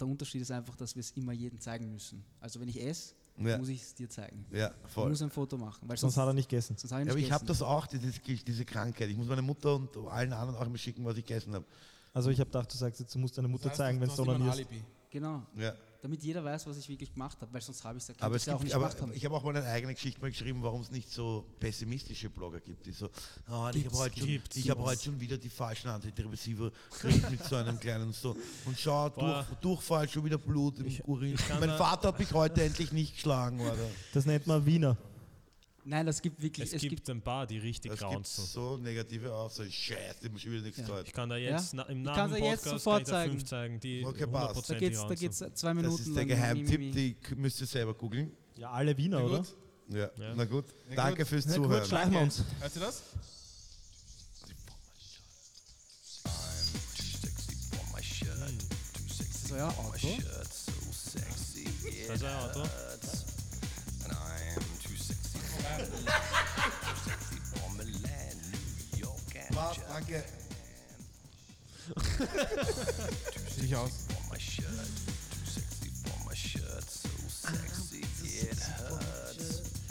der 0.00 0.06
Unterschied 0.06 0.40
ist 0.40 0.50
einfach, 0.50 0.74
dass 0.76 0.94
wir 0.96 1.00
es 1.00 1.10
immer 1.10 1.32
jedem 1.32 1.60
zeigen 1.60 1.92
müssen. 1.92 2.24
Also 2.40 2.60
wenn 2.60 2.68
ich 2.68 2.82
esse, 2.82 3.14
Ja. 3.36 3.58
muss 3.58 3.68
ich 3.68 3.82
es 3.82 3.94
dir 3.94 4.08
zeigen. 4.08 4.46
Ja, 4.52 4.72
Ich 4.86 4.90
voll. 4.90 5.10
muss 5.10 5.20
ein 5.20 5.30
Foto 5.30 5.58
machen, 5.58 5.86
weil 5.86 5.98
Sonst 5.98 6.14
sonst, 6.14 6.22
hat 6.22 6.30
er 6.30 6.34
nicht 6.34 6.48
gegessen. 6.48 6.76
sonst 6.78 6.92
ich 6.92 7.06
Ja, 7.06 7.12
aber 7.12 7.20
ich 7.20 7.30
habe 7.30 7.44
das 7.44 7.60
auch, 7.60 7.86
diese, 7.86 8.10
diese 8.42 8.64
Krankheit. 8.64 9.10
Ich 9.10 9.16
muss 9.18 9.26
meine 9.26 9.42
Mutter 9.42 9.74
und 9.76 9.94
allen 10.08 10.32
anderen 10.32 10.56
auch 10.58 10.66
immer 10.66 10.78
schicken, 10.78 11.04
was 11.04 11.18
ich 11.18 11.26
gegessen 11.26 11.52
habe. 11.54 11.66
Also 12.14 12.30
ich 12.30 12.38
habe 12.40 12.48
gedacht, 12.48 12.72
du 12.72 12.76
sagst 12.78 13.00
jetzt, 13.00 13.14
du 13.14 13.18
musst 13.18 13.36
deine 13.36 13.48
Mutter 13.48 13.64
Das 13.64 13.72
heißt, 13.72 13.78
zeigen, 13.78 14.00
du 14.00 14.06
wenn 14.08 14.16
du 14.16 14.22
onanierst. 14.22 14.58
Alibi. 14.58 14.84
Genau, 15.10 15.42
Ja. 15.56 15.72
damit 16.02 16.22
jeder 16.24 16.42
weiß, 16.44 16.66
was 16.66 16.76
ich 16.76 16.88
wirklich 16.88 17.12
gemacht 17.12 17.40
habe, 17.40 17.52
weil 17.52 17.60
sonst 17.60 17.84
habe 17.84 17.98
ich 17.98 18.04
es 18.08 18.20
Aber 18.20 18.34
es 18.36 18.46
ja 18.46 18.54
auch 18.54 18.58
gibt, 18.58 18.64
nicht 18.66 18.74
aber 18.74 18.86
gemacht 18.88 19.00
haben. 19.02 19.12
ich 19.14 19.24
habe 19.24 19.34
auch 19.36 19.42
mal 19.44 19.56
eine 19.56 19.66
eigene 19.66 19.94
Geschichte 19.94 20.20
mal 20.20 20.30
geschrieben, 20.30 20.60
warum 20.62 20.80
es 20.80 20.90
nicht 20.90 21.08
so 21.10 21.44
pessimistische 21.60 22.30
Blogger 22.30 22.58
gibt, 22.60 22.86
die 22.86 22.90
so, 22.92 23.10
ah, 23.46 23.70
ich 23.74 23.84
habe 23.86 23.96
heute, 23.96 24.18
schon- 24.20 24.28
ich 24.54 24.70
hab 24.70 24.78
heute 24.78 25.02
schon 25.04 25.20
wieder 25.20 25.38
die 25.38 25.48
falschen 25.50 25.88
Antidepressiva 25.88 26.70
gekriegt 26.90 27.30
mit 27.30 27.44
so 27.44 27.56
einem 27.56 27.78
kleinen 27.78 28.12
so 28.12 28.36
und 28.64 28.76
schau, 28.78 29.08
durch. 29.10 29.46
Durchfall, 29.60 30.08
schon 30.08 30.24
wieder 30.24 30.38
Blut 30.38 30.78
im 30.80 30.86
Urin. 31.06 31.36
kann 31.36 31.60
Mein 31.60 31.76
Vater 31.78 32.08
hat 32.08 32.18
mich 32.18 32.32
heute 32.32 32.62
endlich 32.64 32.90
nicht 32.92 33.14
geschlagen, 33.14 33.60
oder? 33.60 33.76
Das 34.12 34.24
nennt 34.26 34.46
man 34.48 34.64
Wiener. 34.66 34.96
Nein, 35.86 36.06
das 36.06 36.22
gibt 36.22 36.40
wirklich, 36.40 36.68
Es, 36.68 36.74
es, 36.74 36.80
gibt, 36.80 36.96
gibt, 36.96 37.10
ein 37.10 37.20
paar, 37.20 37.46
die 37.46 37.58
richtig 37.58 37.92
Es 37.92 38.00
gibt 38.00 38.26
so 38.26 38.78
negative 38.78 39.34
Aussagen, 39.34 39.70
scheiße, 39.70 40.16
ich 40.22 40.30
muss 40.32 40.40
schon 40.40 40.52
wieder 40.52 40.62
nichts 40.62 40.78
Ja. 40.78 41.02
Ich 41.02 41.12
kann 41.12 41.28
da 41.28 41.36
jetzt 41.36 41.74
na, 41.74 41.82
im 41.84 42.02
Namen 42.02 42.16
kann's 42.16 42.32
dir 42.34 42.38
jetzt 42.44 42.64
Podcast 42.64 42.84
sofort 42.84 42.94
kann 42.94 43.02
ich 43.02 43.08
da 43.08 43.12
zeigen. 43.12 43.32
fünf 43.32 43.44
zeigen, 43.44 43.80
die 43.80 44.04
Okay, 44.06 44.26
passt. 44.26 44.70
da 44.70 44.74
100% 44.74 44.78
geht's, 44.78 45.06
da 45.06 45.14
geht's 45.14 45.38
zwei 45.38 45.48
Das 45.50 45.74
Minuten. 45.74 46.02
ist 46.02 46.16
der 46.16 46.24
Geheimtipp, 46.26 46.80
mi, 46.80 46.86
mi, 46.86 46.92
mi. 46.94 47.16
die 47.28 47.34
müsst 47.36 47.60
ihr 47.60 47.66
selber 47.66 47.92
googeln. 47.94 48.32
Ja, 48.56 48.70
alle 48.70 48.96
Wiener, 48.96 49.18
Ja, 49.18 49.24
oder? 49.26 49.38
gut. 49.38 49.54
Ja, 49.90 50.10
Ja. 50.16 50.34
na 50.34 50.44
gut. 50.46 50.64
Ja, 50.88 50.96
Danke 50.96 51.18
gut. 51.18 51.28
fürs 51.28 51.44
Na 51.46 51.56
gut, 51.56 51.64
Zuhören. 51.66 51.86
schleichen 51.86 52.12
wir 52.12 52.20
uns. 52.20 52.44
Hört 52.60 52.76
ihr 52.76 52.80
das? 52.80 53.02
Ist 59.26 59.44
das 59.44 59.52
euer 59.52 59.68
Auto? 59.68 60.08
Also 62.10 62.26
ein 62.26 62.34
Auto. 62.36 62.62
Mark, 69.54 69.76
danke. 69.88 70.24
Dich 73.60 73.76
aus. 73.76 73.92
So 76.86 77.08
sexy, 77.28 78.04
it 78.40 78.58
hurts. 78.78 79.83